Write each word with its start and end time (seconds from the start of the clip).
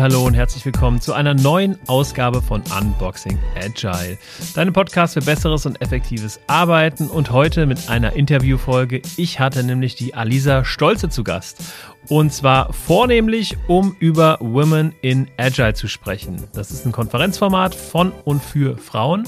Hallo 0.00 0.24
und 0.24 0.32
herzlich 0.32 0.64
willkommen 0.64 1.02
zu 1.02 1.12
einer 1.12 1.34
neuen 1.34 1.78
Ausgabe 1.86 2.40
von 2.40 2.62
Unboxing 2.80 3.38
Agile, 3.54 4.16
deinem 4.54 4.72
Podcast 4.72 5.12
für 5.12 5.20
besseres 5.20 5.66
und 5.66 5.82
effektives 5.82 6.40
Arbeiten 6.46 7.08
und 7.08 7.30
heute 7.30 7.66
mit 7.66 7.90
einer 7.90 8.14
Interviewfolge. 8.14 9.02
Ich 9.18 9.38
hatte 9.38 9.62
nämlich 9.62 9.96
die 9.96 10.14
Alisa 10.14 10.64
Stolze 10.64 11.10
zu 11.10 11.24
Gast 11.24 11.62
und 12.08 12.32
zwar 12.32 12.72
vornehmlich, 12.72 13.56
um 13.68 13.94
über 13.98 14.38
Women 14.40 14.94
in 15.02 15.28
Agile 15.36 15.74
zu 15.74 15.86
sprechen. 15.86 16.42
Das 16.52 16.70
ist 16.70 16.86
ein 16.86 16.92
Konferenzformat 16.92 17.74
von 17.74 18.12
und 18.24 18.42
für 18.42 18.76
Frauen. 18.78 19.24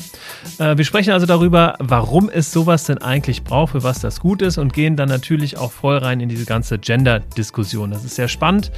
Äh, 0.58 0.76
wir 0.76 0.85
sprechen 0.85 1.12
also 1.12 1.26
darüber, 1.26 1.76
warum 1.79 2.29
es 2.29 2.50
sowas 2.50 2.85
denn 2.85 2.98
eigentlich 2.98 3.45
braucht, 3.45 3.72
für 3.72 3.82
was 3.82 4.00
das 4.00 4.21
gut 4.21 4.43
ist 4.43 4.58
und 4.58 4.72
gehen 4.72 4.96
dann 4.96 5.08
natürlich 5.08 5.58
auch 5.58 5.71
voll 5.71 5.98
rein 5.98 6.21
in 6.21 6.29
diese 6.29 6.45
ganze 6.45 6.79
Gender-Diskussion. 6.79 7.90
Das 7.90 8.04
ist 8.04 8.17
sehr 8.17 8.29
spannend 8.29 8.73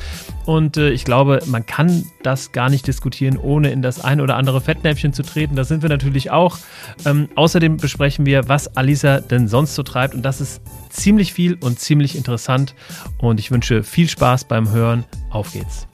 und 0.44 0.76
äh, 0.76 0.90
ich 0.90 1.04
glaube, 1.04 1.40
man 1.46 1.64
kann 1.64 2.04
das 2.22 2.52
gar 2.52 2.68
nicht 2.68 2.86
diskutieren, 2.86 3.38
ohne 3.38 3.70
in 3.70 3.82
das 3.82 4.02
ein 4.02 4.20
oder 4.20 4.36
andere 4.36 4.60
Fettnäpfchen 4.60 5.12
zu 5.12 5.22
treten. 5.22 5.56
Das 5.56 5.68
sind 5.68 5.82
wir 5.82 5.88
natürlich 5.88 6.30
auch. 6.30 6.58
Ähm, 7.06 7.28
außerdem 7.34 7.76
besprechen 7.76 8.26
wir, 8.26 8.48
was 8.48 8.76
Alisa 8.76 9.20
denn 9.20 9.48
sonst 9.48 9.74
so 9.74 9.82
treibt 9.82 10.14
und 10.14 10.22
das 10.22 10.40
ist 10.40 10.60
ziemlich 10.94 11.32
viel 11.32 11.56
und 11.60 11.78
ziemlich 11.78 12.16
interessant 12.16 12.74
und 13.18 13.40
ich 13.40 13.50
wünsche 13.50 13.82
viel 13.82 14.08
Spaß 14.08 14.44
beim 14.44 14.70
Hören. 14.70 15.04
Auf 15.30 15.52
geht's. 15.52 15.86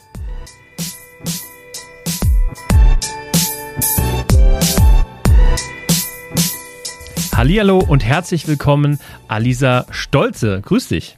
Hallihallo 7.34 7.78
und 7.78 8.04
herzlich 8.04 8.46
willkommen, 8.46 8.98
Alisa 9.26 9.87
Stolze. 9.90 10.60
Grüß 10.62 10.88
dich. 10.88 11.16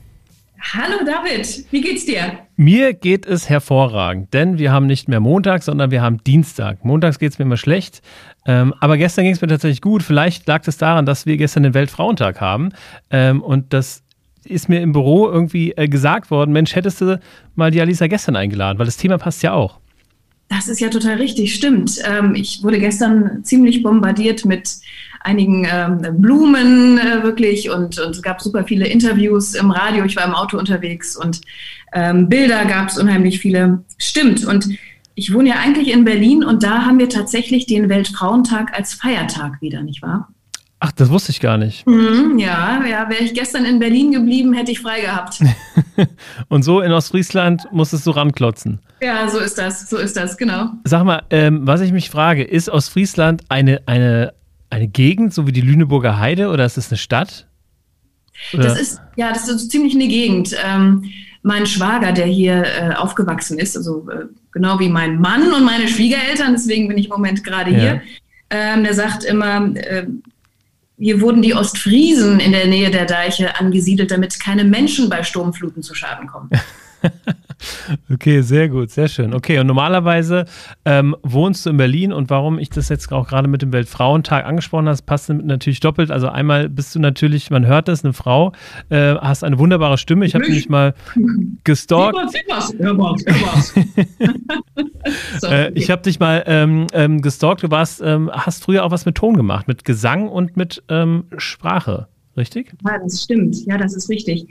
Hallo 0.60 1.04
David, 1.04 1.66
wie 1.72 1.80
geht's 1.80 2.06
dir? 2.06 2.38
Mir 2.56 2.94
geht 2.94 3.26
es 3.26 3.48
hervorragend, 3.48 4.32
denn 4.32 4.56
wir 4.56 4.70
haben 4.70 4.86
nicht 4.86 5.08
mehr 5.08 5.18
Montag, 5.18 5.64
sondern 5.64 5.90
wir 5.90 6.00
haben 6.00 6.22
Dienstag. 6.22 6.84
Montags 6.84 7.18
geht 7.18 7.32
es 7.32 7.38
mir 7.40 7.46
immer 7.46 7.56
schlecht, 7.56 8.02
ähm, 8.46 8.74
aber 8.80 8.96
gestern 8.96 9.24
ging 9.24 9.34
es 9.34 9.40
mir 9.40 9.48
tatsächlich 9.48 9.80
gut. 9.80 10.02
Vielleicht 10.02 10.46
lag 10.46 10.62
es 10.66 10.76
daran, 10.76 11.06
dass 11.06 11.26
wir 11.26 11.36
gestern 11.36 11.62
den 11.62 11.74
Weltfrauentag 11.74 12.40
haben 12.40 12.70
ähm, 13.10 13.42
und 13.42 13.72
das 13.72 14.02
ist 14.44 14.68
mir 14.68 14.80
im 14.80 14.92
Büro 14.92 15.28
irgendwie 15.28 15.72
äh, 15.72 15.88
gesagt 15.88 16.30
worden, 16.30 16.52
Mensch, 16.52 16.74
hättest 16.74 17.00
du 17.00 17.20
mal 17.54 17.70
die 17.70 17.80
Alisa 17.80 18.06
gestern 18.06 18.36
eingeladen, 18.36 18.78
weil 18.78 18.86
das 18.86 18.96
Thema 18.96 19.18
passt 19.18 19.42
ja 19.42 19.52
auch. 19.52 19.78
Das 20.48 20.68
ist 20.68 20.80
ja 20.80 20.90
total 20.90 21.16
richtig, 21.16 21.54
stimmt. 21.54 21.98
Ähm, 22.04 22.34
ich 22.34 22.62
wurde 22.62 22.78
gestern 22.78 23.42
ziemlich 23.42 23.82
bombardiert 23.82 24.44
mit 24.44 24.76
einigen 25.20 25.66
ähm, 25.72 26.20
Blumen 26.20 26.98
äh, 26.98 27.22
wirklich 27.22 27.70
und, 27.70 27.98
und, 27.98 28.10
es 28.10 28.22
gab 28.22 28.40
super 28.40 28.64
viele 28.64 28.86
Interviews 28.86 29.54
im 29.54 29.70
Radio. 29.70 30.04
Ich 30.04 30.16
war 30.16 30.26
im 30.26 30.34
Auto 30.34 30.58
unterwegs 30.58 31.16
und 31.16 31.40
ähm, 31.94 32.28
Bilder 32.28 32.64
gab 32.64 32.88
es 32.88 32.98
unheimlich 32.98 33.38
viele. 33.38 33.82
Stimmt. 33.98 34.44
Und 34.44 34.68
ich 35.14 35.32
wohne 35.32 35.50
ja 35.50 35.56
eigentlich 35.56 35.92
in 35.92 36.04
Berlin 36.04 36.44
und 36.44 36.62
da 36.62 36.84
haben 36.84 36.98
wir 36.98 37.08
tatsächlich 37.08 37.66
den 37.66 37.88
Weltfrauentag 37.88 38.76
als 38.76 38.94
Feiertag 38.94 39.60
wieder, 39.60 39.82
nicht 39.82 40.02
wahr? 40.02 40.28
Ach, 40.84 40.90
das 40.90 41.10
wusste 41.10 41.30
ich 41.30 41.38
gar 41.38 41.58
nicht. 41.58 41.86
Mhm, 41.86 42.40
ja, 42.40 42.84
ja, 42.84 43.08
wäre 43.08 43.22
ich 43.22 43.34
gestern 43.34 43.64
in 43.64 43.78
Berlin 43.78 44.10
geblieben, 44.10 44.52
hätte 44.52 44.72
ich 44.72 44.80
frei 44.80 45.02
gehabt. 45.02 45.38
und 46.48 46.64
so 46.64 46.80
in 46.80 46.90
Ostfriesland 46.90 47.68
musstest 47.70 48.04
du 48.04 48.10
ranklotzen. 48.10 48.80
Ja, 49.00 49.28
so 49.28 49.38
ist 49.38 49.58
das, 49.58 49.88
so 49.88 49.96
ist 49.96 50.16
das, 50.16 50.36
genau. 50.36 50.70
Sag 50.82 51.04
mal, 51.04 51.22
ähm, 51.30 51.60
was 51.64 51.82
ich 51.82 51.92
mich 51.92 52.10
frage, 52.10 52.42
ist 52.42 52.68
Ostfriesland 52.68 53.44
eine, 53.48 53.82
eine, 53.86 54.34
eine 54.70 54.88
Gegend, 54.88 55.32
so 55.32 55.46
wie 55.46 55.52
die 55.52 55.60
Lüneburger 55.60 56.18
Heide, 56.18 56.48
oder 56.48 56.64
ist 56.64 56.76
es 56.76 56.90
eine 56.90 56.98
Stadt? 56.98 57.46
Das 58.52 58.80
ist, 58.80 59.00
ja, 59.16 59.32
das 59.32 59.48
ist 59.48 59.70
ziemlich 59.70 59.94
eine 59.94 60.08
Gegend. 60.08 60.54
Ähm, 60.64 61.04
mein 61.42 61.66
Schwager, 61.66 62.12
der 62.12 62.26
hier 62.26 62.64
äh, 62.64 62.94
aufgewachsen 62.94 63.58
ist, 63.58 63.76
also 63.76 64.08
äh, 64.10 64.26
genau 64.52 64.78
wie 64.78 64.88
mein 64.88 65.20
Mann 65.20 65.52
und 65.52 65.64
meine 65.64 65.88
Schwiegereltern, 65.88 66.52
deswegen 66.52 66.88
bin 66.88 66.98
ich 66.98 67.06
im 67.06 67.12
Moment 67.12 67.42
gerade 67.42 67.70
ja. 67.72 67.78
hier, 67.78 68.02
ähm, 68.50 68.84
der 68.84 68.94
sagt 68.94 69.24
immer, 69.24 69.74
äh, 69.76 70.06
hier 70.98 71.20
wurden 71.20 71.42
die 71.42 71.54
Ostfriesen 71.54 72.38
in 72.38 72.52
der 72.52 72.66
Nähe 72.66 72.90
der 72.90 73.06
Deiche 73.06 73.58
angesiedelt, 73.58 74.10
damit 74.12 74.38
keine 74.38 74.62
Menschen 74.62 75.08
bei 75.08 75.24
Sturmfluten 75.24 75.82
zu 75.82 75.94
Schaden 75.94 76.28
kommen. 76.28 76.50
Okay, 78.12 78.42
sehr 78.42 78.68
gut, 78.68 78.90
sehr 78.90 79.08
schön. 79.08 79.34
Okay, 79.34 79.58
und 79.58 79.66
normalerweise 79.66 80.44
ähm, 80.84 81.16
wohnst 81.22 81.66
du 81.66 81.70
in 81.70 81.76
Berlin 81.76 82.12
und 82.12 82.30
warum 82.30 82.58
ich 82.58 82.70
das 82.70 82.88
jetzt 82.88 83.12
auch 83.12 83.28
gerade 83.28 83.48
mit 83.48 83.62
dem 83.62 83.72
Weltfrauentag 83.72 84.44
angesprochen 84.44 84.88
habe, 84.88 84.98
passt 85.04 85.28
natürlich 85.28 85.80
doppelt. 85.80 86.10
Also 86.10 86.28
einmal 86.28 86.68
bist 86.68 86.94
du 86.94 86.98
natürlich, 87.00 87.50
man 87.50 87.66
hört 87.66 87.88
das, 87.88 88.04
eine 88.04 88.12
Frau, 88.12 88.52
äh, 88.88 89.14
hast 89.16 89.44
eine 89.44 89.58
wunderbare 89.58 89.98
Stimme. 89.98 90.26
Ich 90.26 90.34
habe 90.34 90.44
dich 90.44 90.68
mal 90.68 90.94
gestalkt. 91.64 92.18
äh, 95.44 95.72
ich 95.72 95.90
habe 95.90 96.02
dich 96.02 96.20
mal 96.20 96.44
ähm, 96.46 96.86
ähm, 96.92 97.22
gestalkt. 97.22 97.62
Du 97.62 97.70
warst, 97.70 98.02
ähm, 98.04 98.30
hast 98.32 98.64
früher 98.64 98.84
auch 98.84 98.90
was 98.90 99.06
mit 99.06 99.14
Ton 99.16 99.36
gemacht, 99.36 99.68
mit 99.68 99.84
Gesang 99.84 100.28
und 100.28 100.56
mit 100.56 100.82
ähm, 100.88 101.24
Sprache, 101.36 102.08
richtig? 102.36 102.74
Ja, 102.84 102.98
das 102.98 103.22
stimmt. 103.22 103.64
Ja, 103.66 103.78
das 103.78 103.94
ist 103.94 104.08
richtig. 104.08 104.46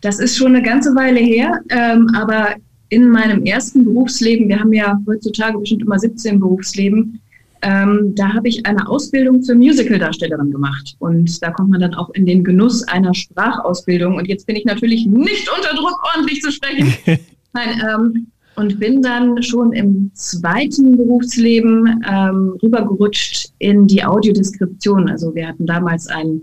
Das 0.00 0.20
ist 0.20 0.36
schon 0.36 0.54
eine 0.54 0.62
ganze 0.62 0.94
Weile 0.94 1.20
her, 1.20 1.60
ähm, 1.70 2.08
aber 2.14 2.54
in 2.90 3.08
meinem 3.08 3.44
ersten 3.44 3.84
Berufsleben, 3.84 4.48
wir 4.48 4.60
haben 4.60 4.72
ja 4.72 4.98
heutzutage 5.06 5.58
bestimmt 5.58 5.82
immer 5.82 5.98
17 5.98 6.40
Berufsleben, 6.40 7.20
ähm, 7.62 8.14
da 8.14 8.34
habe 8.34 8.48
ich 8.48 8.64
eine 8.66 8.88
Ausbildung 8.88 9.42
zur 9.42 9.56
Musicaldarstellerin 9.56 10.50
gemacht. 10.50 10.94
Und 11.00 11.42
da 11.42 11.50
kommt 11.50 11.70
man 11.70 11.80
dann 11.80 11.94
auch 11.94 12.10
in 12.10 12.24
den 12.24 12.44
Genuss 12.44 12.82
einer 12.84 13.14
Sprachausbildung. 13.14 14.14
Und 14.14 14.28
jetzt 14.28 14.46
bin 14.46 14.56
ich 14.56 14.64
natürlich 14.64 15.06
nicht 15.06 15.48
unter 15.54 15.74
Druck, 15.74 16.00
ordentlich 16.14 16.40
zu 16.40 16.52
sprechen. 16.52 16.94
Nein, 17.52 17.82
ähm, 17.82 18.26
und 18.56 18.78
bin 18.80 19.02
dann 19.02 19.40
schon 19.42 19.72
im 19.72 20.10
zweiten 20.14 20.96
Berufsleben 20.96 22.02
ähm, 22.08 22.58
rübergerutscht 22.62 23.52
in 23.58 23.86
die 23.86 24.04
Audiodeskription. 24.04 25.08
Also 25.08 25.34
wir 25.34 25.48
hatten 25.48 25.66
damals 25.66 26.08
ein 26.08 26.42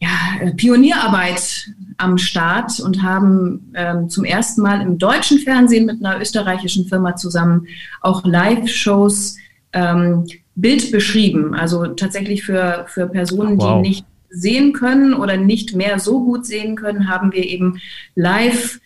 ja, 0.00 0.08
äh, 0.40 0.52
Pionierarbeit 0.52 1.70
am 1.98 2.16
Start 2.16 2.80
und 2.80 3.02
haben 3.02 3.72
ähm, 3.74 4.08
zum 4.08 4.24
ersten 4.24 4.62
Mal 4.62 4.80
im 4.80 4.98
deutschen 4.98 5.38
Fernsehen 5.38 5.86
mit 5.86 6.04
einer 6.04 6.20
österreichischen 6.20 6.86
Firma 6.86 7.16
zusammen 7.16 7.66
auch 8.00 8.24
Live-Shows 8.24 9.36
ähm, 9.74 10.26
Bild 10.54 10.90
beschrieben. 10.90 11.54
Also 11.54 11.86
tatsächlich 11.88 12.42
für, 12.42 12.86
für 12.88 13.06
Personen, 13.06 13.58
wow. 13.58 13.82
die 13.82 13.88
nicht 13.88 14.04
sehen 14.30 14.72
können 14.72 15.12
oder 15.12 15.36
nicht 15.36 15.74
mehr 15.74 15.98
so 15.98 16.24
gut 16.24 16.46
sehen 16.46 16.76
können, 16.76 17.08
haben 17.08 17.32
wir 17.32 17.44
eben 17.44 17.80
live 18.14 18.80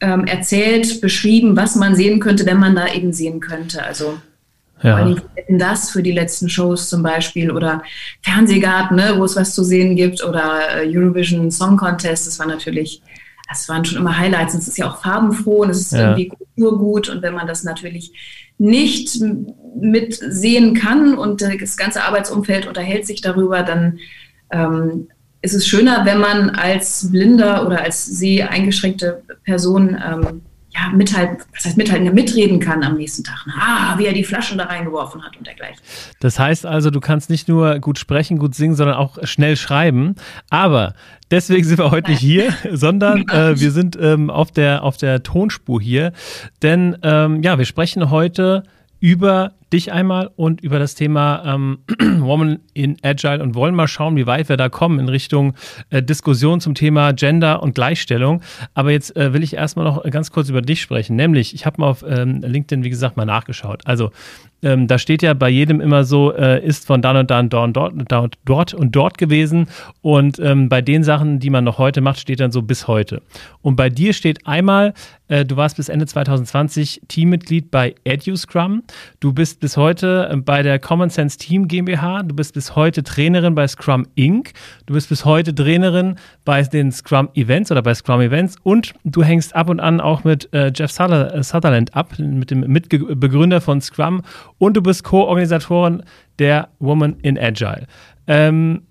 ähm, 0.00 0.24
erzählt, 0.24 1.00
beschrieben, 1.00 1.56
was 1.56 1.76
man 1.76 1.94
sehen 1.94 2.18
könnte, 2.18 2.46
wenn 2.46 2.58
man 2.58 2.74
da 2.74 2.92
eben 2.92 3.12
sehen 3.12 3.40
könnte. 3.40 3.84
Also 3.84 4.18
ja. 4.82 5.14
Das 5.48 5.90
für 5.90 6.02
die 6.02 6.12
letzten 6.12 6.48
Shows 6.48 6.88
zum 6.88 7.02
Beispiel 7.02 7.50
oder 7.50 7.82
Fernsehgarten, 8.22 8.96
ne, 8.96 9.14
wo 9.16 9.24
es 9.24 9.36
was 9.36 9.54
zu 9.54 9.64
sehen 9.64 9.96
gibt 9.96 10.22
oder 10.24 10.82
äh, 10.82 10.88
Eurovision 10.88 11.50
Song 11.50 11.76
Contest, 11.76 12.26
das 12.26 12.38
war 12.38 12.46
natürlich, 12.46 13.00
das 13.48 13.68
waren 13.68 13.84
schon 13.84 13.98
immer 13.98 14.18
Highlights 14.18 14.54
und 14.54 14.60
es 14.60 14.68
ist 14.68 14.78
ja 14.78 14.90
auch 14.90 15.00
farbenfroh 15.00 15.62
und 15.62 15.70
es 15.70 15.80
ist 15.80 15.92
ja. 15.92 16.10
irgendwie 16.10 16.28
kulturgut 16.28 17.08
und 17.08 17.22
wenn 17.22 17.34
man 17.34 17.46
das 17.46 17.64
natürlich 17.64 18.12
nicht 18.58 19.20
mitsehen 19.78 20.74
kann 20.74 21.16
und 21.16 21.42
das 21.42 21.76
ganze 21.76 22.02
Arbeitsumfeld 22.02 22.66
unterhält 22.66 23.06
sich 23.06 23.20
darüber, 23.20 23.62
dann 23.62 23.98
ähm, 24.50 25.08
ist 25.42 25.54
es 25.54 25.66
schöner, 25.66 26.04
wenn 26.04 26.18
man 26.18 26.50
als 26.50 27.10
blinder 27.10 27.66
oder 27.66 27.82
als 27.82 28.04
seheingeschränkte 28.04 29.22
Person 29.44 29.96
ähm, 30.04 30.42
ja, 30.76 30.92
mithalten, 30.94 31.38
was 31.54 31.64
heißt 31.64 31.76
mithalten, 31.76 32.12
mitreden 32.14 32.60
kann 32.60 32.82
am 32.82 32.96
nächsten 32.96 33.24
Tag. 33.24 33.46
Ah, 33.58 33.96
wie 33.98 34.06
er 34.06 34.12
die 34.12 34.24
Flaschen 34.24 34.58
da 34.58 34.64
reingeworfen 34.64 35.24
hat 35.24 35.36
und 35.36 35.46
dergleichen. 35.46 35.80
Das 36.20 36.38
heißt 36.38 36.66
also, 36.66 36.90
du 36.90 37.00
kannst 37.00 37.30
nicht 37.30 37.48
nur 37.48 37.78
gut 37.78 37.98
sprechen, 37.98 38.38
gut 38.38 38.54
singen, 38.54 38.74
sondern 38.74 38.96
auch 38.96 39.18
schnell 39.22 39.56
schreiben. 39.56 40.16
Aber 40.50 40.94
deswegen 41.30 41.64
sind 41.64 41.78
wir 41.78 41.90
heute 41.90 42.10
nicht 42.10 42.20
hier, 42.20 42.52
sondern 42.72 43.28
äh, 43.28 43.58
wir 43.58 43.70
sind 43.70 43.96
ähm, 44.00 44.28
auf, 44.28 44.50
der, 44.50 44.82
auf 44.82 44.96
der 44.96 45.22
Tonspur 45.22 45.80
hier. 45.80 46.12
Denn 46.62 46.96
ähm, 47.02 47.42
ja, 47.42 47.56
wir 47.56 47.64
sprechen 47.64 48.10
heute 48.10 48.62
über 49.00 49.52
dich 49.76 49.92
einmal 49.92 50.30
und 50.36 50.62
über 50.62 50.78
das 50.78 50.94
Thema 50.94 51.42
ähm, 51.44 51.78
Woman 52.20 52.60
in 52.72 52.96
Agile 53.02 53.42
und 53.42 53.54
wollen 53.54 53.74
mal 53.74 53.86
schauen, 53.86 54.16
wie 54.16 54.26
weit 54.26 54.48
wir 54.48 54.56
da 54.56 54.68
kommen 54.68 54.98
in 54.98 55.08
Richtung 55.08 55.54
äh, 55.90 56.02
Diskussion 56.02 56.60
zum 56.60 56.74
Thema 56.74 57.12
Gender 57.12 57.62
und 57.62 57.74
Gleichstellung. 57.74 58.40
Aber 58.74 58.90
jetzt 58.90 59.14
äh, 59.16 59.32
will 59.34 59.42
ich 59.42 59.54
erstmal 59.54 59.84
noch 59.84 60.02
ganz 60.10 60.32
kurz 60.32 60.48
über 60.48 60.62
dich 60.62 60.80
sprechen. 60.80 61.14
Nämlich, 61.14 61.54
ich 61.54 61.66
habe 61.66 61.80
mal 61.80 61.88
auf 61.88 62.04
ähm, 62.08 62.40
LinkedIn, 62.40 62.84
wie 62.84 62.90
gesagt, 62.90 63.16
mal 63.16 63.26
nachgeschaut. 63.26 63.82
Also 63.84 64.10
ähm, 64.62 64.86
da 64.86 64.98
steht 64.98 65.22
ja 65.22 65.34
bei 65.34 65.50
jedem 65.50 65.80
immer 65.80 66.04
so, 66.04 66.32
äh, 66.32 66.64
ist 66.64 66.86
von 66.86 67.02
dann 67.02 67.16
und 67.16 67.30
dann 67.30 67.50
dort, 67.50 67.72
dort, 68.08 68.34
dort 68.44 68.74
und 68.74 68.96
dort 68.96 69.18
gewesen. 69.18 69.68
Und 70.00 70.38
ähm, 70.38 70.68
bei 70.68 70.80
den 70.80 71.04
Sachen, 71.04 71.38
die 71.38 71.50
man 71.50 71.64
noch 71.64 71.78
heute 71.78 72.00
macht, 72.00 72.18
steht 72.18 72.40
dann 72.40 72.52
so 72.52 72.62
bis 72.62 72.88
heute. 72.88 73.22
Und 73.60 73.76
bei 73.76 73.90
dir 73.90 74.14
steht 74.14 74.46
einmal, 74.46 74.94
äh, 75.28 75.44
du 75.44 75.56
warst 75.56 75.76
bis 75.76 75.88
Ende 75.88 76.06
2020 76.06 77.02
Teammitglied 77.06 77.70
bei 77.70 77.94
EduScrum. 78.04 78.82
Du 79.20 79.32
bist 79.32 79.60
bis 79.66 79.76
heute 79.76 80.28
äh, 80.30 80.36
bei 80.36 80.62
der 80.62 80.78
Common 80.78 81.10
Sense 81.10 81.38
Team 81.38 81.66
GmbH. 81.66 82.22
Du 82.22 82.36
bist 82.36 82.54
bis 82.54 82.76
heute 82.76 83.02
Trainerin 83.02 83.56
bei 83.56 83.66
Scrum 83.66 84.06
Inc. 84.14 84.52
Du 84.86 84.94
bist 84.94 85.08
bis 85.08 85.24
heute 85.24 85.52
Trainerin 85.52 86.14
bei 86.44 86.62
den 86.62 86.92
Scrum 86.92 87.30
Events 87.34 87.72
oder 87.72 87.82
bei 87.82 87.92
Scrum 87.92 88.20
Events 88.20 88.54
und 88.62 88.94
du 89.02 89.24
hängst 89.24 89.56
ab 89.56 89.68
und 89.68 89.80
an 89.80 90.00
auch 90.00 90.22
mit 90.22 90.54
äh, 90.54 90.70
Jeff 90.72 90.92
Sutherland 90.92 91.96
ab, 91.96 92.16
mit 92.16 92.52
dem 92.52 92.60
Mitbegründer 92.60 93.60
von 93.60 93.80
Scrum 93.80 94.22
und 94.58 94.76
du 94.76 94.82
bist 94.82 95.02
Co-Organisatorin 95.02 96.04
der 96.38 96.68
Woman 96.78 97.16
in 97.22 97.36
Agile. 97.36 97.88
Ähm, 98.28 98.82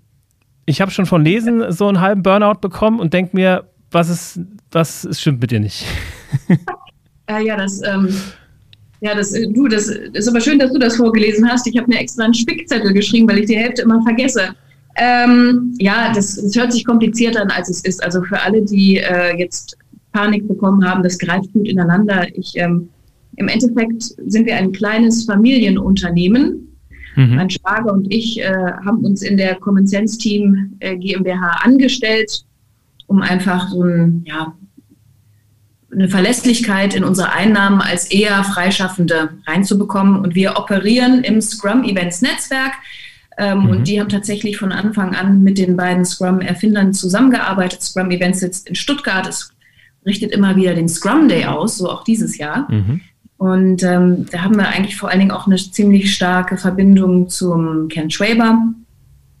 ich 0.66 0.82
habe 0.82 0.90
schon 0.90 1.06
von 1.06 1.24
Lesen 1.24 1.72
so 1.72 1.88
einen 1.88 2.02
halben 2.02 2.22
Burnout 2.22 2.60
bekommen 2.60 3.00
und 3.00 3.14
denke 3.14 3.34
mir, 3.34 3.64
was 3.90 4.10
ist, 4.10 4.40
was 4.72 5.08
stimmt 5.18 5.40
mit 5.40 5.52
dir 5.52 5.60
nicht? 5.60 5.86
äh, 7.28 7.42
ja, 7.46 7.56
das, 7.56 7.80
ähm, 7.82 8.14
ja, 9.00 9.14
das, 9.14 9.32
äh, 9.32 9.48
du, 9.48 9.68
das 9.68 9.88
ist 9.88 10.28
aber 10.28 10.40
schön, 10.40 10.58
dass 10.58 10.72
du 10.72 10.78
das 10.78 10.96
vorgelesen 10.96 11.48
hast. 11.48 11.66
Ich 11.66 11.76
habe 11.76 11.88
mir 11.88 11.98
extra 11.98 12.24
einen 12.24 12.34
Spickzettel 12.34 12.92
geschrieben, 12.92 13.28
weil 13.28 13.38
ich 13.38 13.46
die 13.46 13.56
Hälfte 13.56 13.82
immer 13.82 14.02
vergesse. 14.02 14.54
Ähm, 14.96 15.74
ja, 15.78 16.12
das, 16.14 16.36
das, 16.36 16.56
hört 16.56 16.72
sich 16.72 16.84
komplizierter 16.84 17.42
an, 17.42 17.50
als 17.50 17.68
es 17.68 17.82
ist. 17.84 18.02
Also 18.02 18.22
für 18.22 18.40
alle, 18.40 18.62
die 18.62 18.96
äh, 18.96 19.36
jetzt 19.36 19.76
Panik 20.12 20.48
bekommen 20.48 20.88
haben, 20.88 21.02
das 21.02 21.18
greift 21.18 21.52
gut 21.52 21.68
ineinander. 21.68 22.26
Ich, 22.34 22.56
ähm, 22.56 22.88
Im 23.36 23.48
Endeffekt 23.48 24.02
sind 24.02 24.46
wir 24.46 24.56
ein 24.56 24.72
kleines 24.72 25.24
Familienunternehmen 25.24 26.66
Mhm. 27.16 27.34
Mein 27.34 27.50
Schwager 27.50 27.92
und 27.92 28.12
ich 28.12 28.40
äh, 28.40 28.52
haben 28.84 29.04
uns 29.04 29.22
in 29.22 29.36
der 29.36 29.56
Common 29.56 29.86
Sense 29.86 30.18
Team 30.18 30.76
äh, 30.80 30.96
GmbH 30.96 31.60
angestellt, 31.62 32.44
um 33.06 33.22
einfach 33.22 33.68
so 33.70 33.82
ein, 33.82 34.22
ja, 34.26 34.54
eine 35.92 36.08
Verlässlichkeit 36.08 36.94
in 36.94 37.04
unsere 37.04 37.32
Einnahmen 37.32 37.80
als 37.80 38.10
eher 38.10 38.42
Freischaffende 38.44 39.30
reinzubekommen. 39.46 40.20
Und 40.20 40.34
wir 40.34 40.56
operieren 40.56 41.22
im 41.22 41.40
Scrum 41.40 41.84
Events 41.84 42.22
Netzwerk. 42.22 42.72
Ähm, 43.38 43.60
mhm. 43.60 43.70
Und 43.70 43.88
die 43.88 44.00
haben 44.00 44.08
tatsächlich 44.08 44.56
von 44.56 44.72
Anfang 44.72 45.14
an 45.14 45.42
mit 45.42 45.58
den 45.58 45.76
beiden 45.76 46.04
Scrum-Erfindern 46.04 46.92
zusammengearbeitet. 46.94 47.82
Scrum 47.82 48.10
Events 48.10 48.40
sitzt 48.40 48.68
in 48.68 48.74
Stuttgart. 48.74 49.26
Es 49.26 49.52
richtet 50.04 50.32
immer 50.32 50.56
wieder 50.56 50.74
den 50.74 50.88
Scrum 50.88 51.28
Day 51.28 51.44
aus, 51.44 51.78
so 51.78 51.90
auch 51.90 52.04
dieses 52.04 52.38
Jahr. 52.38 52.70
Mhm. 52.70 53.00
Und 53.38 53.82
ähm, 53.82 54.26
da 54.30 54.42
haben 54.42 54.56
wir 54.56 54.68
eigentlich 54.68 54.96
vor 54.96 55.10
allen 55.10 55.18
Dingen 55.18 55.30
auch 55.30 55.46
eine 55.46 55.56
ziemlich 55.56 56.14
starke 56.14 56.56
Verbindung 56.56 57.28
zum 57.28 57.88
Ken 57.88 58.10
Schwaber, 58.10 58.58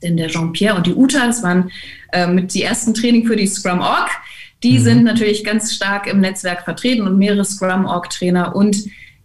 denn 0.02 0.18
der 0.18 0.28
Jean-Pierre 0.28 0.76
und 0.76 0.86
die 0.86 0.94
Uta, 0.94 1.26
das 1.26 1.42
waren 1.42 1.70
äh, 2.12 2.26
mit 2.26 2.52
die 2.52 2.62
ersten 2.62 2.92
Training 2.92 3.26
für 3.26 3.36
die 3.36 3.46
Scrum 3.46 3.80
Org. 3.80 4.10
Die 4.62 4.78
mhm. 4.78 4.82
sind 4.82 5.04
natürlich 5.04 5.44
ganz 5.44 5.74
stark 5.74 6.06
im 6.06 6.20
Netzwerk 6.20 6.62
vertreten 6.62 7.06
und 7.06 7.18
mehrere 7.18 7.44
Scrum 7.44 7.84
Org 7.84 8.10
Trainer 8.10 8.54
und 8.56 8.76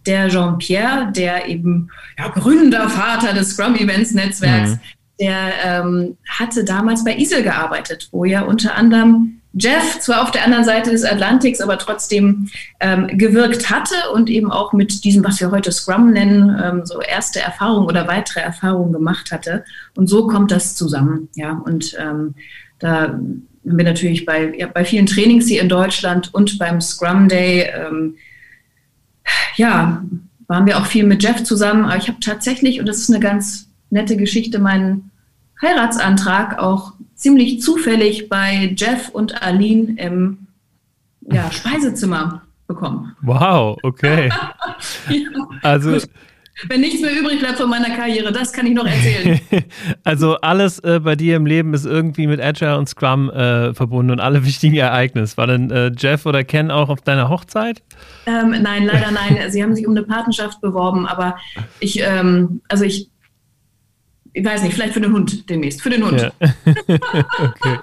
der 0.06 0.28
Jean-Pierre, 0.28 1.12
der 1.12 1.48
eben 1.48 1.88
ja, 2.18 2.28
Gründervater 2.28 3.32
des 3.32 3.50
Scrum 3.50 3.76
Events 3.76 4.12
Netzwerks, 4.12 4.72
mhm. 4.72 4.80
der 5.20 5.52
ähm, 5.64 6.16
hatte 6.28 6.64
damals 6.64 7.04
bei 7.04 7.16
ISIL 7.16 7.42
gearbeitet, 7.42 8.08
wo 8.10 8.24
ja 8.24 8.42
unter 8.42 8.74
anderem 8.74 9.38
Jeff 9.54 10.00
zwar 10.00 10.22
auf 10.22 10.30
der 10.30 10.44
anderen 10.44 10.64
Seite 10.64 10.90
des 10.90 11.04
Atlantiks, 11.04 11.60
aber 11.60 11.78
trotzdem 11.78 12.48
ähm, 12.80 13.06
gewirkt 13.18 13.70
hatte 13.70 13.94
und 14.14 14.30
eben 14.30 14.50
auch 14.50 14.72
mit 14.72 15.04
diesem, 15.04 15.22
was 15.24 15.40
wir 15.40 15.50
heute 15.50 15.70
Scrum 15.72 16.10
nennen, 16.10 16.58
ähm, 16.62 16.86
so 16.86 17.00
erste 17.00 17.40
Erfahrungen 17.40 17.86
oder 17.86 18.08
weitere 18.08 18.40
Erfahrungen 18.40 18.92
gemacht 18.92 19.30
hatte. 19.30 19.64
Und 19.94 20.08
so 20.08 20.26
kommt 20.26 20.50
das 20.50 20.74
zusammen. 20.74 21.28
Ja, 21.34 21.52
und 21.52 21.94
ähm, 22.00 22.34
da 22.78 23.18
haben 23.66 23.78
wir 23.78 23.84
natürlich 23.84 24.24
bei, 24.24 24.54
ja, 24.56 24.66
bei 24.66 24.84
vielen 24.84 25.06
Trainings 25.06 25.46
hier 25.46 25.62
in 25.62 25.68
Deutschland 25.68 26.32
und 26.34 26.58
beim 26.58 26.80
Scrum 26.80 27.28
Day, 27.28 27.70
ähm, 27.74 28.16
ja, 29.56 30.04
waren 30.48 30.66
wir 30.66 30.78
auch 30.78 30.86
viel 30.86 31.04
mit 31.04 31.22
Jeff 31.22 31.44
zusammen. 31.44 31.84
Aber 31.84 31.96
ich 31.96 32.08
habe 32.08 32.20
tatsächlich, 32.20 32.80
und 32.80 32.86
das 32.86 32.98
ist 32.98 33.10
eine 33.10 33.20
ganz 33.20 33.68
nette 33.90 34.16
Geschichte, 34.16 34.58
meinen 34.58 35.10
Heiratsantrag 35.60 36.58
auch 36.58 36.94
ziemlich 37.14 37.60
zufällig 37.60 38.28
bei 38.28 38.74
Jeff 38.76 39.08
und 39.10 39.42
Aline 39.42 39.94
im 39.96 40.46
ja, 41.30 41.50
Speisezimmer 41.52 42.42
bekommen. 42.66 43.14
Wow, 43.22 43.78
okay. 43.82 44.28
ja, 45.08 45.20
also. 45.62 45.92
Gut. 45.92 46.08
Wenn 46.68 46.80
nichts 46.80 47.00
mehr 47.00 47.12
übrig 47.12 47.38
bleibt 47.38 47.58
von 47.58 47.68
meiner 47.68 47.90
Karriere, 47.96 48.30
das 48.32 48.52
kann 48.52 48.66
ich 48.66 48.74
noch 48.74 48.86
erzählen. 48.86 49.40
also 50.04 50.36
alles 50.36 50.78
äh, 50.80 51.00
bei 51.00 51.16
dir 51.16 51.36
im 51.36 51.46
Leben 51.46 51.74
ist 51.74 51.86
irgendwie 51.86 52.26
mit 52.26 52.40
Agile 52.40 52.78
und 52.78 52.88
Scrum 52.88 53.30
äh, 53.30 53.74
verbunden 53.74 54.12
und 54.12 54.20
alle 54.20 54.44
wichtigen 54.46 54.76
Ereignisse. 54.76 55.36
War 55.36 55.46
denn 55.46 55.70
äh, 55.70 55.92
Jeff 55.96 56.26
oder 56.26 56.44
Ken 56.44 56.70
auch 56.70 56.88
auf 56.88 57.00
deiner 57.00 57.28
Hochzeit? 57.28 57.82
Ähm, 58.26 58.50
nein, 58.62 58.84
leider 58.84 59.10
nein. 59.10 59.50
Sie 59.50 59.62
haben 59.62 59.74
sich 59.74 59.86
um 59.86 59.96
eine 59.96 60.02
Patenschaft 60.04 60.60
beworben, 60.60 61.06
aber 61.06 61.36
ich, 61.80 62.00
ähm, 62.00 62.60
also 62.68 62.84
ich 62.84 63.11
ich 64.34 64.44
weiß 64.44 64.62
nicht, 64.62 64.74
vielleicht 64.74 64.94
für 64.94 65.00
den 65.00 65.12
Hund 65.12 65.48
demnächst. 65.50 65.82
Für 65.82 65.90
den 65.90 66.04
Hund. 66.04 66.20
Ja. 66.22 66.30
okay. 67.38 67.78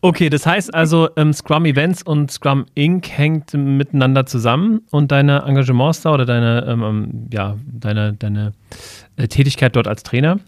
okay. 0.00 0.30
das 0.30 0.44
heißt 0.44 0.74
also, 0.74 1.08
ähm, 1.16 1.32
Scrum 1.32 1.64
Events 1.64 2.02
und 2.02 2.30
Scrum 2.30 2.66
Inc. 2.74 3.08
hängt 3.08 3.54
miteinander 3.54 4.26
zusammen 4.26 4.82
und 4.90 5.12
deine 5.12 5.42
Engagements 5.42 6.02
da 6.02 6.12
oder 6.12 6.26
deine, 6.26 6.66
ähm, 6.66 6.82
ähm, 6.82 7.28
ja, 7.32 7.56
deine, 7.66 8.14
deine 8.14 8.52
äh, 9.16 9.28
Tätigkeit 9.28 9.76
dort 9.76 9.86
als 9.86 10.02
Trainer. 10.02 10.40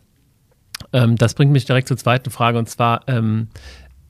Ähm, 0.93 1.17
das 1.17 1.35
bringt 1.35 1.53
mich 1.53 1.67
direkt 1.67 1.87
zur 1.87 1.97
zweiten 1.97 2.31
Frage 2.31 2.59
und 2.59 2.69
zwar, 2.69 3.03
ähm, 3.07 3.49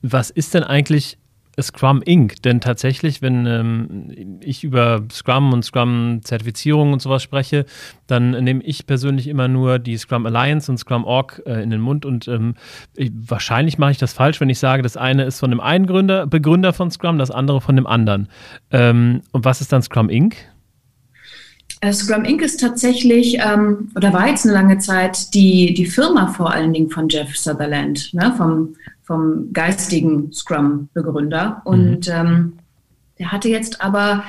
was 0.01 0.31
ist 0.31 0.53
denn 0.53 0.63
eigentlich 0.63 1.19
Scrum 1.61 2.01
Inc. 2.01 2.41
Denn 2.41 2.61
tatsächlich, 2.61 3.21
wenn 3.21 3.45
ähm, 3.45 4.39
ich 4.41 4.63
über 4.63 5.03
Scrum 5.11 5.53
und 5.53 5.63
Scrum-Zertifizierung 5.63 6.93
und 6.93 7.01
sowas 7.01 7.21
spreche, 7.21 7.65
dann 8.07 8.31
nehme 8.31 8.63
ich 8.63 8.87
persönlich 8.87 9.27
immer 9.27 9.47
nur 9.47 9.79
die 9.79 9.97
Scrum 9.97 10.25
Alliance 10.25 10.71
und 10.71 10.77
Scrum 10.77 11.05
Org 11.05 11.41
äh, 11.45 11.61
in 11.61 11.69
den 11.69 11.81
Mund. 11.81 12.05
Und 12.05 12.27
ähm, 12.27 12.55
ich, 12.95 13.11
wahrscheinlich 13.13 13.77
mache 13.77 13.91
ich 13.91 13.97
das 13.97 14.13
falsch, 14.13 14.41
wenn 14.41 14.49
ich 14.49 14.59
sage, 14.59 14.81
das 14.81 14.97
eine 14.97 15.23
ist 15.25 15.39
von 15.39 15.51
dem 15.51 15.59
einen 15.59 15.85
Gründer, 15.85 16.25
Begründer 16.27 16.73
von 16.73 16.89
Scrum, 16.91 17.17
das 17.17 17.31
andere 17.31 17.61
von 17.61 17.75
dem 17.75 17.87
anderen. 17.87 18.29
Ähm, 18.71 19.21
und 19.31 19.45
was 19.45 19.61
ist 19.61 19.71
dann 19.71 19.81
Scrum 19.81 20.09
Inc.? 20.09 20.35
Äh, 21.83 21.91
Scrum 21.91 22.23
Inc. 22.23 22.41
ist 22.41 22.61
tatsächlich, 22.61 23.39
ähm, 23.39 23.91
oder 23.95 24.13
war 24.13 24.29
jetzt 24.29 24.45
eine 24.45 24.53
lange 24.53 24.77
Zeit, 24.77 25.33
die, 25.33 25.73
die 25.73 25.85
Firma 25.85 26.27
vor 26.27 26.53
allen 26.53 26.71
Dingen 26.71 26.89
von 26.89 27.09
Jeff 27.09 27.35
Sutherland, 27.35 28.13
ne, 28.13 28.33
vom 28.37 28.75
vom 29.03 29.51
geistigen 29.51 30.31
Scrum-Begründer. 30.31 31.61
Und 31.65 32.07
mhm. 32.07 32.13
ähm, 32.13 32.53
der 33.19 33.31
hatte 33.33 33.49
jetzt 33.49 33.81
aber 33.81 34.23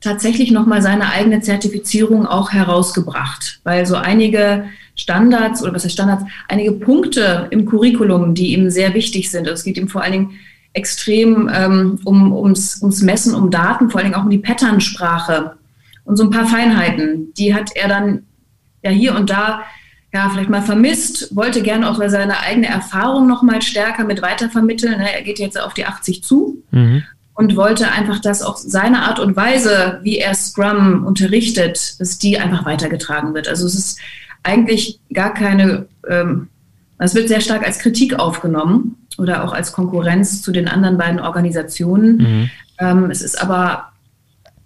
tatsächlich 0.00 0.50
nochmal 0.50 0.82
seine 0.82 1.10
eigene 1.10 1.40
Zertifizierung 1.40 2.26
auch 2.26 2.52
herausgebracht, 2.52 3.60
weil 3.64 3.86
so 3.86 3.96
einige 3.96 4.64
Standards 4.96 5.62
oder 5.62 5.72
was 5.72 5.84
heißt 5.84 5.94
Standards, 5.94 6.24
einige 6.48 6.72
Punkte 6.72 7.48
im 7.50 7.64
Curriculum, 7.64 8.34
die 8.34 8.52
ihm 8.52 8.68
sehr 8.68 8.92
wichtig 8.94 9.30
sind. 9.30 9.48
Also 9.48 9.54
es 9.54 9.64
geht 9.64 9.78
ihm 9.78 9.88
vor 9.88 10.02
allen 10.02 10.12
Dingen 10.12 10.30
extrem 10.74 11.50
ähm, 11.52 11.98
um, 12.04 12.32
ums, 12.32 12.82
ums 12.82 13.00
Messen, 13.02 13.34
um 13.34 13.50
Daten, 13.50 13.88
vor 13.88 14.00
allen 14.00 14.10
Dingen 14.10 14.20
auch 14.20 14.24
um 14.24 14.30
die 14.30 14.38
Patternsprache 14.38 15.56
und 16.04 16.16
so 16.16 16.24
ein 16.24 16.30
paar 16.30 16.46
Feinheiten. 16.46 17.32
Die 17.34 17.54
hat 17.54 17.70
er 17.74 17.88
dann 17.88 18.24
ja 18.82 18.90
hier 18.90 19.14
und 19.14 19.30
da 19.30 19.62
ja, 20.12 20.28
vielleicht 20.28 20.50
mal 20.50 20.62
vermisst, 20.62 21.34
wollte 21.34 21.62
gerne 21.62 21.88
auch 21.88 21.96
seine 22.06 22.40
eigene 22.40 22.68
Erfahrung 22.68 23.26
noch 23.26 23.42
mal 23.42 23.62
stärker 23.62 24.04
mit 24.04 24.20
weitervermitteln. 24.20 24.98
Ne? 24.98 25.14
Er 25.14 25.22
geht 25.22 25.38
jetzt 25.38 25.58
auf 25.58 25.72
die 25.72 25.86
80 25.86 26.22
zu 26.22 26.62
mhm. 26.70 27.02
und 27.34 27.56
wollte 27.56 27.90
einfach, 27.90 28.20
dass 28.20 28.42
auch 28.42 28.58
seine 28.58 29.02
Art 29.02 29.20
und 29.20 29.36
Weise, 29.36 30.00
wie 30.02 30.18
er 30.18 30.34
Scrum 30.34 31.06
unterrichtet, 31.06 31.98
dass 31.98 32.18
die 32.18 32.38
einfach 32.38 32.66
weitergetragen 32.66 33.32
wird. 33.32 33.48
Also 33.48 33.66
es 33.66 33.74
ist 33.74 34.00
eigentlich 34.42 35.00
gar 35.14 35.32
keine, 35.32 35.86
ähm, 36.08 36.48
es 36.98 37.14
wird 37.14 37.28
sehr 37.28 37.40
stark 37.40 37.64
als 37.64 37.78
Kritik 37.78 38.18
aufgenommen 38.18 38.96
oder 39.16 39.44
auch 39.44 39.54
als 39.54 39.72
Konkurrenz 39.72 40.42
zu 40.42 40.52
den 40.52 40.68
anderen 40.68 40.98
beiden 40.98 41.20
Organisationen. 41.20 42.16
Mhm. 42.16 42.50
Ähm, 42.78 43.10
es 43.10 43.22
ist 43.22 43.40
aber 43.40 43.91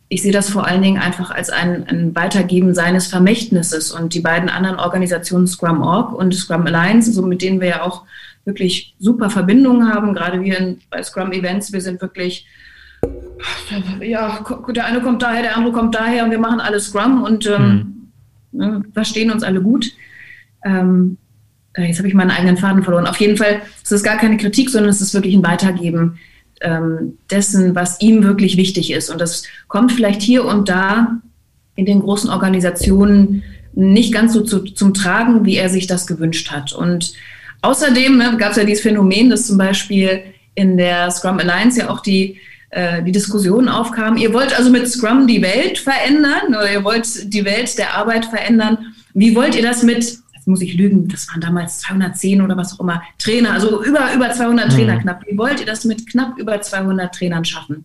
ich 0.09 0.23
sehe 0.23 0.33
das 0.33 0.51
vor 0.51 0.67
allen 0.67 0.83
Dingen 0.83 1.01
einfach 1.01 1.31
als 1.31 1.51
ein, 1.51 1.87
ein, 1.89 2.15
Weitergeben 2.15 2.75
seines 2.75 3.09
Vermächtnisses. 3.09 3.91
Und 3.91 4.15
die 4.15 4.21
beiden 4.21 4.49
anderen 4.49 4.79
Organisationen 4.79 5.47
Scrum 5.47 5.83
Org 5.83 6.13
und 6.13 6.35
Scrum 6.35 6.67
Alliance, 6.67 7.13
so 7.13 7.23
mit 7.23 7.43
denen 7.43 7.61
wir 7.61 7.69
ja 7.69 7.83
auch 7.83 8.05
wirklich 8.45 8.95
super 9.01 9.31
Verbindungen 9.31 9.93
haben, 9.93 10.15
gerade 10.15 10.41
wir 10.41 10.59
in, 10.59 10.79
bei 10.91 11.03
Scrum 11.03 11.33
Events, 11.33 11.73
wir 11.73 11.81
sind 11.81 12.01
wirklich, 12.01 12.47
ja, 14.01 14.45
der 14.69 14.87
eine 14.87 15.01
kommt 15.01 15.23
daher, 15.23 15.43
der 15.43 15.57
andere 15.57 15.73
kommt 15.73 15.95
daher 15.97 16.25
und 16.25 16.31
wir 16.31 16.39
machen 16.39 16.61
alle 16.61 16.79
Scrum 16.79 17.25
und 17.25 17.47
ähm, 17.47 18.09
mhm. 18.53 18.59
ne, 18.59 18.83
verstehen 18.95 19.33
uns 19.33 19.43
alle 19.43 19.61
gut. 19.61 19.91
Ähm, 20.65 21.19
jetzt 21.77 21.99
habe 21.99 22.07
ich 22.07 22.15
meinen 22.15 22.31
eigenen 22.31 22.57
Faden 22.57 22.85
verloren. 22.85 23.09
Auf 23.09 23.19
jeden 23.19 23.37
Fall 23.37 23.61
ist 23.83 23.91
es 23.91 24.05
gar 24.05 24.17
keine 24.17 24.37
Kritik, 24.37 24.71
sondern 24.71 24.91
es 24.91 25.01
ist 25.01 25.15
wirklich 25.15 25.35
ein 25.35 25.45
Weitergeben 25.45 26.21
ähm, 26.61 27.19
dessen, 27.31 27.75
was 27.75 28.01
ihm 28.01 28.23
wirklich 28.23 28.57
wichtig 28.57 28.93
ist. 28.93 29.11
Und 29.11 29.21
das 29.21 29.45
kommt 29.69 29.93
vielleicht 29.93 30.23
hier 30.23 30.45
und 30.45 30.69
da 30.69 31.19
in 31.75 31.87
den 31.87 32.01
großen 32.01 32.31
Organisationen 32.31 33.43
nicht 33.75 34.13
ganz 34.13 34.33
so 34.33 34.41
zu, 34.41 34.61
zum 34.61 34.95
Tragen, 34.95 35.45
wie 35.45 35.57
er 35.57 35.69
sich 35.69 35.87
das 35.87 36.07
gewünscht 36.07 36.51
hat. 36.51 36.73
Und 36.73 37.13
außerdem 37.63 38.17
ne, 38.17 38.37
gab 38.39 38.53
es 38.53 38.57
ja 38.57 38.65
dieses 38.65 38.83
Phänomen, 38.83 39.31
dass 39.31 39.47
zum 39.47 39.59
Beispiel 39.59 40.23
in 40.55 40.79
der 40.79 41.11
Scrum 41.11 41.39
Alliance 41.39 41.81
ja 41.81 41.91
auch 41.91 42.01
die, 42.01 42.41
äh, 42.71 43.03
die 43.03 43.13
Diskussion 43.13 43.69
aufkam, 43.69 44.17
ihr 44.17 44.33
wollt 44.33 44.57
also 44.57 44.71
mit 44.71 44.89
Scrum 44.89 45.27
die 45.27 45.43
Welt 45.43 45.79
verändern 45.79 46.49
oder 46.49 46.73
ihr 46.73 46.83
wollt 46.83 47.33
die 47.33 47.45
Welt 47.45 47.77
der 47.77 47.95
Arbeit 47.95 48.25
verändern. 48.25 48.79
Wie 49.13 49.37
wollt 49.37 49.55
ihr 49.55 49.63
das 49.63 49.83
mit, 49.83 50.19
muss 50.47 50.63
ich 50.63 50.75
lügen, 50.75 51.09
das 51.09 51.29
waren 51.29 51.41
damals 51.41 51.81
210 51.81 52.41
oder 52.41 52.57
was 52.57 52.75
auch 52.75 52.81
immer, 52.81 53.03
Trainer, 53.19 53.53
also 53.53 53.83
über, 53.85 54.13
über 54.15 54.31
200 54.31 54.69
mhm. 54.69 54.71
Trainer 54.71 54.99
knapp. 54.99 55.25
Wie 55.27 55.37
wollt 55.37 55.61
ihr 55.61 55.67
das 55.67 55.85
mit 55.85 56.09
knapp 56.09 56.39
über 56.39 56.61
200 56.61 57.15
Trainern 57.15 57.45
schaffen? 57.45 57.85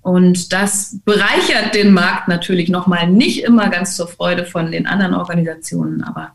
Und 0.00 0.52
das 0.52 1.00
bereichert 1.04 1.74
den 1.74 1.92
Markt 1.92 2.28
natürlich 2.28 2.70
nochmal 2.70 3.10
nicht 3.10 3.44
immer 3.44 3.68
ganz 3.68 3.96
zur 3.96 4.08
Freude 4.08 4.44
von 4.46 4.70
den 4.70 4.86
anderen 4.86 5.14
Organisationen, 5.14 6.02
aber 6.02 6.32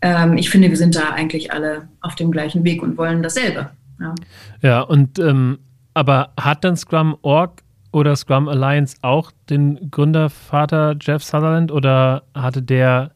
ähm, 0.00 0.38
ich 0.38 0.48
finde, 0.48 0.70
wir 0.70 0.76
sind 0.76 0.96
da 0.96 1.10
eigentlich 1.10 1.52
alle 1.52 1.88
auf 2.00 2.14
dem 2.14 2.30
gleichen 2.30 2.64
Weg 2.64 2.82
und 2.82 2.96
wollen 2.96 3.22
dasselbe. 3.22 3.70
Ja, 4.00 4.14
ja 4.62 4.80
und 4.80 5.18
ähm, 5.18 5.58
aber 5.92 6.32
hat 6.38 6.64
dann 6.64 6.76
Scrum 6.76 7.16
Org 7.22 7.62
oder 7.92 8.16
Scrum 8.16 8.48
Alliance 8.48 8.96
auch 9.02 9.30
den 9.48 9.90
Gründervater 9.90 10.96
Jeff 11.00 11.22
Sutherland 11.22 11.70
oder 11.70 12.24
hatte 12.34 12.62
der 12.62 13.12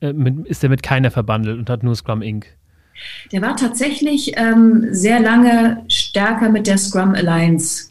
äh, 0.00 0.12
mit, 0.12 0.46
ist 0.46 0.62
der 0.62 0.70
mit 0.70 0.82
keiner 0.82 1.10
verbandelt 1.10 1.58
und 1.58 1.70
hat 1.70 1.82
nur 1.82 1.94
Scrum 1.94 2.22
Inc.? 2.22 2.46
Der 3.32 3.40
war 3.42 3.56
tatsächlich 3.56 4.32
ähm, 4.36 4.88
sehr 4.90 5.20
lange 5.20 5.84
stärker 5.88 6.50
mit 6.50 6.66
der 6.66 6.76
Scrum 6.76 7.14
Alliance 7.14 7.88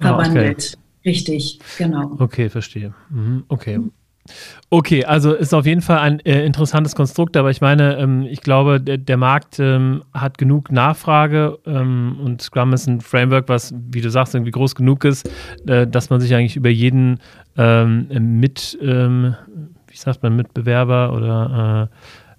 verwandelt. 0.00 0.76
Ah, 0.76 0.78
okay. 0.78 1.08
Richtig, 1.08 1.58
genau. 1.76 2.16
Okay, 2.18 2.48
verstehe. 2.48 2.94
Mhm, 3.10 3.44
okay. 3.48 3.80
Okay, 4.70 5.04
also 5.04 5.32
ist 5.32 5.54
auf 5.54 5.64
jeden 5.64 5.80
Fall 5.80 5.98
ein 5.98 6.20
äh, 6.20 6.44
interessantes 6.44 6.94
Konstrukt, 6.94 7.36
aber 7.36 7.50
ich 7.50 7.62
meine, 7.62 7.96
ähm, 7.96 8.26
ich 8.28 8.42
glaube, 8.42 8.80
der, 8.80 8.98
der 8.98 9.16
Markt 9.16 9.58
ähm, 9.58 10.02
hat 10.12 10.36
genug 10.36 10.70
Nachfrage 10.70 11.58
ähm, 11.64 12.18
und 12.22 12.42
Scrum 12.42 12.74
ist 12.74 12.86
ein 12.86 13.00
Framework, 13.00 13.48
was, 13.48 13.74
wie 13.90 14.02
du 14.02 14.10
sagst, 14.10 14.34
irgendwie 14.34 14.50
groß 14.50 14.74
genug 14.74 15.04
ist, 15.04 15.30
äh, 15.66 15.86
dass 15.86 16.10
man 16.10 16.20
sich 16.20 16.34
eigentlich 16.34 16.56
über 16.56 16.68
jeden 16.68 17.20
ähm, 17.56 18.08
mit, 18.38 18.78
ähm, 18.82 19.34
wie 19.98 20.02
sagt 20.02 20.22
man, 20.22 20.36
Mitbewerber 20.36 21.12
oder 21.12 21.90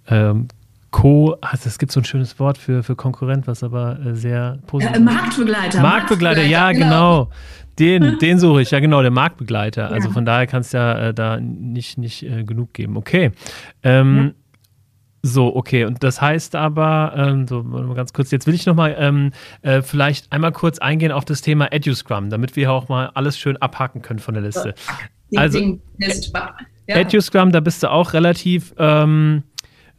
äh, 0.07 0.15
ähm, 0.15 0.47
Co, 0.91 1.37
also 1.41 1.67
es 1.67 1.77
gibt 1.77 1.91
so 1.91 1.99
ein 1.99 2.03
schönes 2.03 2.39
Wort 2.39 2.57
für, 2.57 2.81
für 2.81 2.95
Konkurrent, 2.95 3.45
was 3.45 3.63
aber 3.63 3.99
äh, 4.03 4.15
sehr 4.15 4.57
positiv 4.65 4.95
ist. 4.95 5.03
Marktbegleiter. 5.03 5.81
Marktbegleiter, 5.81 6.43
ja, 6.43 6.71
genau. 6.71 7.25
genau. 7.25 7.29
Den, 7.77 8.17
den 8.21 8.39
suche 8.39 8.63
ich, 8.63 8.71
ja 8.71 8.79
genau, 8.79 9.01
der 9.01 9.11
Marktbegleiter. 9.11 9.83
Also 9.83 9.93
ja. 9.93 9.97
Also 9.97 10.11
von 10.11 10.25
daher 10.25 10.47
kann 10.47 10.61
es 10.61 10.71
ja 10.71 11.09
äh, 11.09 11.13
da 11.13 11.39
nicht, 11.39 11.97
nicht 11.97 12.23
äh, 12.23 12.43
genug 12.43 12.73
geben. 12.73 12.97
Okay. 12.97 13.31
Ähm, 13.83 14.17
ja. 14.17 14.31
So, 15.21 15.53
okay. 15.53 15.83
Und 15.83 16.01
das 16.01 16.21
heißt 16.21 16.55
aber, 16.55 17.13
ähm, 17.15 17.45
so 17.45 17.61
mal 17.61 17.93
ganz 17.93 18.13
kurz, 18.13 18.31
jetzt 18.31 18.47
will 18.47 18.55
ich 18.55 18.65
nochmal 18.65 18.95
ähm, 18.97 19.31
äh, 19.61 19.81
vielleicht 19.81 20.31
einmal 20.31 20.53
kurz 20.53 20.79
eingehen 20.79 21.11
auf 21.11 21.25
das 21.25 21.41
Thema 21.41 21.71
EduScrum, 21.71 22.29
damit 22.29 22.55
wir 22.55 22.71
auch 22.71 22.87
mal 22.87 23.11
alles 23.13 23.37
schön 23.37 23.57
abhaken 23.57 24.01
können 24.01 24.19
von 24.19 24.33
der 24.33 24.43
Liste. 24.43 24.73
Also, 25.35 25.59
ja. 26.89 26.97
EduScrum, 26.97 27.51
da 27.51 27.59
bist 27.59 27.83
du 27.83 27.91
auch 27.91 28.13
relativ 28.13 28.73
ähm, 28.77 29.43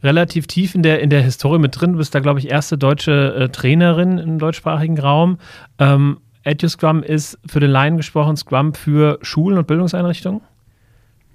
relativ 0.03 0.47
tief 0.47 0.75
in 0.75 0.83
der, 0.83 0.99
in 0.99 1.09
der 1.09 1.21
Historie 1.21 1.59
mit 1.59 1.79
drin. 1.79 1.93
Du 1.93 1.97
bist 1.99 2.13
da, 2.13 2.19
glaube 2.19 2.39
ich, 2.39 2.49
erste 2.49 2.77
deutsche 2.77 3.35
äh, 3.35 3.49
Trainerin 3.49 4.17
im 4.17 4.39
deutschsprachigen 4.39 4.99
Raum. 4.99 5.37
Ähm, 5.79 6.17
EduScrum 6.43 7.03
ist 7.03 7.37
für 7.45 7.59
den 7.59 7.71
Laien 7.71 7.97
gesprochen 7.97 8.35
Scrum 8.35 8.73
für 8.73 9.19
Schulen 9.21 9.57
und 9.57 9.67
Bildungseinrichtungen? 9.67 10.41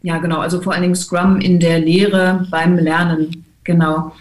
Ja, 0.03 0.19
genau. 0.19 0.39
Also 0.39 0.61
vor 0.61 0.73
allen 0.73 0.83
Dingen 0.83 0.97
Scrum 0.97 1.41
in 1.41 1.61
der 1.61 1.79
Lehre 1.79 2.47
beim 2.51 2.77
Lernen. 2.77 3.45
Genau. 3.65 4.13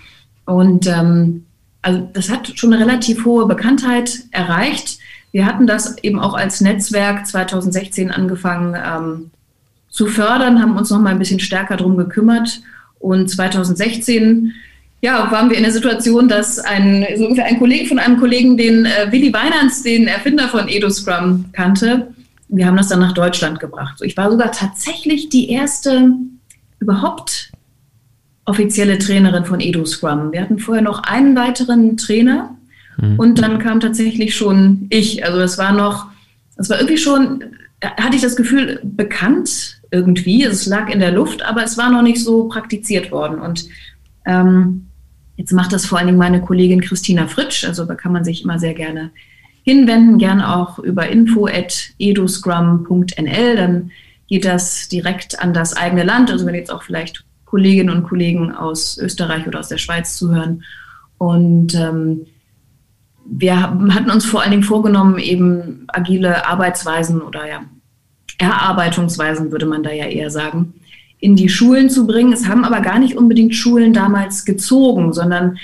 Und 0.46 0.88
ähm, 0.88 1.46
also 1.82 2.08
das 2.14 2.30
hat 2.30 2.52
schon 2.56 2.74
eine 2.74 2.84
relativ 2.84 3.26
hohe 3.26 3.48
Bekanntheit 3.48 4.20
erreicht. 4.32 5.00
Wir 5.32 5.46
hatten 5.46 5.68
das 5.68 5.98
eben 6.00 6.20
auch 6.20 6.34
als 6.34 6.62
Netzwerk 6.62 7.28
2016 7.28 8.10
angefangen 8.12 8.76
ähm, 8.76 9.32
zu 9.96 10.08
fördern, 10.08 10.62
haben 10.62 10.76
uns 10.76 10.90
noch 10.90 11.00
mal 11.00 11.12
ein 11.12 11.20
bisschen 11.20 11.40
stärker 11.40 11.78
darum 11.78 11.96
gekümmert 11.96 12.60
und 13.00 13.30
2016 13.30 14.52
ja, 15.02 15.32
waren 15.32 15.50
wir 15.50 15.56
in 15.56 15.64
der 15.64 15.72
Situation, 15.72 16.28
dass 16.28 16.60
ein, 16.60 17.06
so 17.16 17.24
ungefähr 17.24 17.46
ein 17.46 17.60
Kollege 17.60 17.88
von 17.88 18.00
einem 18.00 18.20
Kollegen, 18.20 18.58
den 18.58 18.86
äh, 18.86 19.10
Willy 19.10 19.32
Weinans, 19.32 19.84
den 19.84 20.08
Erfinder 20.08 20.50
von 20.50 20.68
EduScrum, 20.68 21.46
kannte. 21.54 22.08
Wir 22.50 22.66
haben 22.66 22.76
das 22.76 22.90
dann 22.90 23.00
nach 23.00 23.14
Deutschland 23.14 23.62
gebracht. 23.62 24.02
Ich 24.02 24.18
war 24.18 24.30
sogar 24.30 24.52
tatsächlich 24.52 25.30
die 25.30 25.50
erste 25.50 26.10
überhaupt 26.80 27.54
offizielle 28.44 28.98
Trainerin 28.98 29.46
von 29.46 29.62
EduScrum. 29.62 30.34
Wir 30.34 30.42
hatten 30.42 30.60
vorher 30.60 30.84
noch 30.84 31.04
einen 31.04 31.38
weiteren 31.38 31.96
Trainer 31.96 32.58
mhm. 32.98 33.18
und 33.18 33.42
dann 33.42 33.60
kam 33.60 33.80
tatsächlich 33.80 34.36
schon 34.36 34.88
ich. 34.90 35.24
Also 35.24 35.40
das 35.40 35.58
war 35.58 35.72
noch, 35.72 36.08
das 36.58 36.70
war 36.70 36.80
irgendwie 36.80 36.98
schon, 36.98 37.46
hatte 37.82 38.18
ich 38.18 38.22
das 38.22 38.36
Gefühl, 38.36 38.82
bekannt 38.84 39.75
irgendwie. 39.92 40.44
Es 40.44 40.66
lag 40.66 40.90
in 40.90 41.00
der 41.00 41.12
Luft, 41.12 41.44
aber 41.44 41.64
es 41.64 41.78
war 41.78 41.92
noch 41.92 42.02
nicht 42.02 42.24
so 42.24 42.48
praktiziert 42.48 43.12
worden. 43.12 43.40
Und 43.40 43.66
ähm, 44.26 44.88
jetzt 45.38 45.52
macht 45.52 45.74
das 45.74 45.86
vor 45.86 45.98
allen 45.98 46.08
Dingen 46.08 46.18
meine 46.18 46.42
Kollegin 46.42 46.82
Christina 46.82 47.28
Fritsch. 47.28 47.66
Also 47.66 47.86
da 47.86 47.96
kann 47.96 48.12
man 48.12 48.24
sich 48.24 48.44
immer 48.44 48.60
sehr 48.60 48.74
gerne 48.74 49.12
hinwenden, 49.64 50.18
gerne 50.18 50.56
auch 50.56 50.80
über 50.80 51.08
info.eduscrum.nl. 51.08 53.56
Dann 53.56 53.92
geht 54.28 54.46
das 54.46 54.90
direkt 54.90 55.40
an 55.40 55.54
das 55.54 55.76
eigene 55.76 56.04
Land. 56.04 56.32
Also 56.32 56.46
wenn 56.46 56.56
jetzt 56.56 56.72
auch 56.72 56.84
vielleicht 56.84 57.26
Kolleginnen 57.46 57.96
und 57.96 58.04
Kollegen 58.04 58.52
aus 58.52 58.98
Österreich 58.98 59.48
oder 59.48 59.60
aus 59.60 59.70
der 59.70 59.78
Schweiz 59.78 60.18
zuhören. 60.18 60.64
Und 61.18 61.76
ähm, 61.76 62.26
wir 63.26 63.60
hatten 63.60 64.12
uns 64.12 64.26
vor 64.26 64.42
allen 64.42 64.52
Dingen 64.52 64.64
vorgenommen, 64.64 65.18
eben 65.18 65.86
agile 65.88 66.48
Arbeitsweisen 66.48 67.22
oder 67.22 67.48
ja, 67.48 67.62
Erarbeitungsweisen, 68.38 69.52
würde 69.52 69.66
man 69.66 69.84
da 69.84 69.92
ja 69.92 70.06
eher 70.06 70.30
sagen, 70.30 70.74
in 71.20 71.36
die 71.36 71.50
Schulen 71.50 71.90
zu 71.90 72.06
bringen. 72.06 72.34
Es 72.34 72.48
haben 72.48 72.66
aber 72.66 72.82
gar 72.82 73.00
nicht 73.00 73.18
unbedingt 73.18 73.56
Schulen 73.56 73.94
damals 73.94 74.46
gezogen, 74.46 75.14
sondern 75.14 75.58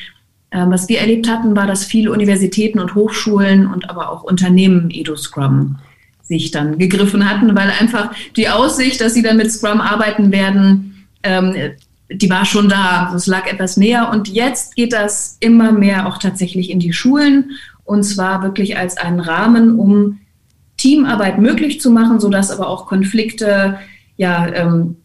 äh, 0.51 0.65
was 0.67 0.89
wir 0.89 0.99
erlebt 0.99 1.29
hatten, 1.29 1.55
war, 1.55 1.67
dass 1.67 1.85
viele 1.85 2.11
Universitäten 2.11 2.79
und 2.79 2.95
Hochschulen 2.95 3.67
und 3.67 3.89
aber 3.89 4.09
auch 4.09 4.23
Unternehmen 4.23 4.89
EduScrum 4.91 5.77
sich 6.23 6.51
dann 6.51 6.77
gegriffen 6.77 7.29
hatten, 7.29 7.55
weil 7.55 7.71
einfach 7.79 8.11
die 8.37 8.47
Aussicht, 8.47 9.01
dass 9.01 9.13
sie 9.13 9.21
dann 9.21 9.37
mit 9.37 9.51
Scrum 9.51 9.81
arbeiten 9.81 10.31
werden, 10.31 11.05
ähm, 11.23 11.53
die 12.09 12.29
war 12.29 12.45
schon 12.45 12.69
da. 12.69 13.13
Es 13.15 13.27
lag 13.27 13.47
etwas 13.47 13.77
näher 13.77 14.09
und 14.11 14.29
jetzt 14.29 14.75
geht 14.75 14.93
das 14.93 15.37
immer 15.39 15.71
mehr 15.71 16.07
auch 16.07 16.17
tatsächlich 16.17 16.69
in 16.69 16.79
die 16.79 16.93
Schulen 16.93 17.51
und 17.83 18.03
zwar 18.03 18.43
wirklich 18.43 18.77
als 18.77 18.97
einen 18.97 19.19
Rahmen, 19.19 19.77
um 19.77 20.20
Teamarbeit 20.81 21.37
möglich 21.37 21.79
zu 21.79 21.91
machen, 21.91 22.19
sodass 22.19 22.49
aber 22.49 22.67
auch 22.67 22.87
Konflikte 22.87 23.77
ja, 24.17 24.51
ähm, 24.51 24.95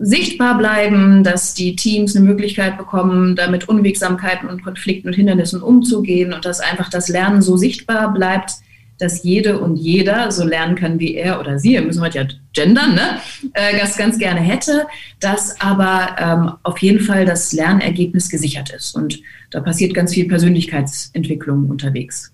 sichtbar 0.00 0.58
bleiben, 0.58 1.22
dass 1.22 1.54
die 1.54 1.76
Teams 1.76 2.16
eine 2.16 2.24
Möglichkeit 2.24 2.76
bekommen, 2.76 3.36
damit 3.36 3.68
Unwegsamkeiten 3.68 4.48
und 4.48 4.64
Konflikten 4.64 5.06
und 5.06 5.14
Hindernissen 5.14 5.62
umzugehen 5.62 6.32
und 6.32 6.44
dass 6.44 6.58
einfach 6.58 6.90
das 6.90 7.08
Lernen 7.08 7.40
so 7.40 7.56
sichtbar 7.56 8.12
bleibt, 8.12 8.54
dass 8.98 9.22
jede 9.22 9.60
und 9.60 9.76
jeder 9.76 10.32
so 10.32 10.44
lernen 10.44 10.74
kann, 10.74 10.98
wie 10.98 11.14
er 11.14 11.38
oder 11.38 11.60
sie, 11.60 11.70
wir 11.70 11.82
müssen 11.82 12.02
heute 12.02 12.18
ja 12.18 12.26
gendern, 12.52 12.96
ne? 12.96 13.18
äh, 13.54 13.78
das 13.78 13.96
ganz 13.96 14.18
gerne 14.18 14.40
hätte, 14.40 14.86
dass 15.20 15.60
aber 15.60 16.16
ähm, 16.18 16.52
auf 16.64 16.78
jeden 16.78 17.00
Fall 17.00 17.24
das 17.24 17.52
Lernergebnis 17.52 18.28
gesichert 18.28 18.70
ist. 18.70 18.96
Und 18.96 19.20
da 19.50 19.60
passiert 19.60 19.94
ganz 19.94 20.14
viel 20.14 20.26
Persönlichkeitsentwicklung 20.26 21.70
unterwegs. 21.70 22.32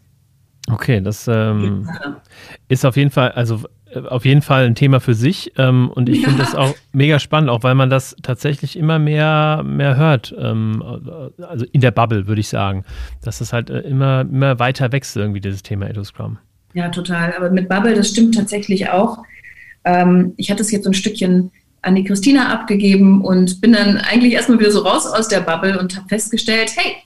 Okay, 0.71 1.01
das 1.01 1.29
ähm, 1.29 1.89
ist 2.69 2.85
auf 2.85 2.97
jeden 2.97 3.11
Fall, 3.11 3.33
also 3.33 3.63
äh, 3.91 4.01
auf 4.01 4.25
jeden 4.25 4.43
Fall 4.43 4.67
ein 4.67 4.75
Thema 4.75 5.01
für 5.01 5.15
sich 5.15 5.53
ähm, 5.57 5.91
und 5.91 6.09
ich 6.09 6.21
ja. 6.21 6.29
finde 6.29 6.43
das 6.43 6.55
auch 6.55 6.75
mega 6.93 7.19
spannend, 7.19 7.51
auch 7.51 7.63
weil 7.63 7.75
man 7.75 7.91
das 7.91 8.15
tatsächlich 8.23 8.77
immer 8.77 8.99
mehr, 8.99 9.63
mehr 9.65 9.97
hört, 9.97 10.35
ähm, 10.39 10.83
also 11.49 11.65
in 11.73 11.81
der 11.81 11.91
Bubble 11.91 12.27
würde 12.27 12.41
ich 12.41 12.49
sagen, 12.49 12.85
dass 13.23 13.39
das 13.39 13.53
halt 13.53 13.71
äh, 13.71 13.81
immer, 13.81 14.23
immer 14.23 14.59
weiter 14.59 14.93
wächst 14.93 15.17
irgendwie 15.17 15.41
dieses 15.41 15.63
Thema 15.63 15.89
EduScrum. 15.89 16.39
Ja, 16.75 16.89
total, 16.91 17.35
aber 17.35 17.51
mit 17.51 17.69
Bubble, 17.69 17.95
das 17.95 18.11
stimmt 18.11 18.35
tatsächlich 18.35 18.91
auch. 18.91 19.19
Ähm, 19.85 20.35
ich 20.37 20.51
hatte 20.51 20.63
es 20.63 20.71
jetzt 20.71 20.85
so 20.85 20.91
ein 20.91 20.95
Stückchen 20.95 21.51
an 21.83 21.95
die 21.95 22.05
Christina 22.05 22.53
abgegeben 22.53 23.25
und 23.25 23.61
bin 23.61 23.73
dann 23.73 23.97
eigentlich 23.97 24.35
erstmal 24.35 24.59
wieder 24.59 24.71
so 24.71 24.81
raus 24.81 25.07
aus 25.07 25.29
der 25.29 25.41
Bubble 25.41 25.79
und 25.79 25.97
habe 25.97 26.09
festgestellt, 26.09 26.73
hey, 26.77 26.97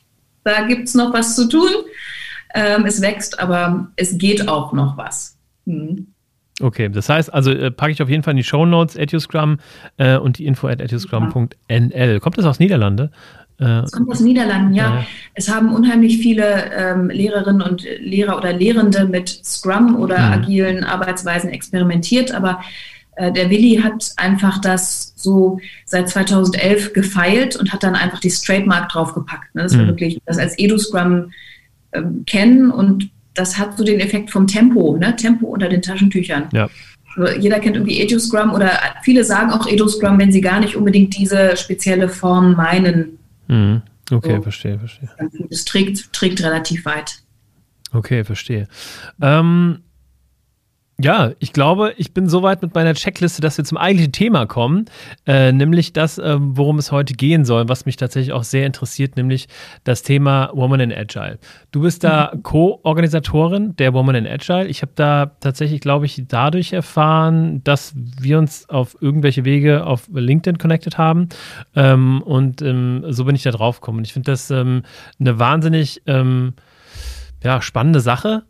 da 0.45 0.66
gibt 0.66 0.88
es 0.88 0.95
noch 0.95 1.12
was 1.12 1.37
zu 1.37 1.49
tun. 1.49 1.71
Ähm, 2.54 2.85
es 2.87 3.00
wächst, 3.00 3.40
aber 3.40 3.88
es 3.97 4.18
geht 4.18 4.49
auch 4.49 4.73
noch 4.73 4.97
was. 4.97 5.37
Hm. 5.66 6.06
Okay, 6.61 6.88
das 6.88 7.09
heißt, 7.09 7.32
also 7.32 7.50
äh, 7.50 7.71
packe 7.71 7.92
ich 7.92 8.02
auf 8.02 8.09
jeden 8.09 8.23
Fall 8.23 8.32
in 8.32 8.37
die 8.37 8.44
Show 8.44 8.66
Notes 8.66 8.94
EduScrum 8.97 9.59
äh, 9.97 10.16
und 10.16 10.38
die 10.38 10.47
info 10.47 10.68
at 10.68 10.80
eduscrum.nl. 10.80 12.21
Kommt 12.21 12.38
das 12.38 12.44
aus 12.44 12.59
Niederlande? 12.59 13.11
Äh, 13.59 13.80
es 13.80 13.92
kommt 13.92 14.11
aus 14.11 14.21
Niederlanden, 14.21 14.75
ja. 14.75 14.97
ja. 14.97 15.06
Es 15.35 15.49
haben 15.49 15.75
unheimlich 15.75 16.18
viele 16.18 16.71
ähm, 16.73 17.11
Lehrerinnen 17.11 17.62
und 17.62 17.85
Lehrer 18.00 18.37
oder 18.37 18.52
Lehrende 18.52 19.06
mit 19.06 19.28
Scrum 19.28 19.97
oder 19.97 20.18
mhm. 20.18 20.32
agilen 20.32 20.85
Arbeitsweisen 20.85 21.50
experimentiert, 21.50 22.32
aber 22.32 22.61
äh, 23.16 23.32
der 23.32 23.50
Willi 23.50 23.80
hat 23.82 24.12
einfach 24.16 24.61
das 24.61 25.12
so 25.16 25.59
seit 25.85 26.09
2011 26.09 26.92
gefeilt 26.92 27.56
und 27.56 27.73
hat 27.73 27.82
dann 27.82 27.94
einfach 27.94 28.21
die 28.21 28.30
Trademark 28.30 28.88
draufgepackt. 28.88 29.54
Ne? 29.54 29.62
Das 29.62 29.76
war 29.76 29.85
mhm. 29.85 29.88
wirklich 29.88 30.18
das 30.26 30.38
als 30.38 30.59
EduScrum 30.59 31.30
ähm, 31.92 32.25
kennen 32.26 32.70
und 32.70 33.11
das 33.34 33.58
hat 33.58 33.76
so 33.78 33.84
den 33.84 34.00
Effekt 34.00 34.30
vom 34.30 34.46
Tempo, 34.46 34.96
ne? 34.96 35.16
Tempo 35.16 35.46
unter 35.46 35.68
den 35.68 35.82
Taschentüchern. 35.82 36.49
Ja. 36.52 36.68
Also 37.16 37.38
jeder 37.38 37.61
kennt 37.61 37.76
irgendwie 37.76 38.00
Edu-Scrum 38.00 38.52
oder 38.52 38.70
viele 39.02 39.25
sagen 39.25 39.50
auch 39.50 39.66
Edu-Scrum, 39.66 40.18
wenn 40.18 40.32
sie 40.32 40.40
gar 40.40 40.61
nicht 40.61 40.76
unbedingt 40.76 41.16
diese 41.16 41.56
spezielle 41.56 42.08
Form 42.08 42.54
meinen. 42.54 43.18
Mhm. 43.49 43.82
Okay, 44.11 44.37
so. 44.37 44.42
verstehe, 44.42 44.78
verstehe. 44.78 45.08
Es 45.50 45.64
trägt, 45.64 46.12
trägt 46.12 46.42
relativ 46.42 46.84
weit. 46.84 47.22
Okay, 47.92 48.25
verstehe. 48.25 48.68
Ähm, 49.20 49.80
ja, 51.00 51.32
ich 51.38 51.52
glaube, 51.52 51.94
ich 51.96 52.12
bin 52.12 52.28
soweit 52.28 52.62
mit 52.62 52.75
meiner 52.75 52.94
Checkliste, 52.94 53.40
dass 53.40 53.56
wir 53.56 53.64
zum 53.64 53.78
eigentlichen 53.78 54.12
Thema 54.12 54.46
kommen, 54.46 54.84
äh, 55.26 55.50
nämlich 55.50 55.92
das, 55.92 56.18
äh, 56.18 56.37
worum 56.38 56.78
es 56.78 56.92
heute 56.92 57.14
gehen 57.14 57.44
soll, 57.44 57.68
was 57.68 57.87
mich 57.87 57.96
tatsächlich 57.96 58.32
auch 58.32 58.44
sehr 58.44 58.66
interessiert, 58.66 59.16
nämlich 59.16 59.49
das 59.84 60.02
Thema 60.02 60.50
Woman 60.52 60.80
in 60.80 60.92
Agile. 60.92 61.38
Du 61.70 61.80
bist 61.80 62.04
da 62.04 62.32
mhm. 62.32 62.42
Co-Organisatorin 62.42 63.75
der 63.76 63.94
Woman 63.94 64.14
in 64.16 64.26
Agile. 64.26 64.68
Ich 64.68 64.82
habe 64.82 64.92
da 64.94 65.32
tatsächlich, 65.40 65.80
glaube 65.80 66.06
ich, 66.06 66.22
dadurch 66.28 66.72
erfahren, 66.72 67.64
dass 67.64 67.94
wir 67.96 68.38
uns 68.38 68.68
auf 68.68 68.96
irgendwelche 69.00 69.44
Wege 69.44 69.87
auf 69.87 70.08
LinkedIn 70.12 70.58
connected 70.58 70.99
haben 70.99 71.30
ähm, 71.75 72.22
und 72.22 72.62
ähm, 72.62 73.04
so 73.08 73.25
bin 73.25 73.34
ich 73.34 73.42
da 73.42 73.50
drauf 73.50 73.80
gekommen. 73.80 74.04
Ich 74.04 74.12
finde 74.12 74.30
das 74.30 74.50
ähm, 74.50 74.82
eine 75.18 75.38
wahnsinnig 75.38 76.02
ähm, 76.06 76.52
ja, 77.42 77.61
spannende 77.61 78.00
Sache 78.00 78.44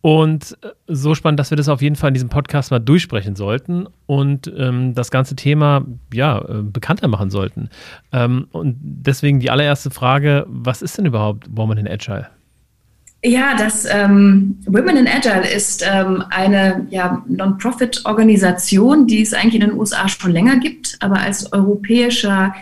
und 0.00 0.56
äh, 0.62 0.68
so 0.86 1.14
spannend, 1.14 1.40
dass 1.40 1.50
wir 1.50 1.56
das 1.56 1.68
auf 1.68 1.82
jeden 1.82 1.96
Fall 1.96 2.08
in 2.08 2.14
diesem 2.14 2.28
Podcast 2.28 2.70
mal 2.70 2.78
durchsprechen 2.78 3.36
sollten 3.36 3.86
und 4.06 4.52
ähm, 4.56 4.94
das 4.94 5.10
ganze 5.10 5.36
Thema 5.36 5.84
ja 6.12 6.38
äh, 6.38 6.62
bekannter 6.62 7.08
machen 7.08 7.30
sollten. 7.30 7.68
Ähm, 8.12 8.48
und 8.52 8.76
deswegen 8.80 9.40
die 9.40 9.50
allererste 9.50 9.90
Frage: 9.90 10.46
Was 10.48 10.82
ist 10.82 10.98
denn 10.98 11.06
überhaupt 11.06 11.46
Women 11.50 11.78
in 11.78 11.88
Agile? 11.88 12.28
Ja, 13.24 13.56
das 13.56 13.84
ähm, 13.90 14.60
Women 14.66 14.96
in 14.98 15.08
Agile 15.08 15.50
ist 15.50 15.84
ähm, 15.84 16.22
eine 16.30 16.86
ja, 16.90 17.24
Non-Profit-Organisation, 17.26 19.08
die 19.08 19.22
es 19.22 19.34
eigentlich 19.34 19.56
in 19.56 19.68
den 19.68 19.72
USA 19.72 20.08
schon 20.08 20.30
länger 20.30 20.58
gibt, 20.58 20.96
aber 21.00 21.18
als 21.18 21.52
europäischer, 21.52 22.54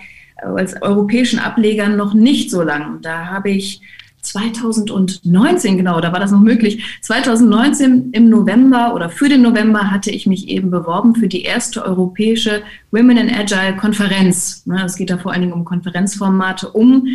als 0.42 0.80
europäischen 0.80 1.38
Ableger 1.38 1.88
noch 1.88 2.14
nicht 2.14 2.50
so 2.50 2.62
lang. 2.62 3.02
Da 3.02 3.26
habe 3.26 3.50
ich 3.50 3.82
2019, 4.26 5.76
genau, 5.76 6.00
da 6.00 6.12
war 6.12 6.20
das 6.20 6.30
noch 6.30 6.40
möglich. 6.40 6.84
2019 7.02 8.10
im 8.12 8.28
November 8.28 8.94
oder 8.94 9.08
für 9.08 9.28
den 9.28 9.42
November 9.42 9.90
hatte 9.90 10.10
ich 10.10 10.26
mich 10.26 10.48
eben 10.48 10.70
beworben 10.70 11.14
für 11.14 11.28
die 11.28 11.42
erste 11.42 11.84
europäische 11.84 12.62
Women 12.90 13.16
in 13.16 13.34
Agile 13.34 13.76
Konferenz. 13.76 14.64
Es 14.84 14.96
geht 14.96 15.10
da 15.10 15.18
vor 15.18 15.32
allen 15.32 15.42
Dingen 15.42 15.52
um 15.52 15.64
Konferenzformate, 15.64 16.70
um 16.70 17.08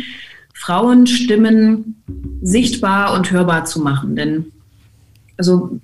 Frauenstimmen 0.54 2.02
sichtbar 2.42 3.14
und 3.14 3.30
hörbar 3.30 3.64
zu 3.64 3.80
machen. 3.80 4.16
Denn, 4.16 4.52
also, 5.36 5.78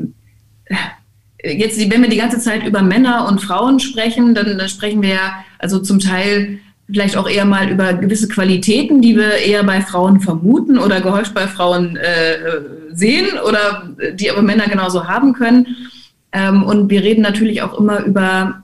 jetzt, 1.43 1.79
wenn 1.91 2.03
wir 2.03 2.11
die 2.11 2.17
ganze 2.17 2.39
Zeit 2.39 2.67
über 2.67 2.83
Männer 2.83 3.27
und 3.29 3.41
Frauen 3.41 3.81
sprechen, 3.81 4.35
dann, 4.35 4.59
dann 4.59 4.69
sprechen 4.69 5.03
wir 5.03 5.11
ja 5.11 5.45
also 5.59 5.81
zum 5.81 5.99
Teil 5.99 6.59
vielleicht 6.91 7.17
auch 7.17 7.29
eher 7.29 7.45
mal 7.45 7.69
über 7.69 7.93
gewisse 7.95 8.29
Qualitäten, 8.29 9.03
die 9.03 9.17
wir 9.17 9.33
eher 9.33 9.63
bei 9.63 9.83
Frauen 9.83 10.21
vermuten 10.21 10.79
oder 10.79 11.01
gehäuft 11.01 11.35
bei 11.35 11.47
Frauen 11.47 11.97
äh, 11.97 12.61
sehen 12.93 13.27
oder 13.47 13.91
die 14.15 14.31
aber 14.31 14.43
Männer 14.43 14.69
genauso 14.69 15.07
haben 15.07 15.35
können. 15.35 15.67
Ähm, 16.33 16.63
und 16.63 16.91
wir 16.91 17.03
reden 17.03 17.23
natürlich 17.23 17.63
auch 17.63 17.79
immer 17.79 18.05
über, 18.05 18.63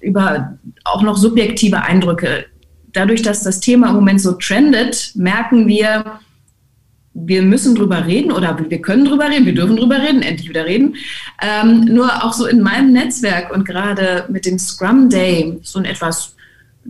über 0.00 0.58
auch 0.84 1.02
noch 1.02 1.18
subjektive 1.18 1.82
Eindrücke. 1.82 2.46
Dadurch, 2.92 3.22
dass 3.22 3.42
das 3.42 3.60
Thema 3.60 3.90
im 3.90 3.94
Moment 3.94 4.20
so 4.20 4.32
trendet, 4.32 5.12
merken 5.14 5.68
wir, 5.68 6.18
wir 7.12 7.42
müssen 7.42 7.74
drüber 7.74 8.06
reden 8.06 8.32
oder 8.32 8.58
wir 8.68 8.80
können 8.80 9.04
drüber 9.04 9.28
reden, 9.28 9.46
wir 9.46 9.54
dürfen 9.54 9.76
drüber 9.76 9.98
reden, 10.00 10.22
endlich 10.22 10.48
wieder 10.48 10.64
reden. 10.64 10.96
Ähm, 11.42 11.84
nur 11.84 12.24
auch 12.24 12.32
so 12.32 12.46
in 12.46 12.60
meinem 12.62 12.92
Netzwerk 12.92 13.52
und 13.52 13.64
gerade 13.64 14.24
mit 14.28 14.46
dem 14.46 14.58
Scrum 14.58 15.10
Day, 15.10 15.58
so 15.62 15.78
ein 15.78 15.84
etwas 15.84 16.36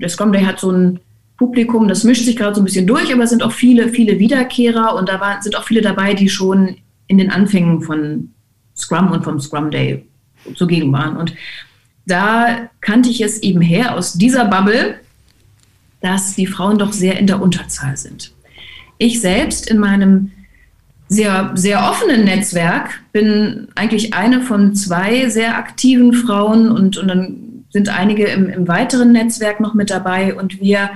Scrum 0.09 0.33
Day 0.33 0.45
hat 0.45 0.61
so 0.61 0.71
ein 0.71 1.01
Publikum, 1.37 1.89
das 1.89 2.05
mischt 2.05 2.25
sich 2.25 2.37
gerade 2.37 2.55
so 2.55 2.61
ein 2.61 2.65
bisschen 2.65 2.87
durch, 2.87 3.13
aber 3.13 3.25
es 3.25 3.31
sind 3.31 3.43
auch 3.43 3.53
viele, 3.53 3.89
viele 3.89 4.19
Wiederkehrer 4.19 4.95
und 4.95 5.09
da 5.09 5.21
war, 5.21 5.41
sind 5.43 5.57
auch 5.57 5.65
viele 5.65 5.81
dabei, 5.81 6.13
die 6.15 6.29
schon 6.29 6.77
in 7.07 7.19
den 7.19 7.31
Anfängen 7.31 7.83
von 7.83 8.31
Scrum 8.77 9.11
und 9.11 9.25
vom 9.25 9.41
Scrum 9.41 9.71
Day 9.71 10.05
zugegen 10.55 10.93
waren. 10.93 11.17
Und 11.17 11.35
da 12.07 12.69
kannte 12.81 13.09
ich 13.09 13.21
es 13.21 13.43
eben 13.43 13.61
her 13.61 13.97
aus 13.97 14.15
dieser 14.15 14.45
Bubble, 14.45 14.97
dass 16.01 16.35
die 16.35 16.47
Frauen 16.47 16.79
doch 16.79 16.93
sehr 16.93 17.19
in 17.19 17.27
der 17.27 17.41
Unterzahl 17.41 17.97
sind. 17.97 18.33
Ich 18.99 19.21
selbst 19.21 19.71
in 19.71 19.79
meinem 19.79 20.33
sehr, 21.09 21.53
sehr 21.55 21.91
offenen 21.91 22.25
Netzwerk 22.25 23.01
bin 23.13 23.69
eigentlich 23.75 24.15
eine 24.15 24.43
von 24.43 24.75
zwei 24.75 25.29
sehr 25.29 25.57
aktiven 25.57 26.13
Frauen 26.13 26.71
und, 26.71 26.97
und 26.99 27.09
dann 27.09 27.50
sind 27.71 27.89
einige 27.89 28.27
im, 28.27 28.49
im 28.49 28.69
weiteren 28.69 29.13
Netzwerk 29.13 29.61
noch 29.61 29.75
mit 29.75 29.91
dabei 29.91 30.35
und 30.35 30.61
wir 30.61 30.91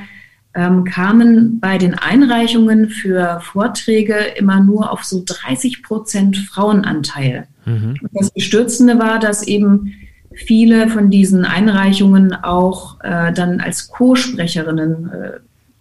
ähm, 0.55 0.85
kamen 0.85 1.59
bei 1.61 1.79
den 1.79 1.95
Einreichungen 1.95 2.89
für 2.89 3.41
Vorträge 3.41 4.15
immer 4.37 4.61
nur 4.61 4.93
auf 4.93 5.05
so 5.05 5.23
30 5.27 5.83
Prozent 5.83 6.37
Frauenanteil. 6.37 7.49
Mhm. 7.65 7.97
Und 8.01 8.11
das 8.13 8.31
Bestürzende 8.31 8.99
war, 8.99 9.19
dass 9.19 9.47
eben 9.47 9.95
viele 10.33 10.89
von 10.89 11.11
diesen 11.11 11.45
Einreichungen 11.45 12.33
auch 12.33 13.01
äh, 13.01 13.33
dann 13.33 13.61
als 13.61 13.89
Co-Sprecherinnen 13.89 15.11
äh, 15.11 15.31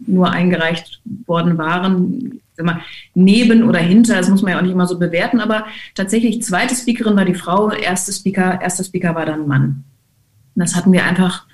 nur 0.06 0.32
eingereicht 0.32 1.02
worden 1.26 1.58
waren. 1.58 2.40
Mal, 2.62 2.82
neben 3.16 3.64
oder 3.64 3.80
hinter, 3.80 4.18
das 4.18 4.30
muss 4.30 4.44
man 4.44 4.52
ja 4.52 4.58
auch 4.58 4.62
nicht 4.62 4.72
immer 4.72 4.86
so 4.86 5.00
bewerten, 5.00 5.40
aber 5.40 5.66
tatsächlich 5.96 6.44
zweite 6.44 6.76
Speakerin 6.76 7.16
war 7.16 7.26
die 7.26 7.34
Frau, 7.34 7.72
erste 7.72 8.14
Speaker, 8.14 8.62
erster 8.62 8.84
Speaker 8.84 9.16
war 9.16 9.26
dann 9.26 9.48
Mann. 9.48 9.84
Und 10.56 10.60
das 10.62 10.76
hatten 10.76 10.92
wir 10.92 11.04
einfach 11.06 11.46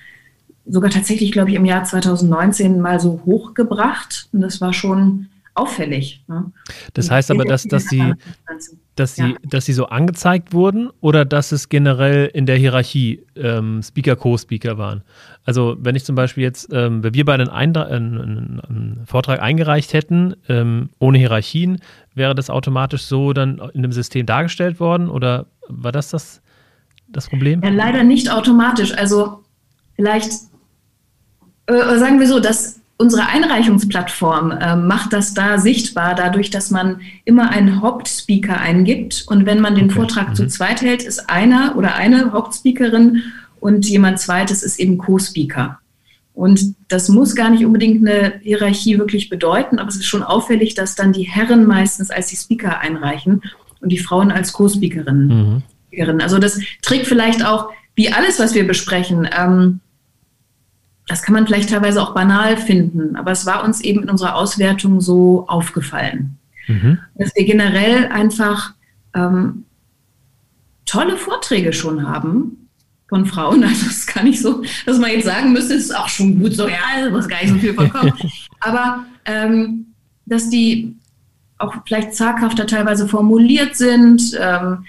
sogar 0.65 0.91
tatsächlich, 0.91 1.31
glaube 1.31 1.49
ich, 1.49 1.55
im 1.55 1.65
Jahr 1.65 1.83
2019 1.83 2.79
mal 2.79 2.99
so 2.99 3.21
hochgebracht. 3.25 4.29
Und 4.31 4.41
das 4.41 4.61
war 4.61 4.73
schon 4.73 5.27
auffällig. 5.59 6.23
Ne? 6.27 6.51
Das 6.93 7.11
heißt 7.11 7.31
aber, 7.31 7.43
dass, 7.43 7.63
dass, 7.63 7.85
sie, 7.85 8.13
dass, 8.95 9.15
sie, 9.15 9.31
ja. 9.31 9.35
dass 9.43 9.65
sie 9.65 9.73
so 9.73 9.87
angezeigt 9.87 10.53
wurden 10.53 10.89
oder 11.01 11.25
dass 11.25 11.51
es 11.51 11.69
generell 11.69 12.27
in 12.27 12.45
der 12.45 12.55
Hierarchie 12.55 13.23
ähm, 13.35 13.81
Speaker, 13.83 14.15
Co-Speaker 14.15 14.77
waren? 14.77 15.03
Also 15.43 15.75
wenn 15.79 15.95
ich 15.95 16.05
zum 16.05 16.15
Beispiel 16.15 16.43
jetzt, 16.43 16.69
ähm, 16.71 17.03
wenn 17.03 17.13
wir 17.13 17.25
beide 17.25 17.51
einen, 17.51 17.77
einen, 17.77 18.59
einen, 18.61 19.01
Vortrag 19.05 19.41
eingereicht 19.41 19.93
hätten, 19.93 20.35
ähm, 20.47 20.89
ohne 20.99 21.17
Hierarchien, 21.17 21.79
wäre 22.13 22.35
das 22.35 22.49
automatisch 22.49 23.03
so 23.03 23.33
dann 23.33 23.59
in 23.73 23.81
dem 23.81 23.91
System 23.91 24.25
dargestellt 24.25 24.79
worden 24.79 25.09
oder 25.09 25.47
war 25.67 25.91
das 25.91 26.09
das? 26.09 26.41
Das 27.11 27.29
Problem? 27.29 27.61
Ja, 27.63 27.69
leider 27.69 28.03
nicht 28.03 28.31
automatisch. 28.31 28.93
Also 28.97 29.43
vielleicht 29.95 30.31
äh, 31.67 31.97
sagen 31.97 32.19
wir 32.19 32.27
so, 32.27 32.39
dass 32.39 32.79
unsere 32.97 33.27
Einreichungsplattform 33.27 34.51
äh, 34.51 34.75
macht 34.75 35.13
das 35.13 35.33
da 35.33 35.57
sichtbar, 35.57 36.15
dadurch, 36.15 36.49
dass 36.49 36.69
man 36.69 36.99
immer 37.23 37.49
einen 37.49 37.81
Hauptspeaker 37.81 38.59
eingibt. 38.59 39.25
Und 39.27 39.45
wenn 39.45 39.61
man 39.61 39.75
den 39.75 39.85
okay. 39.85 39.95
Vortrag 39.95 40.29
mhm. 40.29 40.35
zu 40.35 40.47
zweit 40.47 40.81
hält, 40.81 41.03
ist 41.03 41.29
einer 41.29 41.75
oder 41.77 41.95
eine 41.95 42.33
Hauptspeakerin 42.33 43.23
und 43.61 43.87
jemand 43.87 44.19
zweites 44.19 44.63
ist 44.63 44.79
eben 44.79 44.97
Co-Speaker. 44.97 45.79
Und 46.33 46.75
das 46.87 47.09
muss 47.09 47.35
gar 47.35 47.49
nicht 47.49 47.65
unbedingt 47.65 48.07
eine 48.07 48.39
Hierarchie 48.41 48.97
wirklich 48.97 49.29
bedeuten, 49.29 49.79
aber 49.79 49.89
es 49.89 49.97
ist 49.97 50.05
schon 50.05 50.23
auffällig, 50.23 50.73
dass 50.73 50.95
dann 50.95 51.11
die 51.11 51.23
Herren 51.23 51.65
meistens 51.65 52.11
als 52.11 52.27
die 52.27 52.37
Speaker 52.37 52.79
einreichen 52.79 53.41
und 53.81 53.89
die 53.89 53.97
Frauen 53.97 54.31
als 54.31 54.53
Co-Speakerinnen. 54.53 55.27
Mhm. 55.27 55.63
Also 56.19 56.39
das 56.39 56.59
trägt 56.81 57.07
vielleicht 57.07 57.45
auch, 57.45 57.69
wie 57.95 58.11
alles, 58.11 58.39
was 58.39 58.53
wir 58.55 58.65
besprechen, 58.65 59.27
ähm, 59.37 59.79
das 61.07 61.23
kann 61.23 61.33
man 61.33 61.47
vielleicht 61.47 61.69
teilweise 61.69 62.01
auch 62.01 62.13
banal 62.13 62.55
finden, 62.55 63.15
aber 63.15 63.31
es 63.31 63.45
war 63.45 63.63
uns 63.63 63.81
eben 63.81 64.03
in 64.03 64.09
unserer 64.09 64.35
Auswertung 64.35 65.01
so 65.01 65.45
aufgefallen, 65.47 66.37
mhm. 66.67 66.99
dass 67.15 67.35
wir 67.35 67.45
generell 67.45 68.07
einfach 68.07 68.73
ähm, 69.15 69.65
tolle 70.85 71.17
Vorträge 71.17 71.73
schon 71.73 72.07
haben 72.07 72.69
von 73.09 73.25
Frauen. 73.25 73.63
Also 73.67 73.87
das 73.87 74.05
kann 74.05 74.27
ich 74.27 74.39
so, 74.39 74.63
dass 74.85 74.99
man 74.99 75.11
jetzt 75.11 75.25
sagen 75.25 75.51
müsste, 75.51 75.73
ist 75.73 75.95
auch 75.95 76.07
schon 76.07 76.39
gut 76.39 76.53
so, 76.53 76.67
ja, 76.67 76.77
da 77.03 77.09
muss 77.09 77.27
gar 77.27 77.41
nicht 77.41 77.53
so 77.53 77.59
viel 77.59 77.73
vorkommen. 77.73 78.13
aber 78.59 79.05
ähm, 79.25 79.87
dass 80.27 80.49
die 80.49 80.95
auch 81.57 81.73
vielleicht 81.85 82.13
zaghafter 82.13 82.67
teilweise 82.67 83.07
formuliert 83.07 83.75
sind, 83.75 84.37
ähm, 84.39 84.85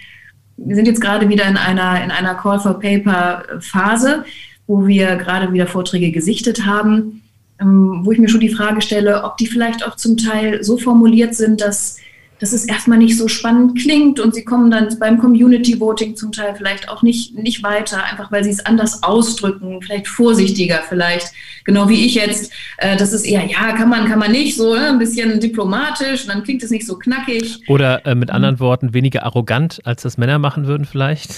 wir 0.65 0.77
sind 0.77 0.87
jetzt 0.87 1.01
gerade 1.01 1.29
wieder 1.29 1.47
in 1.47 1.57
einer, 1.57 2.03
in 2.05 2.11
einer 2.11 2.35
Call 2.35 2.61
for 2.61 2.79
Paper 2.79 3.45
Phase, 3.61 4.25
wo 4.67 4.87
wir 4.87 5.17
gerade 5.17 5.53
wieder 5.53 5.67
Vorträge 5.67 6.13
gesichtet 6.13 6.67
haben, 6.67 7.23
ähm, 7.61 8.01
wo 8.05 8.13
ich 8.13 8.19
mir 8.19 8.29
schon 8.29 8.41
die 8.41 8.55
Frage 8.55 8.83
stelle, 8.83 9.25
ob 9.25 9.37
die 9.37 9.47
vielleicht 9.47 9.87
auch 9.87 9.97
zum 9.97 10.17
Teil 10.17 10.63
so 10.63 10.77
formuliert 10.77 11.35
sind, 11.35 11.61
dass 11.61 11.99
dass 12.41 12.53
es 12.53 12.65
erstmal 12.65 12.99
nicht 12.99 13.17
so 13.17 13.29
spannend 13.29 13.79
klingt 13.79 14.19
und 14.19 14.35
sie 14.35 14.45
kommen 14.45 14.71
dann 14.71 14.99
beim 14.99 15.19
Community 15.19 15.79
Voting 15.79 16.17
zum 16.17 16.33
Teil 16.33 16.55
vielleicht 16.57 16.89
auch 16.89 17.03
nicht, 17.03 17.35
nicht 17.35 17.63
weiter, 17.63 18.03
einfach 18.05 18.33
weil 18.33 18.43
sie 18.43 18.51
es 18.51 18.65
anders 18.65 19.03
ausdrücken, 19.03 19.81
vielleicht 19.83 20.09
vorsichtiger, 20.09 20.81
vielleicht, 20.89 21.33
genau 21.65 21.89
wie 21.89 22.07
ich 22.07 22.15
jetzt. 22.15 22.53
Äh, 22.79 22.97
das 22.97 23.13
ist 23.13 23.25
eher, 23.25 23.45
ja, 23.45 23.73
kann 23.73 23.89
man, 23.89 24.07
kann 24.07 24.19
man 24.19 24.33
nicht, 24.33 24.57
so 24.57 24.75
ne, 24.75 24.89
ein 24.89 24.99
bisschen 24.99 25.39
diplomatisch 25.39 26.23
und 26.23 26.29
dann 26.29 26.43
klingt 26.43 26.63
es 26.63 26.71
nicht 26.71 26.87
so 26.87 26.97
knackig. 26.97 27.61
Oder 27.69 28.07
äh, 28.07 28.15
mit 28.15 28.31
anderen 28.31 28.59
Worten, 28.59 28.95
weniger 28.95 29.25
arrogant, 29.25 29.81
als 29.85 30.03
das 30.03 30.17
Männer 30.17 30.39
machen 30.39 30.67
würden, 30.67 30.87
vielleicht. 30.87 31.31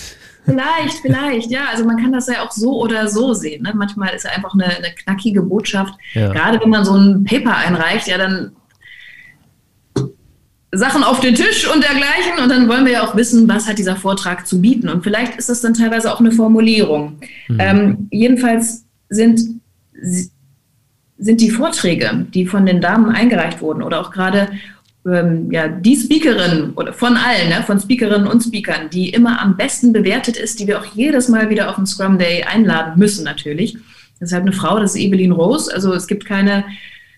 Vielleicht, 0.45 0.99
vielleicht, 1.03 1.51
ja. 1.51 1.67
Also 1.71 1.85
man 1.85 1.99
kann 1.99 2.13
das 2.13 2.27
ja 2.27 2.45
auch 2.45 2.51
so 2.51 2.81
oder 2.81 3.09
so 3.09 3.33
sehen. 3.33 3.63
Ne? 3.63 3.73
Manchmal 3.75 4.13
ist 4.15 4.25
ja 4.25 4.33
einfach 4.33 4.55
eine, 4.55 4.65
eine 4.65 4.93
knackige 4.93 5.43
Botschaft. 5.43 5.95
Ja. 6.15 6.33
Gerade 6.33 6.61
wenn 6.61 6.71
man 6.71 6.85
so 6.85 6.97
ein 6.97 7.25
Paper 7.25 7.57
einreicht, 7.57 8.09
ja, 8.09 8.19
dann 8.19 8.53
Sachen 10.73 11.05
auf 11.05 11.21
den 11.21 11.35
Tisch 11.35 11.69
und 11.73 11.83
dergleichen. 11.83 12.43
Und 12.43 12.49
dann 12.49 12.69
wollen 12.69 12.85
wir 12.85 12.93
ja 12.93 13.07
auch 13.07 13.15
wissen, 13.15 13.49
was 13.49 13.69
hat 13.69 13.79
dieser 13.79 13.97
Vortrag 13.97 14.47
zu 14.47 14.61
bieten. 14.61 14.89
Und 14.89 15.05
vielleicht 15.05 15.37
ist 15.37 15.49
das 15.49 15.61
dann 15.61 15.75
teilweise 15.75 16.13
auch 16.13 16.21
eine 16.21 16.33
Formulierung. 16.33 17.19
Mhm. 17.49 17.59
Ähm, 17.59 18.09
jedenfalls 18.11 18.85
sind, 19.09 19.41
sind 21.19 21.41
die 21.41 21.51
Vorträge, 21.51 22.27
die 22.33 22.47
von 22.47 22.65
den 22.65 22.81
Damen 22.81 23.11
eingereicht 23.15 23.61
wurden 23.61 23.83
oder 23.83 24.01
auch 24.01 24.11
gerade 24.11 24.49
ähm, 25.07 25.51
ja, 25.51 25.69
die 25.69 25.97
Speakerin 25.97 26.73
oder 26.75 26.93
von 26.93 27.17
allen, 27.17 27.49
ne, 27.49 27.63
von 27.67 27.81
Speakerinnen 27.81 28.27
und 28.27 28.43
Speakern, 28.43 28.89
die 28.91 29.11
immer 29.11 29.41
am 29.41 29.57
besten 29.57 29.93
bewertet 29.93 30.37
ist, 30.37 30.61
die 30.61 30.67
wir 30.67 30.81
auch 30.81 30.87
jedes 30.95 31.29
Mal 31.29 31.51
wieder 31.51 31.69
auf 31.69 31.77
den 31.77 31.87
Scrum 31.87 32.19
Day 32.19 32.45
einladen 32.45 32.95
müssen 32.97 33.25
natürlich. 33.25 33.77
Das 34.21 34.31
ist 34.31 34.33
halt 34.33 34.43
eine 34.43 34.53
Frau, 34.53 34.79
das 34.79 34.95
ist 34.95 35.01
Evelyn 35.01 35.33
Rose. 35.33 35.73
Also 35.75 35.93
es 35.93 36.07
gibt 36.07 36.25
keine, 36.25 36.65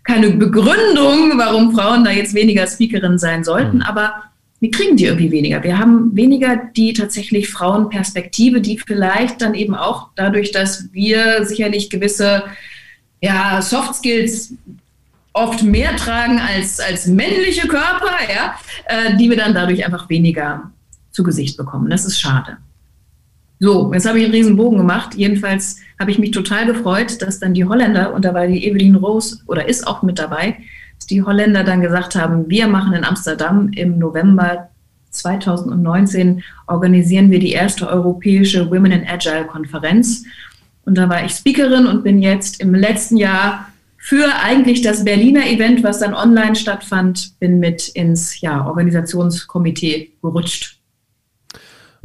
keine 0.04 0.30
Begründung, 0.30 1.36
warum 1.36 1.74
Frauen 1.74 2.04
da 2.04 2.10
jetzt 2.10 2.34
weniger 2.34 2.66
Speakerinnen 2.66 3.18
sein 3.18 3.42
sollten, 3.42 3.78
mhm. 3.78 3.82
aber 3.82 4.24
wir 4.60 4.70
kriegen 4.70 4.96
die 4.96 5.04
irgendwie 5.04 5.30
weniger. 5.30 5.62
Wir 5.62 5.78
haben 5.78 6.16
weniger 6.16 6.56
die 6.56 6.94
tatsächlich 6.94 7.50
Frauenperspektive, 7.50 8.62
die 8.62 8.78
vielleicht 8.78 9.42
dann 9.42 9.54
eben 9.54 9.74
auch 9.74 10.08
dadurch, 10.14 10.52
dass 10.52 10.90
wir 10.92 11.44
sicherlich 11.44 11.90
gewisse 11.90 12.44
ja, 13.20 13.60
Soft 13.60 13.96
Skills 13.96 14.54
oft 15.34 15.62
mehr 15.62 15.96
tragen 15.96 16.38
als, 16.38 16.80
als 16.80 17.06
männliche 17.06 17.66
Körper, 17.68 18.12
ja, 18.34 18.54
äh, 18.86 19.16
die 19.16 19.28
wir 19.28 19.36
dann 19.36 19.52
dadurch 19.52 19.84
einfach 19.84 20.08
weniger 20.08 20.70
zu 21.10 21.22
Gesicht 21.22 21.56
bekommen. 21.56 21.90
Das 21.90 22.04
ist 22.04 22.20
schade. 22.20 22.56
So, 23.60 23.92
jetzt 23.92 24.06
habe 24.06 24.18
ich 24.18 24.24
einen 24.24 24.34
riesen 24.34 24.56
Bogen 24.56 24.78
gemacht. 24.78 25.14
Jedenfalls 25.14 25.76
habe 25.98 26.10
ich 26.10 26.18
mich 26.18 26.32
total 26.32 26.66
gefreut, 26.66 27.22
dass 27.22 27.38
dann 27.38 27.54
die 27.54 27.64
Holländer, 27.64 28.12
und 28.12 28.24
da 28.24 28.34
war 28.34 28.46
die 28.46 28.66
Evelyn 28.66 28.96
Rose 28.96 29.38
oder 29.46 29.68
ist 29.68 29.86
auch 29.86 30.02
mit 30.02 30.18
dabei, 30.18 30.58
dass 30.98 31.06
die 31.06 31.22
Holländer 31.22 31.64
dann 31.64 31.80
gesagt 31.80 32.14
haben, 32.14 32.48
wir 32.48 32.66
machen 32.66 32.94
in 32.94 33.04
Amsterdam 33.04 33.70
im 33.74 33.98
November 33.98 34.70
2019 35.10 36.42
organisieren 36.66 37.30
wir 37.30 37.38
die 37.38 37.52
erste 37.52 37.88
europäische 37.88 38.70
Women 38.70 38.92
in 38.92 39.06
Agile 39.06 39.46
Konferenz. 39.46 40.24
Und 40.84 40.98
da 40.98 41.08
war 41.08 41.24
ich 41.24 41.32
Speakerin 41.32 41.86
und 41.86 42.02
bin 42.02 42.20
jetzt 42.20 42.60
im 42.60 42.74
letzten 42.74 43.16
Jahr 43.16 43.68
für 43.96 44.26
eigentlich 44.42 44.82
das 44.82 45.04
Berliner 45.04 45.46
Event, 45.46 45.82
was 45.82 46.00
dann 46.00 46.12
online 46.12 46.56
stattfand, 46.56 47.38
bin 47.38 47.58
mit 47.58 47.88
ins 47.88 48.40
ja, 48.40 48.66
Organisationskomitee 48.66 50.12
gerutscht. 50.20 50.78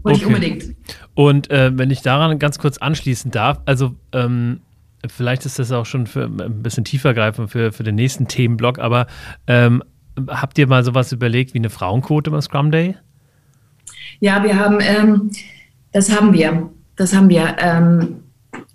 Wollte 0.03 0.19
okay. 0.19 0.19
ich 0.19 0.25
unbedingt. 0.25 0.75
Und 1.19 1.51
äh, 1.51 1.77
wenn 1.77 1.91
ich 1.91 2.01
daran 2.01 2.39
ganz 2.39 2.59
kurz 2.59 2.77
anschließen 2.77 3.29
darf, 3.29 3.59
also 3.65 3.93
ähm, 4.13 4.61
vielleicht 5.05 5.45
ist 5.45 5.59
das 5.59 5.69
auch 5.73 5.85
schon 5.85 6.07
für 6.07 6.23
ein 6.23 6.63
bisschen 6.63 6.85
tiefergreifend 6.85 7.51
für, 7.51 7.73
für 7.73 7.83
den 7.83 7.95
nächsten 7.95 8.29
Themenblock, 8.29 8.79
aber 8.79 9.05
ähm, 9.45 9.83
habt 10.29 10.57
ihr 10.57 10.65
mal 10.65 10.81
sowas 10.85 11.11
überlegt 11.11 11.53
wie 11.53 11.57
eine 11.57 11.69
Frauenquote 11.69 12.31
beim 12.31 12.41
Scrum 12.41 12.71
Day? 12.71 12.95
Ja, 14.21 14.41
wir 14.45 14.55
haben, 14.55 14.77
ähm, 14.79 15.29
das 15.91 16.09
haben 16.09 16.31
wir. 16.31 16.69
Das 16.95 17.13
haben 17.13 17.27
wir. 17.27 17.53
Ähm, 17.59 18.23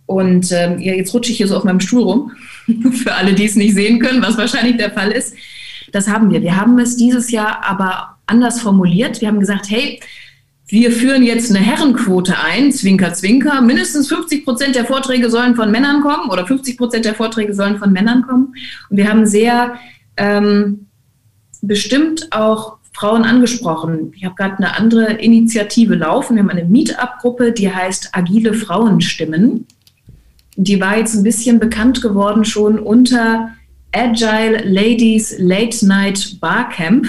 und 0.04 0.52
ähm, 0.52 0.78
ja, 0.80 0.92
jetzt 0.92 1.14
rutsche 1.14 1.32
ich 1.32 1.38
hier 1.38 1.48
so 1.48 1.56
auf 1.56 1.64
meinem 1.64 1.80
Stuhl 1.80 2.02
rum, 2.02 2.32
für 2.92 3.14
alle, 3.14 3.32
die 3.32 3.46
es 3.46 3.56
nicht 3.56 3.72
sehen 3.72 4.00
können, 4.00 4.22
was 4.22 4.36
wahrscheinlich 4.36 4.76
der 4.76 4.90
Fall 4.90 5.12
ist. 5.12 5.34
Das 5.92 6.08
haben 6.08 6.30
wir. 6.30 6.42
Wir 6.42 6.56
haben 6.56 6.78
es 6.78 6.98
dieses 6.98 7.30
Jahr 7.30 7.64
aber 7.64 8.18
anders 8.26 8.60
formuliert. 8.60 9.22
Wir 9.22 9.28
haben 9.28 9.40
gesagt, 9.40 9.70
hey, 9.70 9.98
wir 10.74 10.90
führen 10.90 11.22
jetzt 11.22 11.50
eine 11.50 11.64
Herrenquote 11.64 12.34
ein, 12.36 12.72
Zwinker, 12.72 13.12
Zwinker. 13.14 13.60
Mindestens 13.60 14.08
50 14.08 14.44
Prozent 14.44 14.74
der 14.74 14.84
Vorträge 14.84 15.30
sollen 15.30 15.54
von 15.54 15.70
Männern 15.70 16.02
kommen 16.02 16.30
oder 16.30 16.44
50 16.48 16.76
Prozent 16.76 17.04
der 17.04 17.14
Vorträge 17.14 17.54
sollen 17.54 17.78
von 17.78 17.92
Männern 17.92 18.22
kommen. 18.22 18.56
Und 18.90 18.96
wir 18.96 19.08
haben 19.08 19.24
sehr 19.24 19.76
ähm, 20.16 20.86
bestimmt 21.62 22.32
auch 22.32 22.78
Frauen 22.92 23.22
angesprochen. 23.22 24.12
Ich 24.16 24.24
habe 24.24 24.34
gerade 24.34 24.56
eine 24.56 24.76
andere 24.76 25.12
Initiative 25.12 25.94
laufen. 25.94 26.34
Wir 26.34 26.42
haben 26.42 26.50
eine 26.50 26.64
Meetup-Gruppe, 26.64 27.52
die 27.52 27.72
heißt 27.72 28.08
Agile 28.10 28.52
Frauenstimmen. 28.52 29.68
Die 30.56 30.80
war 30.80 30.98
jetzt 30.98 31.14
ein 31.14 31.22
bisschen 31.22 31.60
bekannt 31.60 32.02
geworden 32.02 32.44
schon 32.44 32.80
unter 32.80 33.50
Agile 33.92 34.64
Ladies 34.64 35.36
Late 35.38 35.86
Night 35.86 36.38
Barcamp. 36.40 37.06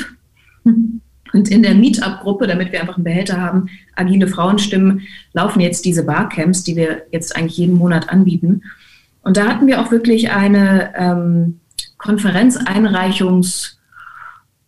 Und 1.36 1.50
in 1.50 1.63
der 1.63 1.76
Meetup-Gruppe, 1.76 2.48
damit 2.48 2.71
wir 2.71 2.80
einfach 2.80 2.95
einen 2.95 3.04
Behälter 3.04 3.41
haben, 3.41 3.67
agile 3.98 4.26
Frauenstimmen, 4.26 5.02
laufen 5.34 5.60
jetzt 5.60 5.84
diese 5.84 6.06
Barcamps, 6.06 6.63
die 6.63 6.78
wir 6.78 7.04
jetzt 7.12 7.36
eigentlich 7.36 7.58
jeden 7.58 7.76
Monat 7.76 8.08
anbieten. 8.08 8.63
Und 9.21 9.36
da 9.36 9.45
hatten 9.48 9.67
wir 9.67 9.82
auch 9.82 9.91
wirklich 9.91 10.32
eine 10.32 10.93
ähm, 10.95 11.60
Konferenzeinreichungs- 12.00 13.74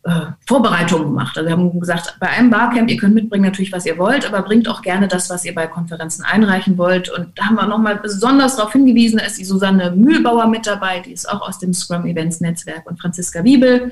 äh, 0.03 0.31
Vorbereitungen 0.45 1.07
gemacht. 1.07 1.37
Also 1.37 1.49
wir 1.49 1.55
haben 1.55 1.79
gesagt, 1.79 2.17
bei 2.19 2.27
einem 2.27 2.49
Barcamp, 2.49 2.89
ihr 2.89 2.97
könnt 2.97 3.15
mitbringen 3.15 3.45
natürlich, 3.45 3.71
was 3.71 3.85
ihr 3.85 3.97
wollt, 3.97 4.27
aber 4.27 4.41
bringt 4.41 4.67
auch 4.67 4.81
gerne 4.81 5.07
das, 5.07 5.29
was 5.29 5.45
ihr 5.45 5.55
bei 5.55 5.67
Konferenzen 5.67 6.23
einreichen 6.23 6.77
wollt. 6.77 7.09
Und 7.09 7.29
da 7.35 7.45
haben 7.45 7.55
wir 7.55 7.65
nochmal 7.65 7.95
besonders 7.97 8.57
darauf 8.57 8.73
hingewiesen, 8.73 9.19
da 9.19 9.25
ist 9.25 9.37
die 9.37 9.45
Susanne 9.45 9.91
Mühlbauer 9.91 10.47
mit 10.47 10.67
dabei, 10.67 10.99
die 10.99 11.13
ist 11.13 11.29
auch 11.29 11.47
aus 11.47 11.59
dem 11.59 11.73
Scrum 11.73 12.05
Events 12.05 12.41
Netzwerk 12.41 12.89
und 12.89 12.99
Franziska 12.99 13.43
Wiebel, 13.43 13.91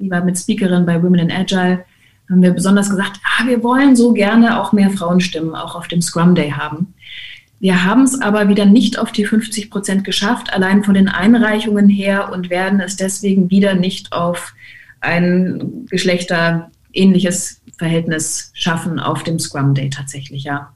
die 0.00 0.10
war 0.10 0.24
mit 0.24 0.38
Speakerin 0.38 0.86
bei 0.86 1.00
Women 1.02 1.20
in 1.20 1.32
Agile. 1.32 1.84
Haben 2.30 2.42
wir 2.42 2.52
besonders 2.52 2.88
gesagt, 2.88 3.20
ah, 3.24 3.46
wir 3.46 3.62
wollen 3.62 3.96
so 3.96 4.12
gerne 4.12 4.60
auch 4.60 4.72
mehr 4.72 4.90
Frauenstimmen 4.90 5.54
auch 5.54 5.74
auf 5.74 5.88
dem 5.88 6.00
Scrum 6.00 6.34
Day 6.34 6.50
haben. 6.50 6.94
Wir 7.58 7.84
haben 7.84 8.04
es 8.04 8.20
aber 8.20 8.48
wieder 8.48 8.64
nicht 8.64 8.98
auf 8.98 9.12
die 9.12 9.26
50 9.26 9.70
Prozent 9.70 10.04
geschafft, 10.04 10.52
allein 10.52 10.82
von 10.82 10.94
den 10.94 11.08
Einreichungen 11.08 11.88
her 11.88 12.32
und 12.32 12.48
werden 12.48 12.80
es 12.80 12.96
deswegen 12.96 13.50
wieder 13.50 13.74
nicht 13.74 14.12
auf 14.12 14.54
ein 15.00 15.86
geschlechterähnliches 15.90 17.60
Verhältnis 17.76 18.50
schaffen 18.54 18.98
auf 18.98 19.24
dem 19.24 19.38
Scrum 19.38 19.74
Day 19.74 19.90
tatsächlich, 19.90 20.44
ja. 20.44 20.72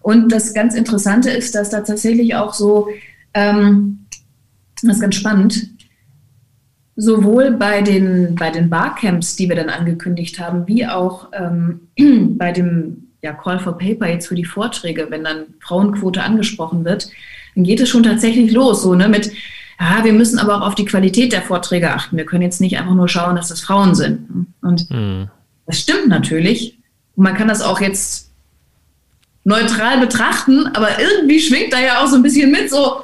Und 0.00 0.32
das 0.32 0.54
ganz 0.54 0.74
Interessante 0.74 1.30
ist, 1.30 1.54
dass 1.54 1.70
da 1.70 1.80
tatsächlich 1.80 2.34
auch 2.34 2.54
so, 2.54 2.88
ähm, 3.32 4.06
das 4.82 4.96
ist 4.96 5.00
ganz 5.00 5.14
spannend, 5.14 5.70
sowohl 6.96 7.52
bei 7.52 7.82
den, 7.82 8.34
bei 8.36 8.50
den 8.50 8.70
Barcamps, 8.70 9.36
die 9.36 9.48
wir 9.48 9.56
dann 9.56 9.68
angekündigt 9.68 10.38
haben, 10.38 10.66
wie 10.66 10.86
auch 10.86 11.28
ähm, 11.32 11.88
bei 12.38 12.52
dem 12.52 13.08
ja, 13.22 13.32
Call 13.32 13.58
for 13.58 13.78
Paper 13.78 14.08
jetzt 14.08 14.28
für 14.28 14.34
die 14.34 14.44
Vorträge, 14.44 15.06
wenn 15.10 15.24
dann 15.24 15.46
Frauenquote 15.60 16.22
angesprochen 16.22 16.84
wird, 16.84 17.08
dann 17.54 17.64
geht 17.64 17.80
es 17.80 17.88
schon 17.88 18.02
tatsächlich 18.02 18.52
los, 18.52 18.82
so 18.82 18.94
ne, 18.94 19.08
mit 19.08 19.30
ja, 19.80 20.04
wir 20.04 20.12
müssen 20.12 20.38
aber 20.38 20.56
auch 20.56 20.66
auf 20.68 20.74
die 20.74 20.84
Qualität 20.84 21.32
der 21.32 21.42
Vorträge 21.42 21.92
achten. 21.92 22.16
Wir 22.16 22.24
können 22.24 22.42
jetzt 22.42 22.60
nicht 22.60 22.78
einfach 22.78 22.94
nur 22.94 23.08
schauen, 23.08 23.36
dass 23.36 23.48
das 23.48 23.60
Frauen 23.60 23.94
sind. 23.94 24.46
Und 24.62 24.88
mhm. 24.90 25.28
das 25.66 25.80
stimmt 25.80 26.08
natürlich. 26.08 26.78
Und 27.16 27.24
man 27.24 27.34
kann 27.34 27.48
das 27.48 27.60
auch 27.60 27.80
jetzt 27.80 28.30
neutral 29.42 29.98
betrachten, 29.98 30.68
aber 30.68 31.00
irgendwie 31.00 31.40
schwingt 31.40 31.72
da 31.72 31.80
ja 31.80 32.02
auch 32.02 32.06
so 32.06 32.16
ein 32.16 32.22
bisschen 32.22 32.50
mit, 32.50 32.70
so, 32.70 33.02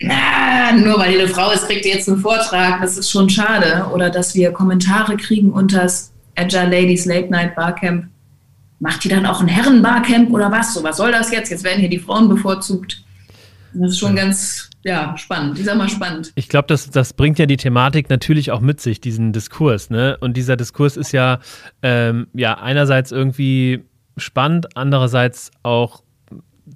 na, 0.00 0.72
nur 0.72 0.98
weil 0.98 1.12
die 1.12 1.20
eine 1.20 1.28
Frau 1.28 1.50
ist, 1.52 1.66
kriegt 1.66 1.84
die 1.84 1.88
jetzt 1.88 2.08
einen 2.08 2.18
Vortrag. 2.18 2.80
Das 2.82 2.98
ist 2.98 3.10
schon 3.10 3.30
schade. 3.30 3.86
Oder 3.92 4.10
dass 4.10 4.34
wir 4.34 4.52
Kommentare 4.52 5.16
kriegen 5.16 5.50
unter 5.52 5.82
das 5.82 6.12
Agile 6.34 6.64
Ladies 6.64 7.06
Late 7.06 7.30
Night 7.30 7.54
Barcamp. 7.54 8.06
Macht 8.78 9.04
die 9.04 9.08
dann 9.08 9.24
auch 9.24 9.40
ein 9.40 9.48
Herren-Barcamp 9.48 10.30
oder 10.30 10.52
was? 10.52 10.74
So, 10.74 10.82
was 10.82 10.98
soll 10.98 11.10
das 11.10 11.32
jetzt? 11.32 11.50
Jetzt 11.50 11.64
werden 11.64 11.80
hier 11.80 11.88
die 11.88 11.98
Frauen 11.98 12.28
bevorzugt. 12.28 13.02
Das 13.72 13.92
ist 13.92 13.98
schon 13.98 14.14
ganz 14.14 14.68
ja, 14.84 15.16
spannend. 15.16 15.58
Ich 15.58 15.64
sag 15.64 15.76
mal 15.76 15.88
spannend. 15.88 16.30
Ich 16.34 16.48
glaube, 16.48 16.68
das, 16.68 16.90
das 16.90 17.12
bringt 17.12 17.38
ja 17.38 17.46
die 17.46 17.56
Thematik 17.56 18.10
natürlich 18.10 18.52
auch 18.52 18.60
mit 18.60 18.80
sich, 18.80 19.00
diesen 19.00 19.32
Diskurs. 19.32 19.90
Ne? 19.90 20.16
Und 20.20 20.36
dieser 20.36 20.56
Diskurs 20.56 20.96
ist 20.96 21.12
ja, 21.12 21.40
ähm, 21.82 22.28
ja 22.34 22.58
einerseits 22.58 23.12
irgendwie 23.12 23.82
spannend, 24.16 24.76
andererseits 24.76 25.50
auch 25.62 26.02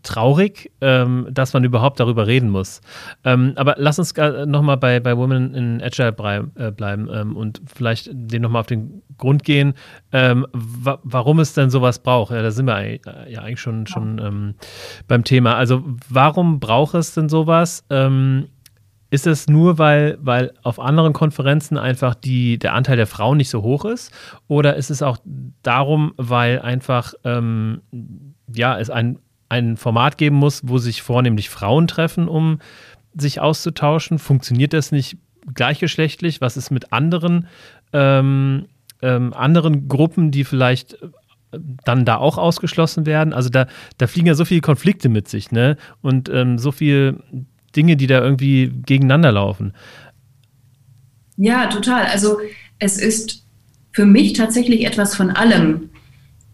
traurig, 0.02 0.70
ähm, 0.80 1.26
dass 1.30 1.52
man 1.52 1.64
überhaupt 1.64 2.00
darüber 2.00 2.26
reden 2.26 2.50
muss. 2.50 2.80
Ähm, 3.24 3.52
aber 3.56 3.74
lass 3.78 3.98
uns 3.98 4.14
nochmal 4.46 4.76
bei, 4.76 5.00
bei 5.00 5.16
Women 5.16 5.54
in 5.54 5.82
Agile 5.82 6.14
äh, 6.56 6.70
bleiben 6.70 7.08
ähm, 7.12 7.36
und 7.36 7.60
vielleicht 7.66 8.10
dem 8.12 8.42
nochmal 8.42 8.60
auf 8.60 8.66
den 8.66 9.02
Grund 9.18 9.44
gehen, 9.44 9.74
ähm, 10.12 10.46
wa 10.52 10.98
warum 11.02 11.40
es 11.40 11.54
denn 11.54 11.70
sowas 11.70 11.98
braucht. 11.98 12.32
Ja, 12.32 12.42
da 12.42 12.50
sind 12.50 12.66
wir 12.66 12.78
äh, 12.78 12.98
ja 13.32 13.42
eigentlich 13.42 13.60
schon, 13.60 13.86
schon 13.86 14.18
ähm, 14.18 14.54
beim 15.08 15.24
Thema. 15.24 15.56
Also 15.56 15.84
warum 16.08 16.60
braucht 16.60 16.94
es 16.94 17.14
denn 17.14 17.28
sowas? 17.28 17.84
Ähm, 17.90 18.48
ist 19.10 19.26
es 19.26 19.48
nur, 19.48 19.78
weil, 19.78 20.18
weil 20.20 20.52
auf 20.62 20.78
anderen 20.78 21.12
Konferenzen 21.12 21.76
einfach 21.76 22.14
die, 22.14 22.58
der 22.58 22.74
Anteil 22.74 22.96
der 22.96 23.08
Frauen 23.08 23.38
nicht 23.38 23.50
so 23.50 23.62
hoch 23.62 23.84
ist? 23.84 24.12
Oder 24.46 24.76
ist 24.76 24.88
es 24.90 25.02
auch 25.02 25.18
darum, 25.64 26.12
weil 26.16 26.60
einfach 26.60 27.14
ja, 28.54 28.78
es 28.78 28.90
ein 28.90 29.18
ein 29.50 29.76
Format 29.76 30.16
geben 30.16 30.36
muss, 30.36 30.62
wo 30.64 30.78
sich 30.78 31.02
vornehmlich 31.02 31.50
Frauen 31.50 31.86
treffen, 31.86 32.28
um 32.28 32.60
sich 33.14 33.40
auszutauschen? 33.40 34.18
Funktioniert 34.18 34.72
das 34.72 34.92
nicht 34.92 35.18
gleichgeschlechtlich? 35.52 36.40
Was 36.40 36.56
ist 36.56 36.70
mit 36.70 36.92
anderen, 36.92 37.48
ähm, 37.92 38.66
ähm, 39.02 39.34
anderen 39.34 39.88
Gruppen, 39.88 40.30
die 40.30 40.44
vielleicht 40.44 40.96
dann 41.84 42.04
da 42.04 42.16
auch 42.16 42.38
ausgeschlossen 42.38 43.06
werden? 43.06 43.32
Also 43.32 43.50
da, 43.50 43.66
da 43.98 44.06
fliegen 44.06 44.28
ja 44.28 44.34
so 44.34 44.44
viele 44.44 44.60
Konflikte 44.60 45.08
mit 45.08 45.28
sich, 45.28 45.50
ne? 45.50 45.76
Und 46.00 46.28
ähm, 46.28 46.58
so 46.58 46.70
viele 46.70 47.20
Dinge, 47.74 47.96
die 47.96 48.06
da 48.06 48.22
irgendwie 48.22 48.72
gegeneinander 48.86 49.32
laufen. 49.32 49.74
Ja, 51.36 51.66
total. 51.66 52.06
Also 52.06 52.38
es 52.78 52.98
ist 52.98 53.44
für 53.92 54.06
mich 54.06 54.34
tatsächlich 54.34 54.86
etwas 54.86 55.16
von 55.16 55.30
allem. 55.30 55.89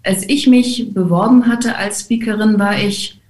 Als 0.06 0.28
ich 0.28 0.46
mich 0.46 0.94
beworben 0.94 1.46
hatte 1.48 1.76
als 1.76 2.02
Speakerin, 2.02 2.58
war 2.58 2.78
ich, 2.78 3.20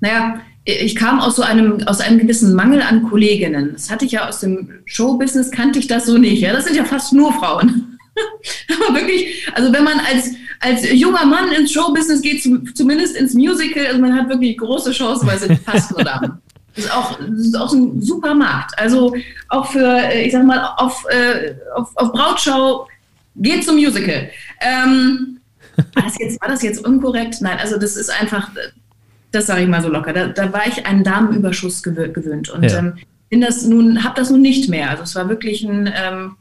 naja, 0.00 0.40
ich 0.64 0.96
kam 0.96 1.20
aus 1.20 1.36
so 1.36 1.42
einem, 1.42 1.86
aus 1.86 2.00
einem 2.00 2.18
gewissen 2.18 2.54
Mangel 2.54 2.82
an 2.82 3.02
Kolleginnen. 3.08 3.72
Das 3.74 3.90
hatte 3.90 4.06
ich 4.06 4.12
ja 4.12 4.28
aus 4.28 4.40
dem 4.40 4.70
Showbusiness, 4.86 5.50
kannte 5.50 5.78
ich 5.78 5.86
das 5.86 6.06
so 6.06 6.16
nicht. 6.16 6.40
Ja? 6.40 6.52
Das 6.52 6.64
sind 6.64 6.76
ja 6.76 6.84
fast 6.84 7.12
nur 7.12 7.32
Frauen. 7.34 7.98
Aber 8.88 8.96
wirklich, 8.96 9.46
also 9.54 9.72
wenn 9.72 9.84
man 9.84 10.00
als, 10.00 10.30
als 10.60 10.90
junger 10.90 11.26
Mann 11.26 11.52
ins 11.52 11.72
Showbusiness 11.72 12.22
geht, 12.22 12.42
zumindest 12.74 13.16
ins 13.16 13.34
Musical, 13.34 13.86
also 13.86 14.00
man 14.00 14.14
hat 14.14 14.28
wirklich 14.28 14.56
große 14.56 14.92
Chancen, 14.92 15.26
weil 15.26 15.36
es 15.36 15.42
sind 15.42 15.60
fast 15.60 15.90
nur 15.90 16.02
Damen. 16.02 16.40
Das 16.74 16.86
ist 16.86 16.92
auch, 16.92 17.18
das 17.20 17.40
ist 17.40 17.56
auch 17.56 17.72
ein 17.72 18.00
super 18.02 18.34
Markt. 18.34 18.76
Also 18.78 19.14
auch 19.48 19.66
für, 19.70 19.86
äh, 19.86 20.26
ich 20.26 20.32
sag 20.32 20.44
mal, 20.44 20.74
auf, 20.76 21.04
äh, 21.08 21.54
auf, 21.76 21.90
auf 21.94 22.12
Brautschau 22.12 22.88
geht 23.36 23.64
zum 23.64 23.76
Musical. 23.76 24.30
Ähm, 24.60 25.40
war, 25.76 26.02
das 26.02 26.18
jetzt, 26.18 26.40
war 26.40 26.48
das 26.48 26.62
jetzt 26.62 26.84
unkorrekt? 26.84 27.40
Nein, 27.40 27.58
also 27.58 27.78
das 27.78 27.96
ist 27.96 28.10
einfach, 28.10 28.50
das 29.32 29.46
sage 29.46 29.62
ich 29.62 29.68
mal 29.68 29.82
so 29.82 29.88
locker. 29.88 30.12
Da, 30.12 30.28
da 30.28 30.52
war 30.52 30.66
ich 30.66 30.86
einen 30.86 31.04
Damenüberschuss 31.04 31.82
gewöhnt 31.82 32.50
und 32.50 32.64
ja. 32.64 32.78
ähm, 32.78 32.94
bin 33.30 33.40
das 33.40 33.64
nun, 33.64 34.04
habe 34.04 34.14
das 34.16 34.30
nun 34.30 34.42
nicht 34.42 34.68
mehr. 34.68 34.90
Also 34.90 35.02
es 35.02 35.14
war 35.14 35.28
wirklich 35.28 35.64
ein, 35.64 35.86
ähm, 35.86 36.36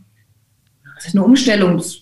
eine 1.12 1.24
Umstellung. 1.24 1.78
Das 1.78 1.98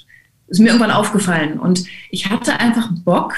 ist 0.48 0.60
mir 0.60 0.68
irgendwann 0.68 0.92
aufgefallen 0.92 1.60
und 1.60 1.86
ich 2.10 2.30
hatte 2.30 2.60
einfach 2.60 2.90
Bock, 3.06 3.34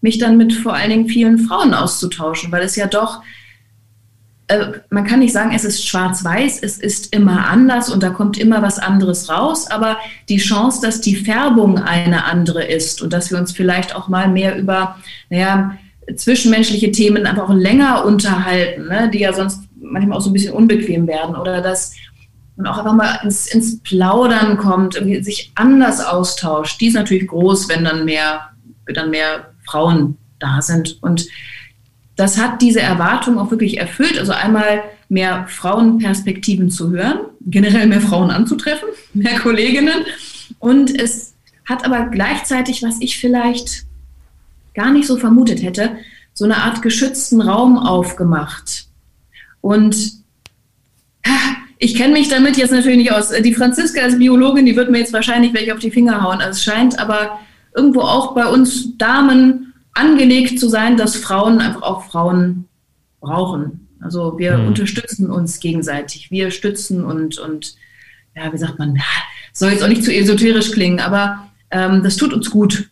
mich 0.00 0.18
dann 0.18 0.36
mit 0.36 0.52
vor 0.52 0.74
allen 0.74 0.90
Dingen 0.90 1.08
vielen 1.08 1.38
Frauen 1.38 1.74
auszutauschen, 1.74 2.52
weil 2.52 2.62
es 2.62 2.76
ja 2.76 2.86
doch 2.86 3.22
man 4.90 5.04
kann 5.04 5.20
nicht 5.20 5.32
sagen, 5.32 5.52
es 5.54 5.64
ist 5.64 5.86
schwarz-weiß, 5.86 6.62
es 6.62 6.78
ist 6.78 7.14
immer 7.14 7.48
anders 7.48 7.88
und 7.88 8.02
da 8.02 8.10
kommt 8.10 8.36
immer 8.36 8.60
was 8.60 8.78
anderes 8.78 9.30
raus, 9.30 9.70
aber 9.70 9.96
die 10.28 10.36
Chance, 10.36 10.80
dass 10.82 11.00
die 11.00 11.16
Färbung 11.16 11.78
eine 11.78 12.24
andere 12.24 12.64
ist 12.64 13.00
und 13.00 13.12
dass 13.12 13.30
wir 13.30 13.38
uns 13.38 13.52
vielleicht 13.52 13.96
auch 13.96 14.08
mal 14.08 14.28
mehr 14.28 14.58
über, 14.58 14.96
naja, 15.30 15.78
zwischenmenschliche 16.14 16.92
Themen 16.92 17.26
einfach 17.26 17.48
auch 17.48 17.54
länger 17.54 18.04
unterhalten, 18.04 18.88
ne, 18.88 19.10
die 19.10 19.20
ja 19.20 19.32
sonst 19.32 19.62
manchmal 19.80 20.18
auch 20.18 20.22
so 20.22 20.30
ein 20.30 20.34
bisschen 20.34 20.52
unbequem 20.52 21.06
werden 21.06 21.36
oder 21.36 21.62
dass 21.62 21.94
man 22.56 22.66
auch 22.66 22.78
einfach 22.78 22.94
mal 22.94 23.20
ins, 23.22 23.46
ins 23.46 23.80
Plaudern 23.80 24.58
kommt, 24.58 24.94
sich 24.94 25.52
anders 25.54 26.04
austauscht. 26.04 26.80
Die 26.80 26.88
ist 26.88 26.94
natürlich 26.94 27.28
groß, 27.28 27.68
wenn 27.68 27.84
dann 27.84 28.04
mehr, 28.04 28.50
dann 28.92 29.10
mehr 29.10 29.50
Frauen 29.64 30.18
da 30.38 30.60
sind 30.60 31.02
und 31.02 31.26
das 32.16 32.38
hat 32.38 32.62
diese 32.62 32.80
Erwartung 32.80 33.38
auch 33.38 33.50
wirklich 33.50 33.78
erfüllt. 33.78 34.18
Also 34.18 34.32
einmal 34.32 34.82
mehr 35.08 35.46
Frauenperspektiven 35.48 36.70
zu 36.70 36.90
hören, 36.90 37.20
generell 37.40 37.86
mehr 37.86 38.00
Frauen 38.00 38.30
anzutreffen, 38.30 38.88
mehr 39.14 39.38
Kolleginnen. 39.38 40.04
Und 40.58 40.98
es 40.98 41.34
hat 41.64 41.84
aber 41.84 42.06
gleichzeitig, 42.06 42.82
was 42.82 42.96
ich 43.00 43.18
vielleicht 43.18 43.84
gar 44.74 44.90
nicht 44.92 45.06
so 45.06 45.16
vermutet 45.16 45.62
hätte, 45.62 45.96
so 46.34 46.44
eine 46.44 46.56
Art 46.56 46.82
geschützten 46.82 47.40
Raum 47.40 47.78
aufgemacht. 47.78 48.86
Und 49.60 50.24
ich 51.78 51.94
kenne 51.94 52.14
mich 52.14 52.28
damit 52.28 52.56
jetzt 52.56 52.72
natürlich 52.72 52.98
nicht 52.98 53.12
aus. 53.12 53.30
Die 53.30 53.54
Franziska 53.54 54.00
als 54.00 54.18
Biologin, 54.18 54.66
die 54.66 54.76
wird 54.76 54.90
mir 54.90 54.98
jetzt 54.98 55.12
wahrscheinlich 55.12 55.54
welche 55.54 55.74
auf 55.74 55.80
die 55.80 55.90
Finger 55.90 56.22
hauen. 56.22 56.40
Also 56.40 56.50
es 56.50 56.64
scheint 56.64 56.98
aber 56.98 57.38
irgendwo 57.74 58.00
auch 58.00 58.34
bei 58.34 58.46
uns 58.46 58.96
Damen 58.96 59.73
angelegt 59.94 60.58
zu 60.58 60.68
sein, 60.68 60.96
dass 60.96 61.16
Frauen 61.16 61.60
einfach 61.60 61.82
auch 61.82 62.04
Frauen 62.04 62.66
brauchen. 63.20 63.88
Also 64.00 64.38
wir 64.38 64.58
mhm. 64.58 64.68
unterstützen 64.68 65.30
uns 65.30 65.60
gegenseitig. 65.60 66.30
Wir 66.30 66.50
stützen 66.50 67.04
und, 67.04 67.38
und 67.38 67.76
ja, 68.36 68.52
wie 68.52 68.58
sagt 68.58 68.78
man, 68.78 68.98
soll 69.52 69.70
jetzt 69.70 69.82
auch 69.82 69.88
nicht 69.88 70.04
zu 70.04 70.12
esoterisch 70.12 70.72
klingen, 70.72 71.00
aber 71.00 71.48
ähm, 71.70 72.02
das 72.02 72.16
tut 72.16 72.32
uns 72.32 72.50
gut, 72.50 72.90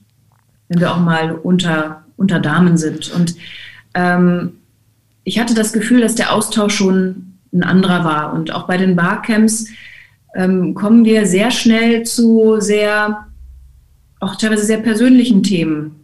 wenn 0.69 0.81
wir 0.81 0.93
auch 0.93 1.01
mal 1.01 1.33
unter, 1.35 2.05
unter 2.17 2.41
Damen 2.41 2.79
sind. 2.79 3.11
Und 3.13 3.35
ähm, 3.95 4.53
ich 5.25 5.39
hatte 5.39 5.55
das 5.55 5.73
Gefühl, 5.73 6.01
dass 6.01 6.15
der 6.15 6.33
Austausch 6.33 6.75
schon 6.75 7.39
ein 7.53 7.63
anderer 7.63 8.05
war. 8.05 8.33
Und 8.33 8.53
auch 8.53 8.67
bei 8.67 8.77
den 8.77 8.97
Barcamps 8.97 9.67
ähm, 10.35 10.75
kommen 10.75 11.05
wir 11.05 11.27
sehr 11.27 11.51
schnell 11.51 12.05
zu 12.05 12.57
sehr, 12.61 13.27
auch 14.21 14.37
teilweise 14.37 14.65
sehr 14.65 14.79
persönlichen 14.79 15.43
Themen. 15.43 16.02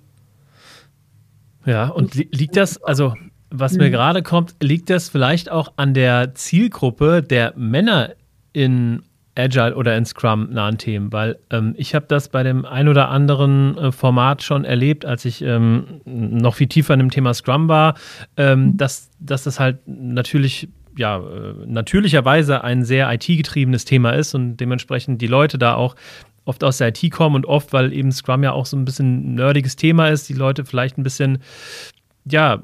Ja, 1.69 1.89
und 1.89 2.15
li 2.15 2.27
liegt 2.33 2.57
das, 2.57 2.83
also 2.83 3.15
was 3.51 3.75
mir 3.75 3.91
gerade 3.91 4.23
kommt, 4.23 4.57
liegt 4.63 4.89
das 4.89 5.11
vielleicht 5.11 5.51
auch 5.51 5.73
an 5.77 5.93
der 5.93 6.35
Zielgruppe 6.35 7.23
der 7.23 7.53
Männer 7.57 8.15
in 8.55 9.03
Agile 9.37 9.77
oder 9.77 9.95
in 9.97 10.07
Scrum 10.07 10.51
nahen 10.51 10.79
Themen, 10.79 11.13
weil 11.13 11.39
ähm, 11.51 11.75
ich 11.77 11.95
habe 11.95 12.07
das 12.09 12.31
bei 12.31 12.43
dem 12.43 12.65
ein 12.65 12.89
oder 12.89 13.11
anderen 13.11 13.77
äh, 13.77 13.93
Format 13.93 14.43
schon 14.43 14.65
erlebt, 14.65 15.05
als 15.05 15.27
ich 15.27 15.43
ähm, 15.43 16.01
noch 16.07 16.55
viel 16.55 16.69
tiefer 16.69 16.95
in 16.95 17.01
dem 17.01 17.11
Thema 17.11 17.35
Scrum 17.35 17.69
war, 17.69 17.95
ähm, 18.39 18.61
mhm. 18.61 18.77
dass, 18.79 19.11
dass 19.21 19.45
das 19.45 19.61
halt 19.61 19.79
natürlich 19.87 20.69
ja, 20.97 21.19
äh, 21.19 21.55
natürlicherweise 21.67 22.65
ein 22.65 22.85
sehr 22.85 23.13
IT-getriebenes 23.13 23.85
Thema 23.85 24.11
ist 24.11 24.35
und 24.35 24.57
dementsprechend 24.57 25.23
die 25.23 25.29
Leute 25.29 25.59
da 25.59 25.75
auch 25.75 25.95
oft 26.49 26.65
aus 26.65 26.79
der 26.79 26.89
IT 26.89 27.11
kommen 27.13 27.37
und 27.37 27.47
oft, 27.47 27.73
weil 27.73 27.93
eben 27.93 28.11
Scrum 28.11 28.43
ja 28.43 28.53
auch 28.53 28.67
so 28.67 28.77
ein 28.77 28.85
bisschen 28.85 29.35
nerdiges 29.35 29.77
Thema 29.77 30.09
ist, 30.09 30.29
die 30.29 30.35
Leute 30.35 30.65
vielleicht 30.65 30.99
ein 30.99 31.03
bisschen, 31.03 31.39
ja, 32.25 32.63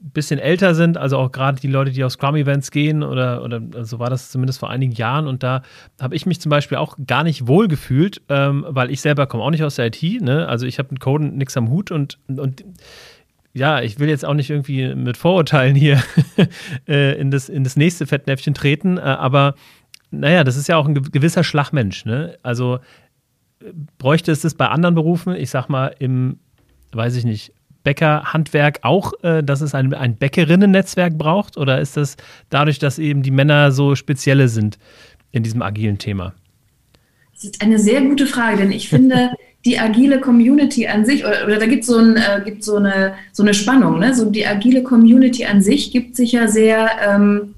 bisschen 0.00 0.40
älter 0.40 0.74
sind, 0.74 0.96
also 0.96 1.18
auch 1.18 1.30
gerade 1.30 1.60
die 1.60 1.68
Leute, 1.68 1.90
die 1.92 2.02
auf 2.02 2.12
Scrum-Events 2.12 2.70
gehen 2.70 3.02
oder, 3.02 3.44
oder 3.44 3.60
so 3.60 3.78
also 3.78 3.98
war 3.98 4.10
das 4.10 4.30
zumindest 4.30 4.58
vor 4.58 4.70
einigen 4.70 4.92
Jahren 4.92 5.26
und 5.26 5.42
da 5.42 5.62
habe 6.00 6.16
ich 6.16 6.24
mich 6.26 6.40
zum 6.40 6.50
Beispiel 6.50 6.78
auch 6.78 6.96
gar 7.06 7.22
nicht 7.22 7.46
wohl 7.46 7.68
gefühlt, 7.68 8.22
ähm, 8.28 8.64
weil 8.68 8.90
ich 8.90 9.02
selber 9.02 9.26
komme 9.26 9.44
auch 9.44 9.50
nicht 9.50 9.62
aus 9.62 9.76
der 9.76 9.86
IT, 9.86 10.02
ne? 10.22 10.48
also 10.48 10.66
ich 10.66 10.78
habe 10.78 10.88
mit 10.90 11.00
Coden 11.00 11.36
nichts 11.36 11.56
am 11.56 11.68
Hut 11.68 11.90
und, 11.90 12.18
und 12.28 12.64
ja, 13.52 13.82
ich 13.82 13.98
will 13.98 14.08
jetzt 14.08 14.24
auch 14.24 14.34
nicht 14.34 14.48
irgendwie 14.48 14.94
mit 14.94 15.16
Vorurteilen 15.16 15.74
hier 15.74 16.02
äh, 16.88 17.20
in, 17.20 17.30
das, 17.30 17.48
in 17.48 17.62
das 17.62 17.76
nächste 17.76 18.06
Fettnäpfchen 18.06 18.54
treten, 18.54 18.96
äh, 18.96 19.02
aber 19.02 19.54
naja, 20.10 20.44
das 20.44 20.56
ist 20.56 20.68
ja 20.68 20.76
auch 20.76 20.86
ein 20.86 20.94
gewisser 20.94 21.44
Schlagmensch. 21.44 22.04
Ne? 22.04 22.38
Also 22.42 22.80
bräuchte 23.98 24.32
es 24.32 24.40
das 24.40 24.54
bei 24.54 24.68
anderen 24.68 24.94
Berufen, 24.94 25.34
ich 25.34 25.50
sag 25.50 25.68
mal 25.68 25.94
im, 25.98 26.38
weiß 26.92 27.16
ich 27.16 27.24
nicht, 27.24 27.52
Bäckerhandwerk 27.82 28.80
auch, 28.82 29.12
äh, 29.22 29.42
dass 29.42 29.60
es 29.60 29.74
ein, 29.74 29.94
ein 29.94 30.16
Bäckerinnen-Netzwerk 30.16 31.16
braucht? 31.16 31.56
Oder 31.56 31.80
ist 31.80 31.96
das 31.96 32.16
dadurch, 32.50 32.78
dass 32.78 32.98
eben 32.98 33.22
die 33.22 33.30
Männer 33.30 33.72
so 33.72 33.94
spezielle 33.94 34.48
sind 34.48 34.78
in 35.32 35.42
diesem 35.42 35.62
agilen 35.62 35.98
Thema? 35.98 36.34
Das 37.32 37.44
ist 37.44 37.62
eine 37.62 37.78
sehr 37.78 38.02
gute 38.02 38.26
Frage, 38.26 38.58
denn 38.58 38.72
ich 38.72 38.88
finde, 38.88 39.30
die 39.64 39.78
agile 39.78 40.20
Community 40.20 40.86
an 40.86 41.04
sich, 41.04 41.24
oder, 41.24 41.44
oder 41.46 41.58
da 41.58 41.66
gibt 41.66 41.84
so 41.84 41.98
es 42.00 42.16
äh, 42.16 42.40
gibt 42.44 42.64
so, 42.64 42.76
eine, 42.76 43.14
so 43.32 43.42
eine 43.42 43.54
Spannung, 43.54 43.98
ne? 43.98 44.14
so 44.14 44.30
die 44.30 44.46
agile 44.46 44.82
Community 44.82 45.44
an 45.44 45.62
sich 45.62 45.90
gibt 45.90 46.16
sich 46.16 46.32
ja 46.32 46.48
sehr 46.48 46.90
ähm, 47.06 47.54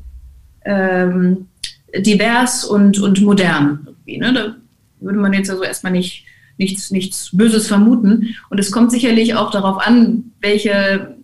ähm, 0.64 1.48
divers 1.98 2.64
und, 2.64 2.98
und 2.98 3.20
modern. 3.22 3.88
Ne? 4.06 4.32
Da 4.32 4.56
würde 5.00 5.18
man 5.18 5.32
jetzt 5.32 5.50
also 5.50 5.62
erstmal 5.62 5.92
nicht, 5.92 6.24
nichts, 6.56 6.90
nichts 6.90 7.30
Böses 7.32 7.68
vermuten. 7.68 8.34
Und 8.50 8.58
es 8.58 8.70
kommt 8.70 8.90
sicherlich 8.90 9.34
auch 9.34 9.50
darauf 9.50 9.78
an, 9.86 10.32
welche 10.40 11.16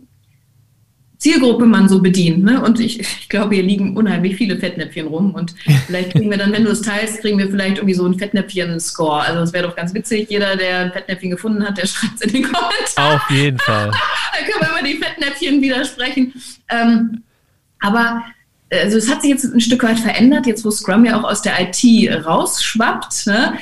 Zielgruppe 1.18 1.66
man 1.66 1.88
so 1.88 2.00
bedient. 2.00 2.44
Ne? 2.44 2.62
Und 2.62 2.78
ich, 2.80 3.00
ich 3.20 3.28
glaube, 3.28 3.54
hier 3.54 3.64
liegen 3.64 3.96
unheimlich 3.96 4.36
viele 4.36 4.58
Fettnäpfchen 4.58 5.06
rum. 5.06 5.34
Und 5.34 5.54
vielleicht 5.86 6.12
kriegen 6.12 6.30
wir 6.30 6.38
dann, 6.38 6.52
wenn 6.52 6.64
du 6.64 6.70
es 6.70 6.82
teilst, 6.82 7.20
kriegen 7.20 7.38
wir 7.38 7.48
vielleicht 7.48 7.78
irgendwie 7.78 7.94
so 7.94 8.04
einen 8.04 8.18
Fettnäpfchen-Score. 8.18 9.22
Also 9.22 9.40
das 9.40 9.52
wäre 9.52 9.66
doch 9.66 9.76
ganz 9.76 9.94
witzig. 9.94 10.30
Jeder, 10.30 10.56
der 10.56 10.78
ein 10.80 10.92
Fettnäpfchen 10.92 11.30
gefunden 11.30 11.64
hat, 11.64 11.78
der 11.78 11.86
schreibt 11.86 12.14
es 12.16 12.20
in 12.22 12.32
den 12.32 12.42
Kommentaren. 12.44 13.16
Auf 13.16 13.30
jeden 13.30 13.58
Fall. 13.58 13.90
dann 13.90 14.44
können 14.44 14.60
wir 14.60 14.78
über 14.78 14.88
die 14.88 15.04
Fettnäpfchen 15.04 15.60
widersprechen. 15.60 16.32
Ähm, 16.68 17.22
aber 17.80 18.24
also 18.70 18.98
es 18.98 19.10
hat 19.10 19.22
sich 19.22 19.30
jetzt 19.30 19.44
ein 19.44 19.60
Stück 19.60 19.82
weit 19.82 19.98
verändert, 19.98 20.46
jetzt 20.46 20.64
wo 20.64 20.70
Scrum 20.70 21.04
ja 21.04 21.18
auch 21.18 21.24
aus 21.24 21.42
der 21.42 21.54
IT 21.60 22.26
rausschwappt. 22.26 23.26
Ne? 23.26 23.54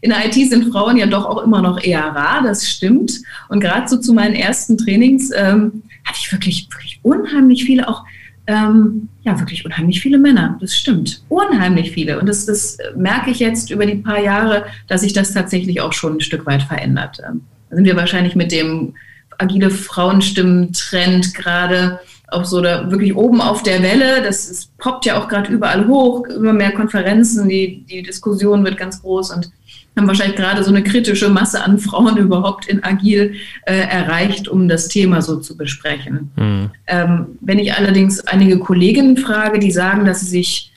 In 0.00 0.10
der 0.10 0.26
IT 0.26 0.34
sind 0.34 0.70
Frauen 0.70 0.96
ja 0.96 1.06
doch 1.06 1.24
auch 1.24 1.42
immer 1.42 1.62
noch 1.62 1.82
eher 1.82 2.04
rar, 2.04 2.42
das 2.42 2.68
stimmt. 2.68 3.20
Und 3.48 3.60
gerade 3.60 3.88
so 3.88 3.96
zu 3.96 4.12
meinen 4.12 4.34
ersten 4.34 4.78
Trainings 4.78 5.30
ähm, 5.34 5.82
hatte 6.04 6.18
ich 6.20 6.30
wirklich, 6.30 6.68
wirklich 6.70 7.00
unheimlich 7.02 7.64
viele, 7.64 7.88
auch 7.88 8.04
ähm, 8.46 9.08
ja, 9.22 9.38
wirklich 9.40 9.64
unheimlich 9.64 10.00
viele 10.00 10.18
Männer. 10.18 10.56
Das 10.60 10.76
stimmt. 10.76 11.22
Unheimlich 11.28 11.90
viele. 11.90 12.20
Und 12.20 12.28
das, 12.28 12.46
das 12.46 12.78
merke 12.94 13.30
ich 13.30 13.40
jetzt 13.40 13.70
über 13.70 13.86
die 13.86 13.96
paar 13.96 14.20
Jahre, 14.20 14.66
dass 14.86 15.00
sich 15.00 15.12
das 15.12 15.32
tatsächlich 15.32 15.80
auch 15.80 15.92
schon 15.92 16.18
ein 16.18 16.20
Stück 16.20 16.46
weit 16.46 16.62
verändert. 16.62 17.20
Ähm, 17.26 17.42
da 17.68 17.76
sind 17.76 17.84
wir 17.84 17.96
wahrscheinlich 17.96 18.36
mit 18.36 18.52
dem 18.52 18.94
agile 19.38 19.70
Frauenstimmen-Trend 19.70 21.34
gerade 21.34 21.98
auch 22.36 22.44
so 22.44 22.60
da 22.60 22.90
wirklich 22.90 23.16
oben 23.16 23.40
auf 23.40 23.62
der 23.62 23.82
Welle. 23.82 24.22
Das 24.22 24.48
ist, 24.48 24.76
poppt 24.78 25.06
ja 25.06 25.18
auch 25.18 25.28
gerade 25.28 25.50
überall 25.50 25.86
hoch, 25.88 26.26
immer 26.26 26.52
mehr 26.52 26.72
Konferenzen, 26.72 27.48
die, 27.48 27.84
die 27.88 28.02
Diskussion 28.02 28.64
wird 28.64 28.76
ganz 28.76 29.02
groß 29.02 29.30
und 29.30 29.50
haben 29.96 30.06
wahrscheinlich 30.06 30.36
gerade 30.36 30.62
so 30.62 30.70
eine 30.70 30.82
kritische 30.82 31.30
Masse 31.30 31.62
an 31.64 31.78
Frauen 31.78 32.16
überhaupt 32.18 32.66
in 32.66 32.84
Agil 32.84 33.34
äh, 33.62 33.74
erreicht, 33.74 34.48
um 34.48 34.68
das 34.68 34.88
Thema 34.88 35.22
so 35.22 35.36
zu 35.36 35.56
besprechen. 35.56 36.30
Mhm. 36.36 36.70
Ähm, 36.86 37.26
wenn 37.40 37.58
ich 37.58 37.74
allerdings 37.74 38.20
einige 38.26 38.58
Kolleginnen 38.58 39.16
frage, 39.16 39.58
die 39.58 39.70
sagen, 39.70 40.04
dass 40.04 40.20
sie 40.20 40.26
sich, 40.26 40.72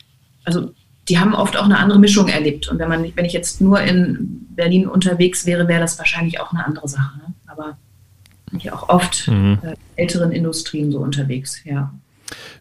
also 0.45 0.71
die 1.09 1.19
haben 1.19 1.33
oft 1.33 1.57
auch 1.57 1.65
eine 1.65 1.79
andere 1.79 1.99
Mischung 1.99 2.27
erlebt. 2.27 2.69
Und 2.69 2.79
wenn 2.79 2.87
man, 2.87 3.11
wenn 3.15 3.25
ich 3.25 3.33
jetzt 3.33 3.61
nur 3.61 3.81
in 3.81 4.47
Berlin 4.55 4.87
unterwegs 4.87 5.45
wäre, 5.45 5.67
wäre 5.67 5.81
das 5.81 5.97
wahrscheinlich 5.97 6.39
auch 6.39 6.53
eine 6.53 6.65
andere 6.65 6.87
Sache. 6.87 7.17
Ne? 7.17 7.28
Bin 8.49 8.59
ich 8.59 8.71
auch 8.71 8.89
oft 8.89 9.27
mhm. 9.27 9.59
äh, 9.63 9.75
älteren 9.95 10.31
Industrien 10.31 10.91
so 10.91 10.99
unterwegs, 10.99 11.63
ja. 11.65 11.93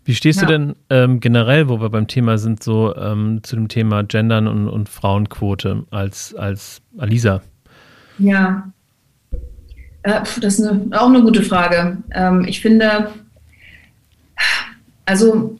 Wie 0.05 0.14
stehst 0.14 0.40
ja. 0.40 0.46
du 0.46 0.53
denn 0.53 0.77
ähm, 0.88 1.20
generell, 1.20 1.68
wo 1.68 1.81
wir 1.81 1.90
beim 1.90 2.07
Thema 2.07 2.38
sind, 2.38 2.62
so 2.62 2.96
ähm, 2.96 3.40
zu 3.42 3.57
dem 3.57 3.68
Thema 3.68 4.03
Gendern 4.03 4.46
und, 4.46 4.68
und 4.68 4.88
Frauenquote 4.88 5.85
als, 5.90 6.35
als 6.35 6.81
Alisa? 6.96 7.42
Ja, 8.18 8.72
äh, 10.03 10.20
das 10.40 10.59
ist 10.59 10.66
eine, 10.66 11.01
auch 11.01 11.09
eine 11.09 11.22
gute 11.22 11.42
Frage. 11.42 11.98
Ähm, 12.12 12.44
ich 12.46 12.61
finde, 12.61 13.11
also 15.05 15.59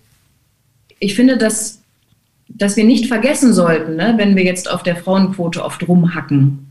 ich 0.98 1.14
finde, 1.14 1.36
dass, 1.36 1.82
dass 2.48 2.76
wir 2.76 2.84
nicht 2.84 3.06
vergessen 3.06 3.52
sollten, 3.52 3.96
ne, 3.96 4.14
wenn 4.16 4.36
wir 4.36 4.44
jetzt 4.44 4.70
auf 4.70 4.82
der 4.82 4.96
Frauenquote 4.96 5.64
oft 5.64 5.86
rumhacken, 5.86 6.67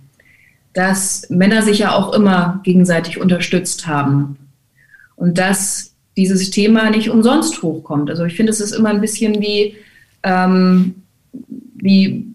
dass 0.77 1.27
Männer 1.31 1.63
sich 1.63 1.79
ja 1.79 1.95
auch 1.95 2.13
immer 2.13 2.61
gegenseitig 2.63 3.19
unterstützt 3.19 3.87
haben 3.87 4.37
und 5.15 5.39
dass 5.39 5.95
dieses 6.15 6.51
Thema 6.51 6.91
nicht 6.91 7.09
umsonst 7.09 7.63
hochkommt. 7.63 8.11
Also 8.11 8.25
ich 8.25 8.35
finde, 8.35 8.51
es 8.51 8.61
ist 8.61 8.73
immer 8.73 8.89
ein 8.89 9.01
bisschen 9.01 9.41
wie, 9.41 9.75
ähm, 10.21 10.93
wie 11.73 12.27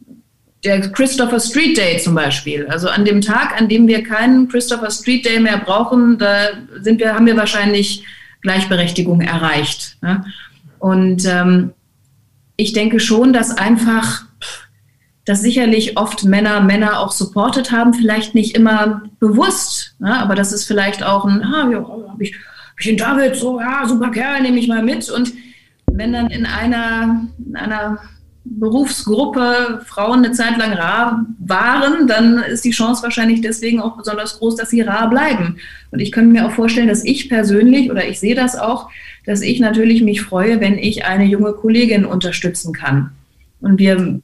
der 0.64 0.80
Christopher 0.90 1.38
Street 1.38 1.76
Day 1.76 1.98
zum 1.98 2.16
Beispiel. 2.16 2.66
Also 2.66 2.88
an 2.88 3.04
dem 3.04 3.20
Tag, 3.20 3.60
an 3.60 3.68
dem 3.68 3.86
wir 3.86 4.02
keinen 4.02 4.48
Christopher 4.48 4.90
Street 4.90 5.24
Day 5.24 5.38
mehr 5.38 5.58
brauchen, 5.58 6.18
da 6.18 6.48
sind 6.80 6.98
wir, 6.98 7.14
haben 7.14 7.26
wir 7.26 7.36
wahrscheinlich 7.36 8.04
Gleichberechtigung 8.40 9.20
erreicht. 9.20 9.98
Ne? 10.02 10.24
Und 10.80 11.24
ähm, 11.26 11.70
ich 12.56 12.72
denke 12.72 12.98
schon, 12.98 13.32
dass 13.32 13.56
einfach, 13.56 14.26
dass 15.24 15.40
sicherlich 15.40 15.96
oft 15.96 16.24
Männer 16.24 16.60
Männer 16.60 16.98
auch 17.00 17.12
supportet 17.12 17.70
haben, 17.70 17.94
vielleicht 17.94 18.34
nicht 18.34 18.56
immer 18.56 19.02
bewusst, 19.20 19.94
ne? 20.00 20.18
aber 20.18 20.34
das 20.34 20.52
ist 20.52 20.64
vielleicht 20.64 21.04
auch 21.04 21.24
ein, 21.24 21.42
ah, 21.42 21.68
ja, 21.70 21.78
habe 21.78 22.24
ich 22.24 22.34
ich 22.82 22.86
den 22.86 22.96
David, 22.96 23.36
so, 23.36 23.60
ja, 23.60 23.86
super 23.86 24.10
Kerl, 24.10 24.42
nehme 24.42 24.58
ich 24.58 24.68
mal 24.68 24.82
mit. 24.82 25.08
Und 25.08 25.32
wenn 25.86 26.12
dann 26.12 26.30
in 26.30 26.46
einer, 26.46 27.28
in 27.46 27.56
einer 27.56 27.98
Berufsgruppe 28.44 29.82
Frauen 29.86 30.24
eine 30.24 30.32
Zeit 30.32 30.56
lang 30.58 30.72
rar 30.72 31.24
waren, 31.38 32.08
dann 32.08 32.38
ist 32.38 32.64
die 32.64 32.70
Chance 32.70 33.02
wahrscheinlich 33.04 33.40
deswegen 33.40 33.80
auch 33.80 33.96
besonders 33.96 34.38
groß, 34.38 34.56
dass 34.56 34.70
sie 34.70 34.80
rar 34.80 35.08
bleiben. 35.08 35.58
Und 35.92 36.00
ich 36.00 36.10
könnte 36.10 36.32
mir 36.32 36.46
auch 36.46 36.52
vorstellen, 36.52 36.88
dass 36.88 37.04
ich 37.04 37.28
persönlich, 37.28 37.90
oder 37.90 38.08
ich 38.08 38.18
sehe 38.18 38.34
das 38.34 38.56
auch, 38.56 38.90
dass 39.26 39.42
ich 39.42 39.60
natürlich 39.60 40.02
mich 40.02 40.22
freue, 40.22 40.60
wenn 40.60 40.76
ich 40.76 41.04
eine 41.04 41.24
junge 41.24 41.52
Kollegin 41.52 42.04
unterstützen 42.04 42.72
kann. 42.72 43.12
Und 43.60 43.78
wir 43.78 44.20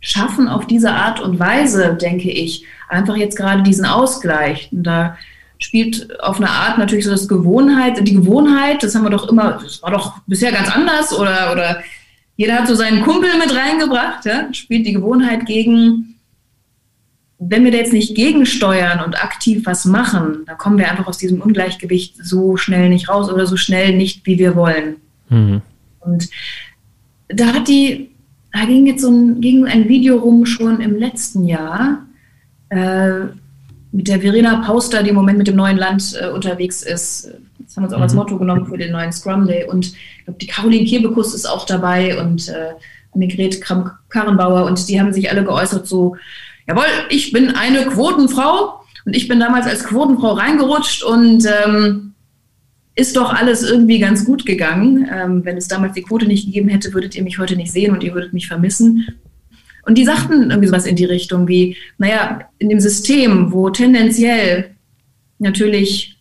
schaffen 0.00 0.48
auf 0.48 0.66
diese 0.66 0.92
Art 0.92 1.20
und 1.20 1.38
Weise, 1.38 1.96
denke 2.00 2.30
ich, 2.30 2.64
einfach 2.88 3.16
jetzt 3.16 3.36
gerade 3.36 3.62
diesen 3.62 3.84
Ausgleich. 3.84 4.68
Und 4.72 4.84
da 4.84 5.16
spielt 5.58 6.20
auf 6.20 6.36
eine 6.36 6.50
Art 6.50 6.78
natürlich 6.78 7.04
so 7.04 7.10
das 7.10 7.28
Gewohnheit, 7.28 8.06
die 8.06 8.14
Gewohnheit, 8.14 8.82
das 8.82 8.94
haben 8.94 9.04
wir 9.04 9.10
doch 9.10 9.28
immer, 9.28 9.58
das 9.62 9.82
war 9.82 9.90
doch 9.90 10.18
bisher 10.26 10.52
ganz 10.52 10.70
anders 10.70 11.12
oder, 11.18 11.50
oder 11.52 11.82
jeder 12.36 12.56
hat 12.56 12.68
so 12.68 12.74
seinen 12.74 13.02
Kumpel 13.02 13.30
mit 13.38 13.54
reingebracht, 13.54 14.26
ja, 14.26 14.52
spielt 14.52 14.86
die 14.86 14.92
Gewohnheit 14.92 15.46
gegen, 15.46 16.16
wenn 17.38 17.64
wir 17.64 17.70
da 17.70 17.78
jetzt 17.78 17.92
nicht 17.94 18.14
gegensteuern 18.14 19.02
und 19.02 19.22
aktiv 19.22 19.62
was 19.64 19.86
machen, 19.86 20.44
da 20.46 20.54
kommen 20.54 20.78
wir 20.78 20.90
einfach 20.90 21.06
aus 21.06 21.18
diesem 21.18 21.40
Ungleichgewicht 21.40 22.16
so 22.22 22.56
schnell 22.56 22.90
nicht 22.90 23.08
raus 23.08 23.30
oder 23.30 23.46
so 23.46 23.56
schnell 23.56 23.96
nicht, 23.96 24.26
wie 24.26 24.38
wir 24.38 24.54
wollen. 24.54 24.96
Mhm. 25.30 25.62
Und 26.00 26.28
da 27.28 27.46
hat 27.46 27.68
die, 27.68 28.10
da 28.56 28.64
ging 28.64 28.86
jetzt 28.86 29.02
so 29.02 29.10
ein, 29.10 29.40
ging 29.40 29.66
ein 29.66 29.88
Video 29.88 30.18
rum 30.18 30.46
schon 30.46 30.80
im 30.80 30.96
letzten 30.96 31.44
Jahr, 31.44 32.06
äh, 32.70 33.26
mit 33.92 34.08
der 34.08 34.20
Verena 34.20 34.62
Pauster, 34.64 35.02
die 35.02 35.10
im 35.10 35.14
Moment 35.14 35.38
mit 35.38 35.46
dem 35.46 35.56
neuen 35.56 35.76
Land 35.76 36.18
äh, 36.20 36.28
unterwegs 36.28 36.82
ist. 36.82 37.30
Das 37.58 37.76
haben 37.76 37.84
wir 37.84 37.86
uns 37.86 37.92
auch 37.92 37.98
mhm. 37.98 38.02
als 38.02 38.14
Motto 38.14 38.38
genommen 38.38 38.66
für 38.66 38.76
den 38.76 38.92
neuen 38.92 39.12
Scrum 39.12 39.46
Day. 39.46 39.64
Und 39.68 39.86
ich 39.86 40.24
glaube, 40.24 40.38
die 40.38 40.46
Caroline 40.46 40.84
Kirbekus 40.84 41.34
ist 41.34 41.46
auch 41.46 41.64
dabei 41.64 42.20
und 42.20 42.48
äh, 42.48 42.72
Annegret 43.14 43.60
Kramp-Karrenbauer. 43.60 44.66
Und 44.66 44.88
die 44.88 45.00
haben 45.00 45.12
sich 45.12 45.30
alle 45.30 45.44
geäußert 45.44 45.86
so, 45.86 46.16
jawohl, 46.68 46.84
ich 47.08 47.32
bin 47.32 47.50
eine 47.50 47.86
Quotenfrau. 47.86 48.80
Und 49.06 49.14
ich 49.14 49.28
bin 49.28 49.38
damals 49.38 49.66
als 49.66 49.84
Quotenfrau 49.84 50.32
reingerutscht 50.32 51.04
und 51.04 51.46
ähm, 51.46 52.14
ist 52.96 53.16
doch 53.16 53.32
alles 53.32 53.62
irgendwie 53.62 53.98
ganz 53.98 54.24
gut 54.24 54.46
gegangen. 54.46 55.08
Ähm, 55.12 55.44
wenn 55.44 55.56
es 55.56 55.68
damals 55.68 55.92
die 55.92 56.02
Quote 56.02 56.26
nicht 56.26 56.46
gegeben 56.46 56.68
hätte, 56.68 56.92
würdet 56.94 57.14
ihr 57.14 57.22
mich 57.22 57.38
heute 57.38 57.54
nicht 57.54 57.70
sehen 57.70 57.92
und 57.92 58.02
ihr 58.02 58.14
würdet 58.14 58.32
mich 58.32 58.48
vermissen. 58.48 59.06
Und 59.82 59.96
die 59.98 60.04
sagten 60.04 60.50
irgendwie 60.50 60.66
sowas 60.66 60.86
in 60.86 60.96
die 60.96 61.04
Richtung 61.04 61.46
wie, 61.46 61.76
naja, 61.98 62.40
in 62.58 62.70
dem 62.70 62.80
System, 62.80 63.52
wo 63.52 63.70
tendenziell 63.70 64.74
natürlich 65.38 66.18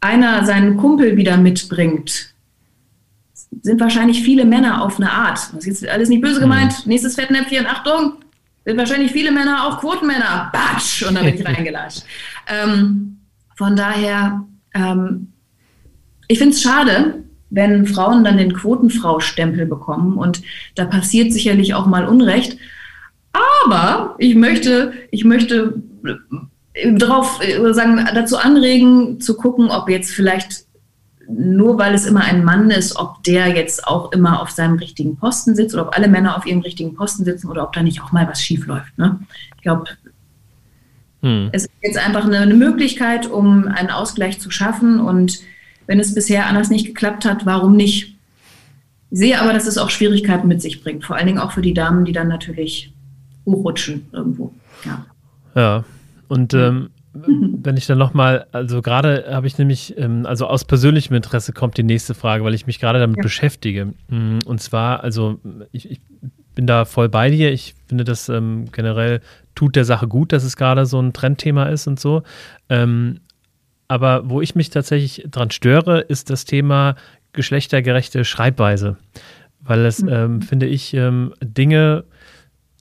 einer 0.00 0.44
seinen 0.44 0.76
Kumpel 0.76 1.16
wieder 1.16 1.36
mitbringt, 1.36 2.34
sind 3.62 3.80
wahrscheinlich 3.80 4.22
viele 4.22 4.44
Männer 4.44 4.82
auf 4.82 4.96
eine 4.96 5.10
Art. 5.10 5.38
Das 5.54 5.66
ist 5.66 5.82
jetzt 5.82 5.88
alles 5.88 6.08
nicht 6.08 6.22
böse 6.22 6.40
gemeint. 6.40 6.84
Mhm. 6.84 6.90
Nächstes 6.90 7.14
Fettnäpfchen, 7.14 7.66
Achtung, 7.66 8.14
sind 8.64 8.76
wahrscheinlich 8.76 9.10
viele 9.10 9.32
Männer 9.32 9.66
auch 9.66 9.80
Quotenmänner. 9.80 10.50
Batsch! 10.52 11.02
Und 11.02 11.14
da 11.14 11.22
bin 11.22 11.34
ich 11.34 11.46
reingelatscht. 11.46 12.04
Ähm, 12.46 13.18
von 13.56 13.74
daher, 13.74 14.46
ähm, 14.74 15.32
ich 16.30 16.38
finde 16.38 16.54
es 16.54 16.62
schade, 16.62 17.24
wenn 17.50 17.86
Frauen 17.86 18.22
dann 18.22 18.36
den 18.36 18.54
Quotenfrau-Stempel 18.54 19.66
bekommen. 19.66 20.16
Und 20.16 20.42
da 20.76 20.84
passiert 20.84 21.32
sicherlich 21.32 21.74
auch 21.74 21.86
mal 21.86 22.06
Unrecht. 22.06 22.56
Aber 23.58 24.14
ich 24.18 24.36
möchte, 24.36 24.92
ich 25.10 25.24
möchte 25.24 25.82
äh, 26.74 26.94
darauf 26.94 27.40
äh, 27.42 27.74
sagen, 27.74 28.08
dazu 28.14 28.36
anregen, 28.36 29.20
zu 29.20 29.36
gucken, 29.36 29.70
ob 29.70 29.88
jetzt 29.88 30.12
vielleicht 30.12 30.66
nur 31.28 31.78
weil 31.78 31.94
es 31.94 32.06
immer 32.06 32.22
ein 32.22 32.44
Mann 32.44 32.70
ist, 32.70 32.96
ob 32.96 33.22
der 33.24 33.48
jetzt 33.48 33.86
auch 33.88 34.12
immer 34.12 34.40
auf 34.40 34.50
seinem 34.50 34.78
richtigen 34.78 35.16
Posten 35.16 35.56
sitzt 35.56 35.74
oder 35.74 35.88
ob 35.88 35.96
alle 35.96 36.08
Männer 36.08 36.36
auf 36.36 36.46
ihrem 36.46 36.60
richtigen 36.60 36.94
Posten 36.94 37.24
sitzen 37.24 37.48
oder 37.48 37.64
ob 37.64 37.72
da 37.72 37.82
nicht 37.82 38.02
auch 38.02 38.12
mal 38.12 38.28
was 38.28 38.40
schief 38.40 38.66
läuft. 38.66 38.96
Ne? 38.98 39.18
Ich 39.56 39.62
glaube, 39.62 39.84
hm. 41.22 41.50
es 41.50 41.64
ist 41.64 41.72
jetzt 41.82 41.98
einfach 41.98 42.24
eine, 42.24 42.38
eine, 42.38 42.54
Möglichkeit, 42.54 43.28
um 43.28 43.66
einen 43.66 43.90
Ausgleich 43.90 44.40
zu 44.40 44.50
schaffen. 44.50 45.00
Und 45.00 45.40
wenn 45.90 45.98
es 45.98 46.14
bisher 46.14 46.46
anders 46.46 46.70
nicht 46.70 46.86
geklappt 46.86 47.24
hat, 47.24 47.46
warum 47.46 47.74
nicht? 47.74 48.14
Ich 49.10 49.18
sehe 49.18 49.40
aber, 49.40 49.52
dass 49.52 49.66
es 49.66 49.76
auch 49.76 49.90
Schwierigkeiten 49.90 50.46
mit 50.46 50.62
sich 50.62 50.84
bringt, 50.84 51.04
vor 51.04 51.16
allen 51.16 51.26
Dingen 51.26 51.40
auch 51.40 51.50
für 51.50 51.62
die 51.62 51.74
Damen, 51.74 52.04
die 52.04 52.12
dann 52.12 52.28
natürlich 52.28 52.92
hochrutschen 53.44 54.06
irgendwo. 54.12 54.54
Ja. 54.84 55.04
Ja. 55.56 55.84
Und 56.28 56.54
ähm, 56.54 56.90
wenn 57.12 57.76
ich 57.76 57.88
dann 57.88 57.98
nochmal, 57.98 58.46
also 58.52 58.82
gerade 58.82 59.24
habe 59.32 59.48
ich 59.48 59.58
nämlich, 59.58 59.98
ähm, 59.98 60.26
also 60.26 60.46
aus 60.46 60.64
persönlichem 60.64 61.16
Interesse 61.16 61.52
kommt 61.52 61.76
die 61.76 61.82
nächste 61.82 62.14
Frage, 62.14 62.44
weil 62.44 62.54
ich 62.54 62.68
mich 62.68 62.78
gerade 62.78 63.00
damit 63.00 63.16
ja. 63.16 63.22
beschäftige. 63.24 63.92
Mm, 64.06 64.38
und 64.44 64.60
zwar, 64.60 65.02
also 65.02 65.40
ich, 65.72 65.90
ich, 65.90 66.00
bin 66.54 66.68
da 66.68 66.84
voll 66.84 67.08
bei 67.08 67.30
dir. 67.30 67.50
Ich 67.52 67.74
finde, 67.88 68.04
das 68.04 68.28
ähm, 68.28 68.66
generell 68.70 69.22
tut 69.56 69.74
der 69.74 69.84
Sache 69.84 70.06
gut, 70.06 70.32
dass 70.32 70.44
es 70.44 70.56
gerade 70.56 70.86
so 70.86 71.00
ein 71.00 71.12
Trendthema 71.12 71.64
ist 71.64 71.88
und 71.88 71.98
so. 71.98 72.22
Ähm, 72.68 73.18
aber 73.90 74.30
wo 74.30 74.40
ich 74.40 74.54
mich 74.54 74.70
tatsächlich 74.70 75.26
dran 75.28 75.50
störe, 75.50 75.98
ist 75.98 76.30
das 76.30 76.44
Thema 76.44 76.94
geschlechtergerechte 77.32 78.24
Schreibweise. 78.24 78.96
Weil 79.58 79.84
es, 79.84 80.00
mhm. 80.00 80.08
ähm, 80.08 80.42
finde 80.42 80.66
ich, 80.66 80.94
ähm, 80.94 81.34
Dinge 81.42 82.04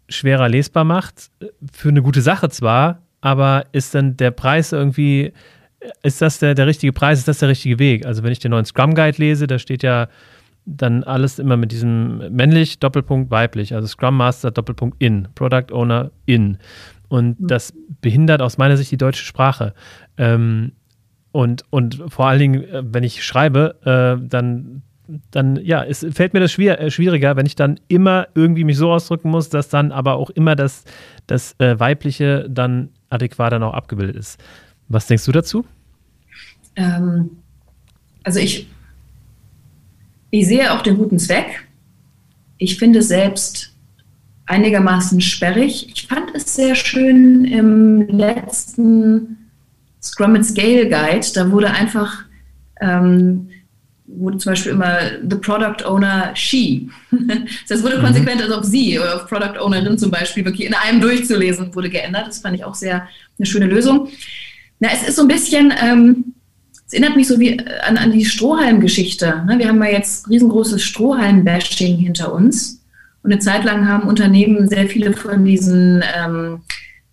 schwerer 0.08 0.48
lesbar 0.50 0.84
macht, 0.84 1.32
für 1.74 1.89
eine 1.89 2.04
gute 2.04 2.22
Sache 2.22 2.50
zwar, 2.50 3.02
aber 3.22 3.63
ist 3.72 3.95
dann 3.95 4.17
der 4.17 4.30
Preis 4.30 4.72
irgendwie, 4.72 5.34
ist 6.04 6.22
das 6.22 6.38
der, 6.38 6.54
der 6.54 6.67
richtige 6.67 6.93
Preis, 6.93 7.17
ist 7.17 7.28
das 7.28 7.39
der 7.39 7.50
richtige 7.50 7.80
Weg? 7.80 8.06
Also 8.06 8.22
wenn 8.22 8.31
ich 8.31 8.40
den 8.40 8.52
neuen 8.52 8.65
Scrum 8.65 8.94
Guide 8.94 9.17
lese, 9.17 9.48
da 9.48 9.58
steht 9.58 9.81
ja 9.81 10.10
dann 10.67 11.04
alles 11.04 11.40
immer 11.40 11.58
mit 11.58 11.71
diesem 11.71 12.19
männlich, 12.36 12.77
Doppelpunkt 12.77 13.31
weiblich, 13.31 13.73
also 13.73 13.88
Scrum 13.88 14.15
Master, 14.15 14.52
Doppelpunkt 14.52 15.02
in, 15.02 15.27
Product 15.34 15.71
Owner 15.71 16.12
in. 16.27 16.60
Und 17.08 17.40
mhm. 17.40 17.48
das 17.48 17.73
behindert 18.00 18.44
aus 18.44 18.60
meiner 18.60 18.77
Sicht 18.77 18.92
die 18.92 18.98
deutsche 18.98 19.25
Sprache. 19.25 19.73
Ähm, 20.15 20.73
und, 21.32 21.63
und 21.69 22.04
vor 22.08 22.27
allen 22.27 22.40
Dingen, 22.40 22.63
äh, 22.63 22.84
wenn 22.86 23.04
ich 23.04 23.23
schreibe, 23.23 23.75
äh, 23.84 24.27
dann 24.27 24.82
dann, 25.32 25.60
ja, 25.63 25.84
es 25.84 26.06
fällt 26.12 26.34
mir 26.34 26.40
das 26.40 26.52
schwier 26.52 26.80
äh, 26.80 26.92
schwieriger, 26.92 27.36
wenn 27.36 27.46
ich 27.46 27.56
dann 27.56 27.80
immer 27.88 28.27
irgendwie 28.36 28.63
mich 28.63 28.77
so 28.77 28.92
ausdrücken 28.92 29.30
muss, 29.30 29.50
dass 29.50 29.69
dann 29.69 29.92
aber 29.92 30.15
auch 30.15 30.30
immer 30.30 30.56
das, 30.56 30.84
das 31.27 31.56
äh, 31.60 31.80
Weibliche 31.80 32.48
dann 32.50 32.90
adäquat 33.10 33.54
dann 33.54 33.63
auch 33.63 33.73
abgebildet 33.73 34.15
ist. 34.15 34.40
Was 34.88 35.08
denkst 35.08 35.25
du 35.25 35.32
dazu? 35.32 35.65
Ähm, 36.75 37.32
also 38.23 38.40
ich, 38.40 38.67
ich 40.30 40.48
sehe 40.48 40.71
auch 40.71 40.82
den 40.82 40.98
guten 40.98 41.17
Zweck. 41.17 41.67
Ich 42.58 42.77
finde 42.77 43.00
es 43.00 43.08
selbst 43.08 43.75
einigermaßen 44.46 45.21
sperrig. 45.21 45.90
Ich 45.94 46.08
fand 46.08 46.36
es 46.36 46.56
sehr 46.56 46.75
schön 46.75 47.46
im 47.46 48.08
letzten 48.10 49.48
Scrum 50.02 50.35
and 50.35 50.45
Scale 50.45 50.87
Guide. 50.87 51.27
Da 51.33 51.52
wurde 51.52 51.71
einfach 51.71 52.23
ähm, 52.81 53.50
wurde 54.17 54.37
zum 54.37 54.52
Beispiel 54.52 54.71
immer 54.71 55.00
the 55.29 55.35
Product 55.35 55.85
Owner 55.85 56.31
she. 56.33 56.89
das 57.69 57.83
wurde 57.83 57.97
mhm. 57.97 58.04
konsequent 58.04 58.41
also 58.41 58.56
auf 58.56 58.65
sie 58.65 58.97
oder 58.97 59.15
auf 59.15 59.27
Product 59.27 59.60
Ownerin 59.60 59.97
zum 59.97 60.12
Beispiel 60.12 60.45
wirklich 60.45 60.67
in 60.67 60.73
einem 60.73 61.00
durchzulesen, 61.00 61.73
wurde 61.75 61.89
geändert. 61.89 62.27
Das 62.27 62.39
fand 62.39 62.56
ich 62.56 62.63
auch 62.63 62.75
sehr 62.75 63.08
eine 63.37 63.45
schöne 63.45 63.67
Lösung. 63.67 64.10
Na, 64.79 64.89
es 64.93 65.08
ist 65.08 65.15
so 65.17 65.23
ein 65.23 65.27
bisschen, 65.27 65.73
ähm, 65.81 66.33
es 66.87 66.93
erinnert 66.93 67.15
mich 67.15 67.27
so 67.27 67.39
wie 67.39 67.58
äh, 67.58 67.79
an, 67.81 67.97
an 67.97 68.12
die 68.12 68.25
Strohhalm-Geschichte. 68.25 69.43
Ne? 69.45 69.60
Wir 69.60 69.67
haben 69.67 69.81
ja 69.83 69.89
jetzt 69.89 70.29
riesengroßes 70.29 70.81
Strohhalm-Bashing 70.83 71.97
hinter 71.97 72.33
uns. 72.33 72.81
Und 73.21 73.31
eine 73.31 73.41
Zeit 73.41 73.65
lang 73.65 73.87
haben 73.87 74.08
Unternehmen 74.08 74.69
sehr 74.69 74.87
viele 74.87 75.13
von 75.13 75.43
diesen, 75.43 76.04
ähm, 76.17 76.62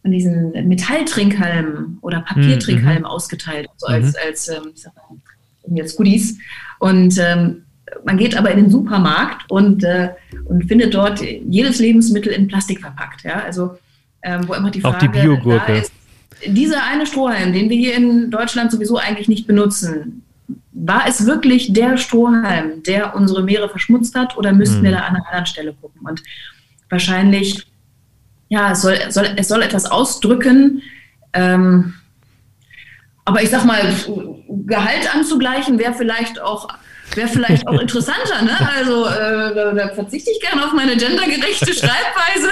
von 0.06 0.12
diesen 0.12 0.52
Metalltrinkhalmen 0.68 1.98
oder 2.00 2.20
Papiertrinkhalmen 2.20 3.02
mhm. 3.02 3.06
ausgeteilt, 3.06 3.68
so 3.76 3.88
als, 3.88 4.12
mhm. 4.12 4.14
als 4.24 4.48
ähm, 4.48 4.72
jetzt 5.74 5.96
Goodies. 5.96 6.38
Und 6.78 7.18
ähm, 7.18 7.64
man 8.04 8.16
geht 8.16 8.36
aber 8.36 8.52
in 8.52 8.58
den 8.58 8.70
Supermarkt 8.70 9.50
und, 9.50 9.82
äh, 9.82 10.10
und 10.44 10.68
findet 10.68 10.94
dort 10.94 11.20
jedes 11.20 11.80
Lebensmittel 11.80 12.32
in 12.32 12.46
Plastik 12.46 12.80
verpackt. 12.80 13.24
Ja? 13.24 13.42
Also 13.42 13.78
ähm, 14.22 14.46
wo 14.46 14.54
immer 14.54 14.70
die 14.70 14.80
Frage 14.80 14.94
Auch 14.94 15.00
die 15.00 15.08
Biogurke. 15.08 15.72
ist, 15.72 15.92
dieser 16.46 16.84
eine 16.84 17.04
Strohhalm, 17.04 17.52
den 17.52 17.68
wir 17.68 17.76
hier 17.76 17.96
in 17.96 18.30
Deutschland 18.30 18.70
sowieso 18.70 18.98
eigentlich 18.98 19.26
nicht 19.26 19.48
benutzen, 19.48 20.22
war 20.70 21.08
es 21.08 21.26
wirklich 21.26 21.72
der 21.72 21.96
Strohhalm, 21.96 22.84
der 22.84 23.16
unsere 23.16 23.42
Meere 23.42 23.68
verschmutzt 23.68 24.14
hat 24.14 24.36
oder 24.36 24.52
müssten 24.52 24.76
hm. 24.76 24.84
wir 24.84 24.90
da 24.92 24.98
an 24.98 25.16
einer 25.16 25.26
anderen 25.26 25.46
Stelle 25.46 25.72
gucken? 25.72 26.06
Und 26.06 26.22
wahrscheinlich, 26.90 27.66
ja, 28.48 28.72
es 28.72 28.82
soll, 28.82 28.98
soll, 29.10 29.28
es 29.36 29.48
soll 29.48 29.62
etwas 29.62 29.86
ausdrücken, 29.86 30.82
ähm, 31.32 31.94
aber 33.24 33.42
ich 33.42 33.50
sag 33.50 33.64
mal, 33.64 33.82
Gehalt 34.66 35.12
anzugleichen 35.14 35.78
wäre 35.78 35.94
vielleicht 35.94 36.40
auch 36.40 36.68
wäre 37.14 37.28
vielleicht 37.28 37.66
auch 37.66 37.80
interessanter, 37.80 38.42
ne? 38.42 38.56
Also 38.76 39.06
äh, 39.06 39.54
da, 39.54 39.72
da, 39.72 39.88
verzichte 39.94 40.30
ich 40.30 40.40
gerne 40.40 40.64
auf 40.64 40.72
meine 40.72 40.96
gendergerechte 40.96 41.66
Schreibweise, 41.74 42.50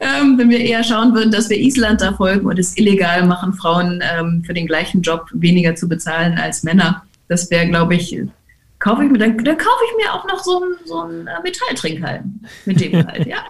ähm, 0.00 0.38
wenn 0.38 0.50
wir 0.50 0.60
eher 0.60 0.84
schauen 0.84 1.14
würden, 1.14 1.30
dass 1.30 1.48
wir 1.48 1.58
Island 1.58 2.00
da 2.00 2.12
folgen 2.12 2.46
und 2.46 2.58
es 2.58 2.76
illegal 2.76 3.26
machen, 3.26 3.54
Frauen 3.54 4.02
ähm, 4.02 4.42
für 4.44 4.54
den 4.54 4.66
gleichen 4.66 5.02
Job 5.02 5.26
weniger 5.32 5.74
zu 5.74 5.88
bezahlen 5.88 6.38
als 6.38 6.62
Männer. 6.62 7.04
Das 7.28 7.50
wäre, 7.50 7.66
glaube 7.68 7.94
ich, 7.94 8.16
kaufe 8.80 9.04
ich 9.04 9.10
mir, 9.10 9.18
dann, 9.18 9.36
dann 9.36 9.58
kaufe 9.58 9.84
ich 9.90 10.04
mir 10.04 10.12
auch 10.12 10.26
noch 10.26 10.38
so 10.42 10.62
einen, 10.62 10.74
so 10.86 11.00
einen 11.00 11.26
äh, 11.26 11.42
Metalltrinkhalm 11.42 12.40
mit 12.64 12.80
dem 12.80 13.06
halt, 13.06 13.26
ja. 13.26 13.44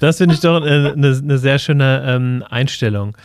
das 0.00 0.16
finde 0.16 0.34
ich 0.34 0.40
doch 0.40 0.62
eine, 0.62 0.94
eine, 0.96 1.38
sehr 1.38 1.58
schöne 1.58 2.02
ähm, 2.06 2.42
Einstellung 2.48 3.16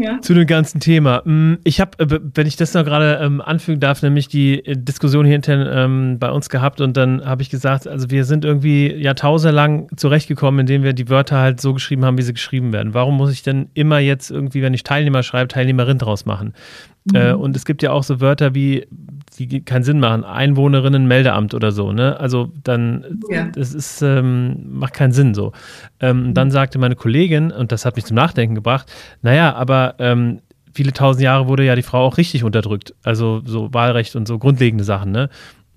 ja. 0.00 0.20
zu 0.20 0.32
dem 0.32 0.46
ganzen 0.46 0.78
Thema. 0.78 1.22
Mm, 1.24 1.54
ich 1.64 1.80
habe, 1.80 1.98
äh, 1.98 2.20
wenn 2.34 2.46
ich 2.46 2.56
das 2.56 2.72
noch 2.74 2.84
gerade 2.84 3.18
ähm, 3.20 3.40
anfügen 3.40 3.80
darf, 3.80 4.02
nämlich 4.02 4.28
die 4.28 4.64
äh, 4.64 4.76
Diskussion 4.76 5.26
hier 5.26 5.34
intern 5.34 5.68
ähm, 5.68 6.18
bei 6.20 6.30
uns 6.30 6.48
gehabt 6.48 6.80
und 6.80 6.96
dann 6.96 7.24
habe 7.24 7.42
ich 7.42 7.50
gesagt, 7.50 7.88
also 7.88 8.10
wir 8.10 8.24
sind 8.24 8.44
irgendwie 8.44 8.94
jahrtausendelang 8.94 9.88
zurechtgekommen, 9.96 10.60
indem 10.60 10.84
wir 10.84 10.92
die 10.92 11.08
Wörter 11.08 11.38
halt 11.38 11.60
so 11.60 11.74
geschrieben 11.74 12.04
haben, 12.04 12.16
wie 12.18 12.22
sie 12.22 12.34
geschrieben 12.34 12.72
werden. 12.72 12.94
Warum 12.94 13.16
muss 13.16 13.32
ich 13.32 13.42
denn 13.42 13.68
immer 13.74 13.98
jetzt 13.98 14.30
irgendwie, 14.30 14.62
wenn 14.62 14.74
ich 14.74 14.84
Teilnehmer 14.84 15.24
schreibe, 15.24 15.48
Teilnehmerin 15.48 15.98
draus 15.98 16.24
machen? 16.24 16.54
Mhm. 17.12 17.16
Äh, 17.16 17.32
und 17.32 17.56
es 17.56 17.64
gibt 17.64 17.82
ja 17.82 17.92
auch 17.92 18.02
so 18.02 18.20
Wörter 18.20 18.54
wie 18.54 18.86
die 19.38 19.64
keinen 19.64 19.84
Sinn 19.84 20.00
machen. 20.00 20.24
Einwohnerinnen-Meldeamt 20.24 21.54
oder 21.54 21.72
so, 21.72 21.92
ne? 21.92 22.18
Also 22.18 22.52
dann, 22.62 23.20
ja. 23.30 23.46
das 23.46 23.74
ist, 23.74 24.02
ähm, 24.02 24.78
macht 24.78 24.94
keinen 24.94 25.12
Sinn 25.12 25.34
so. 25.34 25.52
Ähm, 26.00 26.34
dann 26.34 26.50
sagte 26.50 26.78
meine 26.78 26.96
Kollegin, 26.96 27.50
und 27.50 27.72
das 27.72 27.84
hat 27.84 27.96
mich 27.96 28.04
zum 28.04 28.16
Nachdenken 28.16 28.54
gebracht, 28.54 28.92
naja, 29.22 29.54
aber 29.54 29.94
ähm, 29.98 30.40
viele 30.72 30.92
tausend 30.92 31.22
Jahre 31.22 31.48
wurde 31.48 31.64
ja 31.64 31.74
die 31.74 31.82
Frau 31.82 32.04
auch 32.04 32.18
richtig 32.18 32.44
unterdrückt. 32.44 32.94
Also 33.02 33.40
so 33.44 33.72
Wahlrecht 33.72 34.16
und 34.16 34.26
so 34.26 34.38
grundlegende 34.38 34.84
Sachen, 34.84 35.10
ne? 35.12 35.30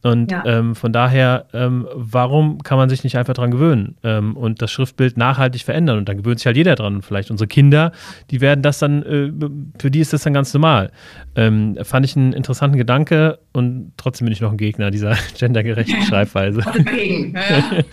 Und 0.04 0.32
ja. 0.32 0.44
ähm, 0.46 0.76
von 0.76 0.92
daher, 0.92 1.46
ähm, 1.54 1.88
warum 1.94 2.62
kann 2.62 2.78
man 2.78 2.90
sich 2.90 3.06
nicht 3.06 3.18
einfach 3.18 3.34
dran 3.34 3.52
gewöhnen 3.52 3.96
ähm, 4.04 4.36
und 4.36 4.62
das 4.62 4.70
Schriftbild 4.70 5.16
nachhaltig 5.16 5.64
verändern? 5.64 5.98
Und 5.98 6.10
dann 6.10 6.18
gewöhnt 6.18 6.40
sich 6.40 6.46
halt 6.46 6.58
jeder 6.58 6.76
dran. 6.76 6.96
Und 6.96 7.06
vielleicht 7.06 7.32
unsere 7.32 7.48
Kinder, 7.48 7.94
die 8.30 8.42
werden 8.42 8.62
das 8.62 8.80
dann, 8.80 9.02
äh, 9.04 9.32
für 9.80 9.90
die 9.90 10.02
ist 10.02 10.12
das 10.12 10.24
dann 10.24 10.34
ganz 10.34 10.54
normal. 10.54 10.92
Ähm, 11.38 11.78
fand 11.84 12.06
ich 12.06 12.18
einen 12.18 12.34
interessanten 12.34 12.78
Gedanke 12.78 13.40
und 13.54 13.94
trotzdem 13.96 14.26
bin 14.26 14.34
ich 14.34 14.42
noch 14.42 14.52
ein 14.52 14.58
Gegner 14.58 14.92
dieser 14.92 15.16
gendergerechten 15.40 16.02
Schreibweise. 16.04 16.60
Dagegen. 16.60 17.34
Ja. 17.36 17.84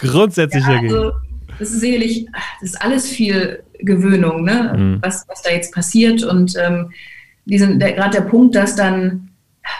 Grundsätzlich 0.10 0.64
ja, 0.64 0.74
dagegen. 0.74 0.94
Also, 0.94 1.12
das 1.60 1.70
ist 1.70 1.80
sicherlich, 1.80 2.26
das 2.60 2.70
ist 2.70 2.82
alles 2.82 3.08
viel 3.08 3.62
Gewöhnung, 3.78 4.42
ne? 4.42 4.74
Mhm. 4.76 4.98
was, 5.02 5.24
was 5.28 5.42
da 5.42 5.50
jetzt 5.50 5.72
passiert. 5.72 6.24
Und 6.24 6.56
ähm, 6.58 6.90
gerade 7.46 8.10
der 8.10 8.24
Punkt, 8.24 8.56
dass 8.56 8.74
dann 8.74 9.29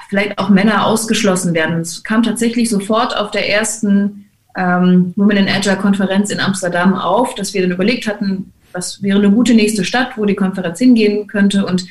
vielleicht 0.09 0.39
auch 0.39 0.49
Männer 0.49 0.87
ausgeschlossen 0.87 1.55
werden. 1.55 1.81
Es 1.81 2.03
kam 2.03 2.23
tatsächlich 2.23 2.69
sofort 2.69 3.17
auf 3.17 3.31
der 3.31 3.49
ersten 3.49 4.27
ähm, 4.57 5.13
Women 5.17 5.37
in 5.37 5.49
Agile 5.49 5.77
Konferenz 5.77 6.31
in 6.31 6.41
Amsterdam 6.41 6.95
auf, 6.95 7.35
dass 7.35 7.55
wir 7.55 7.63
dann 7.63 7.71
überlegt 7.71 8.07
hatten, 8.07 8.53
was 8.73 9.03
wäre 9.03 9.19
eine 9.19 9.31
gute 9.31 9.55
nächste 9.55 9.85
Stadt, 9.85 10.17
wo 10.17 10.25
die 10.25 10.35
Konferenz 10.35 10.79
hingehen 10.79 11.27
könnte. 11.27 11.65
Und 11.65 11.87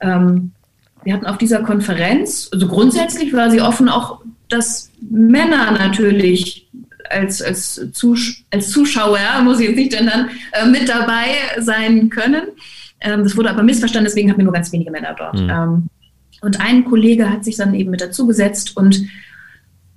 ähm, 0.00 0.52
wir 1.04 1.14
hatten 1.14 1.26
auf 1.26 1.38
dieser 1.38 1.62
Konferenz, 1.62 2.48
also 2.52 2.66
grundsätzlich 2.66 3.32
war 3.32 3.50
sie 3.50 3.60
offen, 3.60 3.88
auch 3.88 4.20
dass 4.48 4.90
Männer 5.00 5.72
natürlich 5.72 6.68
als, 7.10 7.42
als, 7.42 7.80
Zus 7.92 8.42
als 8.50 8.70
Zuschauer, 8.70 9.42
muss 9.42 9.60
ich 9.60 9.68
jetzt 9.68 9.76
nicht 9.76 9.94
ändern, 9.94 10.30
äh, 10.52 10.66
mit 10.66 10.88
dabei 10.88 11.26
sein 11.58 12.10
können. 12.10 12.42
Ähm, 13.00 13.22
das 13.22 13.36
wurde 13.36 13.50
aber 13.50 13.62
missverstanden, 13.62 14.06
deswegen 14.06 14.30
hatten 14.30 14.40
wir 14.40 14.44
nur 14.44 14.52
ganz 14.52 14.72
wenige 14.72 14.90
Männer 14.90 15.14
dort. 15.16 15.34
Mhm. 15.34 15.88
Und 16.42 16.60
ein 16.60 16.84
Kollege 16.84 17.30
hat 17.30 17.44
sich 17.44 17.56
dann 17.56 17.74
eben 17.74 17.90
mit 17.90 18.00
dazu 18.00 18.26
gesetzt 18.26 18.76
und 18.76 19.02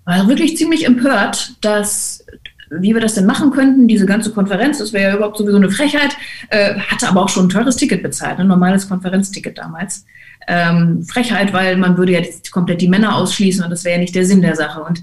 war 0.05 0.27
wirklich 0.27 0.57
ziemlich 0.57 0.85
empört, 0.85 1.53
dass 1.61 2.25
wie 2.71 2.93
wir 2.93 3.01
das 3.01 3.15
denn 3.15 3.25
machen 3.25 3.51
könnten, 3.51 3.87
diese 3.87 4.05
ganze 4.05 4.31
Konferenz, 4.31 4.77
das 4.77 4.93
wäre 4.93 5.11
ja 5.11 5.15
überhaupt 5.15 5.37
sowieso 5.37 5.57
eine 5.57 5.71
Frechheit, 5.71 6.15
äh, 6.49 6.75
hatte 6.75 7.07
aber 7.07 7.23
auch 7.23 7.29
schon 7.29 7.47
ein 7.47 7.49
teures 7.49 7.75
Ticket 7.75 8.03
bezahlt, 8.03 8.39
ein 8.39 8.47
normales 8.47 8.87
Konferenzticket 8.87 9.57
damals. 9.57 10.05
Ähm, 10.47 11.03
Frechheit, 11.03 11.53
weil 11.53 11.77
man 11.77 11.97
würde 11.97 12.13
ja 12.13 12.21
komplett 12.51 12.81
die 12.81 12.87
Männer 12.87 13.15
ausschließen 13.15 13.63
und 13.63 13.69
das 13.69 13.83
wäre 13.83 13.95
ja 13.95 14.01
nicht 14.01 14.15
der 14.15 14.25
Sinn 14.25 14.41
der 14.41 14.55
Sache. 14.55 14.81
Und 14.81 15.01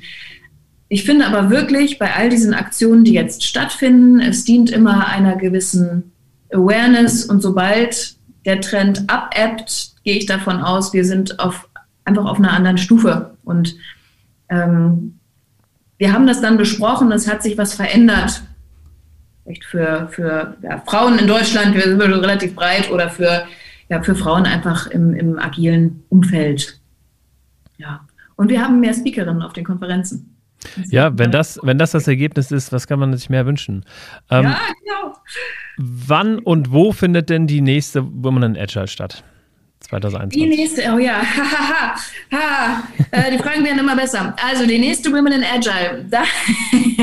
ich 0.89 1.05
finde 1.05 1.27
aber 1.27 1.51
wirklich 1.51 1.99
bei 1.99 2.15
all 2.15 2.29
diesen 2.29 2.55
Aktionen, 2.55 3.05
die 3.05 3.13
jetzt 3.13 3.45
stattfinden, 3.45 4.21
es 4.21 4.45
dient 4.45 4.71
immer 4.71 5.09
einer 5.09 5.37
gewissen 5.37 6.13
Awareness 6.53 7.25
und 7.25 7.43
sobald 7.43 8.16
der 8.47 8.61
Trend 8.61 9.11
abebbt, 9.11 9.91
gehe 10.05 10.17
ich 10.17 10.27
davon 10.27 10.61
aus, 10.61 10.93
wir 10.93 11.05
sind 11.05 11.39
auf, 11.41 11.69
einfach 12.05 12.25
auf 12.25 12.39
einer 12.39 12.53
anderen 12.53 12.79
Stufe. 12.79 13.37
Und 13.45 13.77
ähm, 14.49 15.19
wir 15.99 16.13
haben 16.13 16.27
das 16.27 16.41
dann 16.41 16.57
besprochen, 16.57 17.11
es 17.13 17.29
hat 17.29 17.43
sich 17.43 17.59
was 17.59 17.75
verändert. 17.75 18.43
Vielleicht 19.43 19.65
für, 19.65 20.09
für 20.11 20.57
ja, 20.63 20.83
Frauen 20.87 21.19
in 21.19 21.27
Deutschland, 21.27 21.75
wir 21.75 21.83
sind 21.83 22.01
relativ 22.01 22.55
breit, 22.55 22.91
oder 22.91 23.11
für, 23.11 23.47
ja, 23.89 24.03
für 24.03 24.15
Frauen 24.15 24.47
einfach 24.47 24.87
im, 24.87 25.15
im 25.15 25.39
agilen 25.39 26.05
Umfeld. 26.09 26.81
Ja. 27.79 28.07
Und 28.37 28.49
wir 28.49 28.63
haben 28.63 28.81
mehr 28.81 28.95
Speakerinnen 28.95 29.43
auf 29.43 29.55
den 29.55 29.65
Konferenzen. 29.65 30.36
Ja, 30.91 31.17
wenn 31.19 31.31
das, 31.31 31.61
wenn 31.63 31.79
das 31.79 31.93
das 31.93 32.09
Ergebnis 32.09 32.51
ist, 32.51 32.73
was 32.73 32.87
kann 32.87 32.99
man 32.99 33.17
sich 33.17 33.31
mehr 33.31 33.47
wünschen? 33.47 33.85
Ähm, 34.31 34.45
ja, 34.45 34.59
genau. 34.83 35.17
Wann 35.79 36.39
und 36.39 36.73
wo 36.73 36.93
findet 36.93 37.31
denn 37.31 37.47
die 37.47 37.61
nächste 37.61 38.05
Women 38.23 38.43
in 38.43 38.57
Agile 38.59 38.89
statt? 38.89 39.23
2021. 39.81 40.43
Die 40.43 40.49
nächste, 40.49 40.83
oh 40.95 40.99
ja, 40.99 41.23
ha, 42.33 42.83
äh, 43.11 43.31
die 43.31 43.39
Fragen 43.39 43.65
werden 43.65 43.79
immer 43.79 43.95
besser. 43.95 44.35
Also 44.45 44.67
die 44.67 44.79
nächste 44.79 45.13
Women 45.13 45.33
in 45.33 45.45
Agile. 45.45 46.05
Da, 46.11 46.25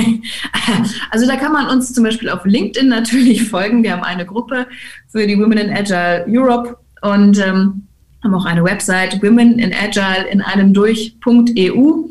also 1.12 1.28
da 1.28 1.36
kann 1.36 1.54
man 1.54 1.68
uns 1.68 1.94
zum 1.94 2.04
Beispiel 2.04 2.30
auf 2.30 2.44
LinkedIn 2.46 2.90
natürlich 2.90 3.44
folgen. 3.50 3.84
Wir 3.84 3.94
haben 3.94 4.04
eine 4.04 4.26
Gruppe 4.26 4.68
für 5.08 5.26
die 5.26 5.38
Women 5.38 5.58
in 5.60 5.70
Agile 5.70 6.26
Europe 6.28 6.78
und 7.02 7.40
ähm, 7.40 7.88
haben 8.24 8.36
auch 8.36 8.46
eine 8.46 8.64
Website, 8.64 9.22
Women 9.22 9.60
in 9.60 9.74
Agile 9.74 10.28
in 10.30 10.42
einem 10.42 10.74
durch.eu. 10.74 12.10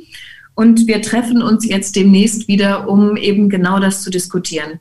Und 0.55 0.87
wir 0.87 1.01
treffen 1.03 1.43
uns 1.43 1.67
jetzt 1.67 1.97
demnächst 1.97 2.49
wieder, 2.49 2.89
um 2.89 3.17
eben 3.17 3.49
genau 3.49 3.79
das 3.79 4.03
zu 4.03 4.11
diskutieren. 4.11 4.81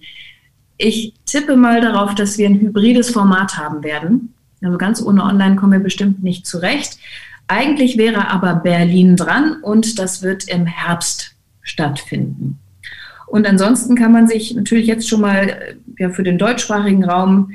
Ich 0.78 1.14
tippe 1.26 1.56
mal 1.56 1.80
darauf, 1.82 2.16
dass 2.16 2.38
wir 2.38 2.48
ein 2.50 2.60
hybrides 2.60 3.12
Format 3.12 3.58
haben 3.58 3.84
werden. 3.84 4.34
Also 4.64 4.78
ganz 4.78 5.02
ohne 5.02 5.24
Online 5.24 5.56
kommen 5.56 5.74
wir 5.74 5.80
bestimmt 5.80 6.24
nicht 6.24 6.46
zurecht. 6.46 6.98
Eigentlich 7.48 7.98
wäre 7.98 8.30
aber 8.30 8.56
Berlin 8.56 9.16
dran 9.16 9.58
und 9.62 10.00
das 10.00 10.22
wird 10.22 10.48
im 10.48 10.66
Herbst 10.66 11.36
stattfinden. 11.62 12.60
Und 13.28 13.48
ansonsten 13.48 13.96
kann 13.96 14.12
man 14.12 14.28
sich 14.28 14.54
natürlich 14.56 14.88
jetzt 14.88 15.08
schon 15.08 15.22
mal 15.22 15.76
ja, 15.98 16.10
für 16.10 16.24
den 16.24 16.38
deutschsprachigen 16.38 17.06
Raum 17.06 17.52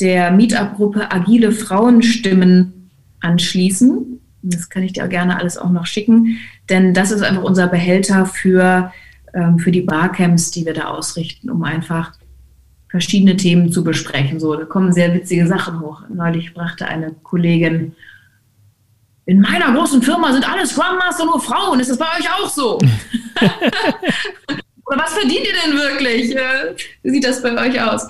der 0.00 0.30
Meetup-Gruppe 0.30 1.10
Agile 1.12 1.52
Frauenstimmen 1.52 2.90
anschließen. 3.20 4.20
Das 4.42 4.68
kann 4.68 4.82
ich 4.82 4.92
dir 4.92 5.06
gerne 5.08 5.38
alles 5.38 5.58
auch 5.58 5.70
noch 5.70 5.86
schicken, 5.86 6.38
denn 6.68 6.94
das 6.94 7.10
ist 7.10 7.22
einfach 7.22 7.42
unser 7.42 7.66
Behälter 7.66 8.26
für, 8.26 8.92
ähm, 9.34 9.58
für 9.58 9.70
die 9.70 9.82
Barcamps, 9.82 10.50
die 10.50 10.64
wir 10.64 10.74
da 10.74 10.86
ausrichten, 10.86 11.50
um 11.50 11.62
einfach 11.62 12.12
verschiedene 12.88 13.36
Themen 13.36 13.70
zu 13.70 13.84
besprechen. 13.84 14.40
So, 14.40 14.56
da 14.56 14.64
kommen 14.64 14.92
sehr 14.92 15.14
witzige 15.14 15.46
Sachen 15.46 15.80
hoch. 15.80 16.02
Neulich 16.08 16.54
brachte 16.54 16.86
eine 16.86 17.12
Kollegin, 17.22 17.94
in 19.30 19.40
meiner 19.40 19.72
großen 19.72 20.02
Firma 20.02 20.32
sind 20.32 20.50
alle 20.50 20.66
Scrum 20.66 20.98
Master 20.98 21.24
nur 21.24 21.40
Frauen. 21.40 21.78
Ist 21.78 21.88
das 21.88 21.98
bei 21.98 22.06
euch 22.18 22.28
auch 22.28 22.48
so? 22.48 22.78
Oder 24.86 24.98
was 24.98 25.12
verdient 25.12 25.46
ihr 25.46 25.54
denn 25.64 25.78
wirklich? 25.78 26.34
Äh, 26.34 26.74
wie 27.04 27.10
sieht 27.10 27.24
das 27.24 27.40
bei 27.40 27.56
euch 27.56 27.80
aus? 27.80 28.08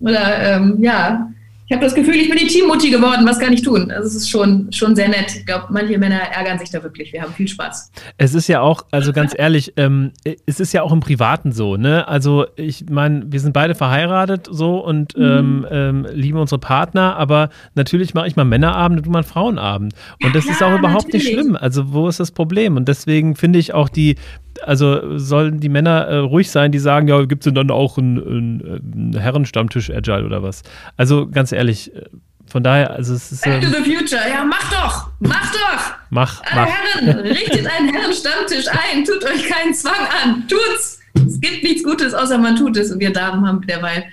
Oder 0.00 0.38
ähm, 0.38 0.82
ja, 0.82 1.30
ich 1.66 1.72
habe 1.72 1.84
das 1.84 1.96
Gefühl, 1.96 2.14
ich 2.14 2.28
bin 2.28 2.38
die 2.38 2.46
Teammutti 2.46 2.90
geworden, 2.90 3.26
was 3.26 3.40
kann 3.40 3.52
ich 3.52 3.62
tun? 3.62 3.90
Also 3.90 4.06
es 4.06 4.14
ist 4.14 4.30
schon, 4.30 4.70
schon 4.72 4.94
sehr 4.94 5.08
nett. 5.08 5.34
Ich 5.36 5.46
glaube, 5.46 5.66
manche 5.70 5.98
Männer 5.98 6.20
ärgern 6.20 6.60
sich 6.60 6.70
da 6.70 6.80
wirklich. 6.80 7.12
Wir 7.12 7.22
haben 7.22 7.32
viel 7.32 7.48
Spaß. 7.48 7.90
Es 8.18 8.34
ist 8.34 8.46
ja 8.46 8.60
auch, 8.60 8.84
also 8.92 9.12
ganz 9.12 9.34
ehrlich, 9.36 9.72
ähm, 9.76 10.12
es 10.46 10.60
ist 10.60 10.72
ja 10.72 10.82
auch 10.82 10.92
im 10.92 11.00
Privaten 11.00 11.50
so, 11.50 11.76
ne? 11.76 12.06
Also 12.06 12.46
ich 12.54 12.88
meine, 12.88 13.24
wir 13.32 13.40
sind 13.40 13.52
beide 13.52 13.74
verheiratet 13.74 14.46
so 14.48 14.78
und 14.78 15.16
mhm. 15.16 15.24
ähm, 15.24 15.66
ähm, 15.68 16.06
lieben 16.12 16.38
unsere 16.38 16.60
Partner, 16.60 17.16
aber 17.16 17.50
natürlich 17.74 18.14
mache 18.14 18.28
ich 18.28 18.36
mal 18.36 18.44
Männerabend 18.44 19.00
und 19.00 19.06
du 19.06 19.10
mal 19.10 19.24
Frauenabend. 19.24 19.92
Und 20.22 20.28
ja, 20.28 20.32
das 20.32 20.44
klar, 20.44 20.56
ist 20.56 20.62
auch 20.62 20.78
überhaupt 20.78 21.06
natürlich. 21.06 21.26
nicht 21.26 21.34
schlimm. 21.34 21.56
Also 21.56 21.92
wo 21.92 22.06
ist 22.06 22.20
das 22.20 22.30
Problem? 22.30 22.76
Und 22.76 22.86
deswegen 22.86 23.34
finde 23.34 23.58
ich 23.58 23.74
auch 23.74 23.88
die, 23.88 24.14
also 24.62 25.18
sollen 25.18 25.60
die 25.60 25.68
Männer 25.68 26.06
äh, 26.06 26.16
ruhig 26.18 26.50
sein, 26.50 26.72
die 26.72 26.78
sagen, 26.78 27.08
ja, 27.08 27.24
gibt 27.24 27.42
es 27.42 27.44
denn 27.44 27.54
dann 27.54 27.70
auch 27.70 27.98
einen, 27.98 28.18
einen 28.18 29.18
Herrenstammtisch 29.18 29.90
Agile 29.90 30.24
oder 30.24 30.42
was? 30.42 30.62
Also 30.96 31.28
ganz 31.28 31.52
ehrlich, 31.52 31.94
äh, 31.94 32.04
von 32.46 32.62
daher, 32.62 32.92
also 32.92 33.14
es 33.14 33.32
ist. 33.32 33.42
Back 33.42 33.60
to 33.60 33.68
the 33.68 33.90
future, 33.90 34.22
ja, 34.28 34.44
mach 34.44 34.70
doch! 34.70 35.10
Mach 35.20 35.52
doch! 35.52 35.94
Mach, 36.10 36.42
Alle 36.44 36.60
mach. 36.60 36.68
Herren, 36.68 37.18
richtet 37.20 37.66
einen 37.66 37.92
Herrenstammtisch 37.92 38.66
ein, 38.68 39.04
tut 39.04 39.24
euch 39.24 39.48
keinen 39.48 39.74
Zwang 39.74 40.06
an, 40.22 40.46
tut's! 40.48 41.00
Es 41.14 41.40
gibt 41.40 41.62
nichts 41.62 41.82
Gutes, 41.82 42.14
außer 42.14 42.38
man 42.38 42.56
tut 42.56 42.76
es 42.76 42.92
und 42.92 43.00
wir 43.00 43.12
Damen 43.12 43.46
haben 43.46 43.60
derweil 43.66 44.04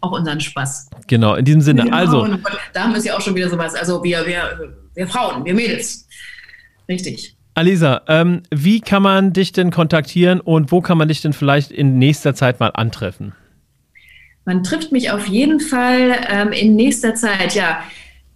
auch 0.00 0.12
unseren 0.12 0.40
Spaß. 0.40 0.90
Genau, 1.06 1.34
in 1.34 1.44
diesem 1.44 1.60
Sinne, 1.60 1.84
genau. 1.84 1.96
also. 1.96 2.26
Da 2.72 2.84
haben 2.84 2.94
wir 2.94 3.00
ja 3.00 3.16
auch 3.16 3.20
schon 3.20 3.34
wieder 3.34 3.48
sowas, 3.48 3.74
also 3.74 4.02
wir, 4.02 4.26
wir, 4.26 4.74
wir 4.94 5.06
Frauen, 5.06 5.44
wir 5.44 5.54
Mädels. 5.54 6.08
Richtig. 6.88 7.36
Alisa, 7.54 8.02
ähm, 8.08 8.42
wie 8.50 8.80
kann 8.80 9.02
man 9.02 9.32
dich 9.32 9.52
denn 9.52 9.70
kontaktieren 9.70 10.40
und 10.40 10.72
wo 10.72 10.80
kann 10.80 10.96
man 10.96 11.08
dich 11.08 11.20
denn 11.20 11.34
vielleicht 11.34 11.70
in 11.70 11.98
nächster 11.98 12.34
Zeit 12.34 12.60
mal 12.60 12.70
antreffen? 12.70 13.32
Man 14.44 14.62
trifft 14.64 14.90
mich 14.90 15.10
auf 15.10 15.26
jeden 15.28 15.60
Fall 15.60 16.16
ähm, 16.28 16.52
in 16.52 16.74
nächster 16.74 17.14
Zeit, 17.14 17.54
ja. 17.54 17.82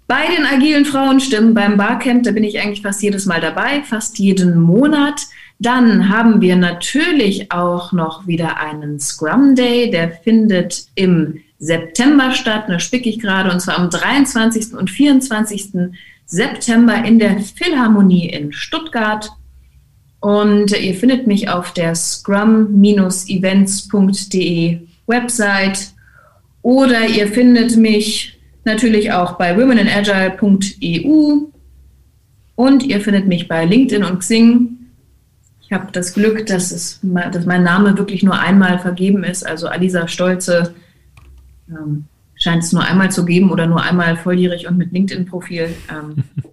Bei 0.06 0.26
den 0.36 0.46
agilen 0.46 0.84
Frauenstimmen 0.84 1.52
beim 1.52 1.76
Barcamp, 1.76 2.22
da 2.22 2.30
bin 2.30 2.44
ich 2.44 2.60
eigentlich 2.60 2.82
fast 2.82 3.02
jedes 3.02 3.26
Mal 3.26 3.40
dabei, 3.40 3.82
fast 3.82 4.18
jeden 4.20 4.60
Monat. 4.60 5.22
Dann 5.58 6.08
haben 6.10 6.40
wir 6.40 6.54
natürlich 6.54 7.50
auch 7.50 7.92
noch 7.92 8.26
wieder 8.26 8.60
einen 8.60 9.00
Scrum 9.00 9.56
Day, 9.56 9.90
der 9.90 10.10
findet 10.10 10.86
im 10.94 11.40
September 11.58 12.32
statt, 12.32 12.64
da 12.68 12.78
spicke 12.78 13.08
ich 13.08 13.18
gerade, 13.18 13.50
und 13.50 13.60
zwar 13.60 13.78
am 13.78 13.90
23. 13.90 14.74
und 14.74 14.90
24. 14.90 15.90
September 16.26 17.02
in 17.04 17.18
der 17.18 17.40
Philharmonie 17.40 18.28
in 18.28 18.52
Stuttgart. 18.52 19.32
Und 20.20 20.70
ihr 20.72 20.94
findet 20.94 21.26
mich 21.26 21.48
auf 21.48 21.72
der 21.72 21.94
scrum-events.de 21.94 24.80
Website 25.06 25.92
oder 26.62 27.06
ihr 27.06 27.28
findet 27.28 27.76
mich 27.76 28.38
natürlich 28.64 29.12
auch 29.12 29.34
bei 29.34 29.56
womenandagile.eu 29.56 31.46
und 32.56 32.82
ihr 32.82 33.00
findet 33.00 33.26
mich 33.26 33.46
bei 33.46 33.64
LinkedIn 33.64 34.02
und 34.02 34.18
Xing. 34.18 34.70
Ich 35.60 35.72
habe 35.72 35.92
das 35.92 36.14
Glück, 36.14 36.46
dass, 36.46 36.72
es, 36.72 36.98
dass 37.02 37.46
mein 37.46 37.62
Name 37.62 37.96
wirklich 37.96 38.24
nur 38.24 38.38
einmal 38.38 38.80
vergeben 38.80 39.22
ist, 39.22 39.46
also 39.46 39.68
Alisa 39.68 40.08
Stolze. 40.08 40.74
Ähm, 41.68 42.06
scheint 42.46 42.62
es 42.62 42.72
nur 42.72 42.84
einmal 42.84 43.10
zu 43.10 43.24
geben 43.24 43.50
oder 43.50 43.66
nur 43.66 43.82
einmal 43.82 44.16
volljährig 44.16 44.68
und 44.68 44.78
mit 44.78 44.92
LinkedIn-Profil. 44.92 45.74
Ähm, 45.90 46.24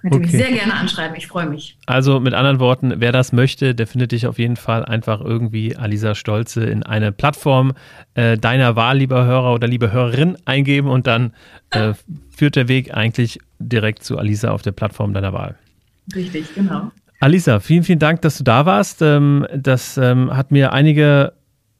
Könnt 0.00 0.14
ihr 0.14 0.18
okay. 0.20 0.26
mich 0.26 0.30
sehr 0.30 0.52
gerne 0.52 0.74
anschreiben, 0.74 1.16
ich 1.16 1.26
freue 1.26 1.46
mich. 1.46 1.76
Also 1.86 2.20
mit 2.20 2.32
anderen 2.32 2.60
Worten, 2.60 2.94
wer 2.98 3.10
das 3.10 3.32
möchte, 3.32 3.74
der 3.74 3.88
findet 3.88 4.12
dich 4.12 4.28
auf 4.28 4.38
jeden 4.38 4.54
Fall 4.54 4.84
einfach 4.84 5.20
irgendwie 5.20 5.76
Alisa 5.76 6.14
Stolze 6.14 6.64
in 6.64 6.84
eine 6.84 7.10
Plattform 7.10 7.72
äh, 8.14 8.38
deiner 8.38 8.76
Wahl, 8.76 8.98
lieber 8.98 9.24
Hörer 9.24 9.52
oder 9.52 9.66
liebe 9.66 9.90
Hörerin, 9.90 10.36
eingeben 10.44 10.88
und 10.88 11.08
dann 11.08 11.32
äh, 11.70 11.94
führt 12.30 12.54
der 12.54 12.68
Weg 12.68 12.94
eigentlich 12.94 13.40
direkt 13.58 14.04
zu 14.04 14.18
Alisa 14.18 14.52
auf 14.52 14.62
der 14.62 14.70
Plattform 14.70 15.14
deiner 15.14 15.32
Wahl. 15.32 15.56
Richtig, 16.14 16.54
genau. 16.54 16.92
Alisa, 17.18 17.58
vielen, 17.58 17.82
vielen 17.82 17.98
Dank, 17.98 18.22
dass 18.22 18.38
du 18.38 18.44
da 18.44 18.66
warst. 18.66 19.02
Ähm, 19.02 19.48
das 19.52 19.98
ähm, 19.98 20.36
hat 20.36 20.52
mir 20.52 20.72
einige 20.72 21.32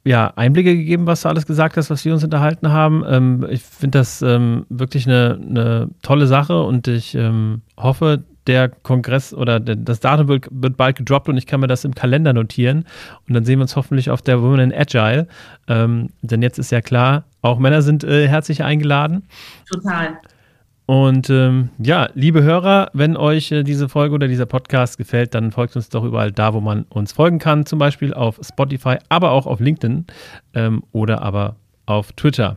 ja, 0.05 0.32
Einblicke 0.36 0.76
gegeben, 0.76 1.07
was 1.07 1.22
du 1.22 1.28
alles 1.28 1.46
gesagt 1.46 1.76
hast, 1.76 1.90
was 1.90 2.05
wir 2.05 2.14
uns 2.14 2.24
unterhalten 2.24 2.70
haben. 2.70 3.05
Ähm, 3.07 3.46
ich 3.51 3.62
finde 3.62 3.99
das 3.99 4.22
ähm, 4.22 4.64
wirklich 4.68 5.07
eine, 5.07 5.38
eine, 5.40 5.90
tolle 6.03 6.26
Sache 6.26 6.62
und 6.62 6.88
ich 6.88 7.14
ähm, 7.14 7.62
hoffe, 7.76 8.24
der 8.46 8.70
Kongress 8.70 9.34
oder 9.34 9.61
der, 9.61 9.76
das 9.76 10.01
Datum 10.01 10.28
wird, 10.28 10.49
wird, 10.51 10.76
bald 10.76 10.96
gedroppt 10.96 11.28
und 11.28 11.36
ich 11.36 11.46
kann 11.46 11.61
mir 11.61 11.66
das 11.66 11.84
im 11.84 11.94
Kalender 11.94 12.32
notieren. 12.32 12.84
Und 13.28 13.34
dann 13.34 13.44
sehen 13.44 13.59
wir 13.59 13.62
uns 13.62 13.76
hoffentlich 13.76 14.11
auf 14.11 14.22
der 14.22 14.40
Women 14.40 14.70
in 14.70 14.74
Agile. 14.74 15.28
Ähm, 15.68 16.09
denn 16.22 16.40
jetzt 16.40 16.59
ist 16.59 16.72
ja 16.72 16.80
klar, 16.80 17.24
auch 17.42 17.59
Männer 17.59 17.82
sind 17.82 18.05
äh, 18.05 18.26
herzlich 18.26 18.64
eingeladen. 18.64 19.28
Total. 19.70 20.18
Und 20.89 21.28
ähm, 21.28 21.68
ja, 21.78 22.09
liebe 22.14 22.43
Hörer, 22.43 22.89
wenn 22.95 23.18
euch 23.18 23.53
äh, 23.53 23.62
diese 23.62 23.91
Folge 23.91 24.14
oder 24.14 24.26
dieser 24.26 24.47
Podcast 24.47 24.97
gefällt, 24.97 25.34
dann 25.34 25.53
folgt 25.53 25.76
uns 25.76 25.91
doch 25.91 26.03
überall 26.03 26.32
da, 26.32 26.55
wo 26.55 26.62
man 26.62 26.84
uns 26.84 27.12
folgen 27.12 27.39
kann, 27.39 27.66
zum 27.66 27.78
Beispiel 27.78 28.14
auf 28.14 28.41
Spotify, 28.43 28.97
aber 29.11 29.32
auch 29.32 29.47
auf 29.47 29.61
LinkedIn 29.61 30.07
ähm, 30.55 30.82
oder 30.93 31.20
aber 31.20 31.57
auf 31.84 32.12
Twitter. 32.12 32.57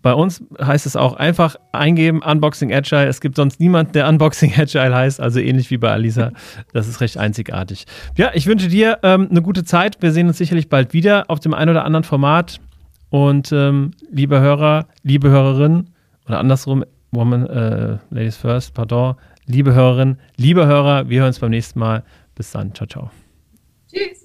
Bei 0.00 0.14
uns 0.14 0.44
heißt 0.62 0.86
es 0.86 0.94
auch 0.94 1.14
einfach 1.14 1.56
eingeben 1.72 2.22
Unboxing 2.22 2.72
Agile. 2.72 3.08
Es 3.08 3.20
gibt 3.20 3.34
sonst 3.34 3.58
niemanden, 3.58 3.94
der 3.94 4.08
Unboxing 4.08 4.52
Agile 4.56 4.94
heißt, 4.94 5.20
also 5.20 5.40
ähnlich 5.40 5.72
wie 5.72 5.78
bei 5.78 5.90
Alisa. 5.90 6.30
Das 6.72 6.86
ist 6.86 7.00
recht 7.00 7.18
einzigartig. 7.18 7.86
Ja, 8.16 8.30
ich 8.34 8.46
wünsche 8.46 8.68
dir 8.68 9.00
ähm, 9.02 9.26
eine 9.28 9.42
gute 9.42 9.64
Zeit. 9.64 9.96
Wir 10.02 10.12
sehen 10.12 10.28
uns 10.28 10.38
sicherlich 10.38 10.68
bald 10.68 10.92
wieder 10.92 11.24
auf 11.28 11.40
dem 11.40 11.52
einen 11.52 11.72
oder 11.72 11.84
anderen 11.84 12.04
Format. 12.04 12.60
Und 13.10 13.50
ähm, 13.50 13.90
liebe 14.08 14.38
Hörer, 14.38 14.86
liebe 15.02 15.30
Hörerinnen 15.30 15.90
oder 16.28 16.38
andersrum, 16.38 16.84
Woman, 17.14 17.46
äh, 17.46 17.98
Ladies 18.10 18.36
First, 18.36 18.74
pardon. 18.74 19.16
Liebe 19.46 19.74
Hörerinnen, 19.74 20.18
liebe 20.36 20.66
Hörer, 20.66 21.08
wir 21.08 21.20
hören 21.20 21.28
uns 21.28 21.38
beim 21.38 21.50
nächsten 21.50 21.78
Mal. 21.78 22.02
Bis 22.34 22.50
dann. 22.52 22.74
Ciao, 22.74 22.86
ciao. 22.86 23.10
Tschüss. 23.92 24.23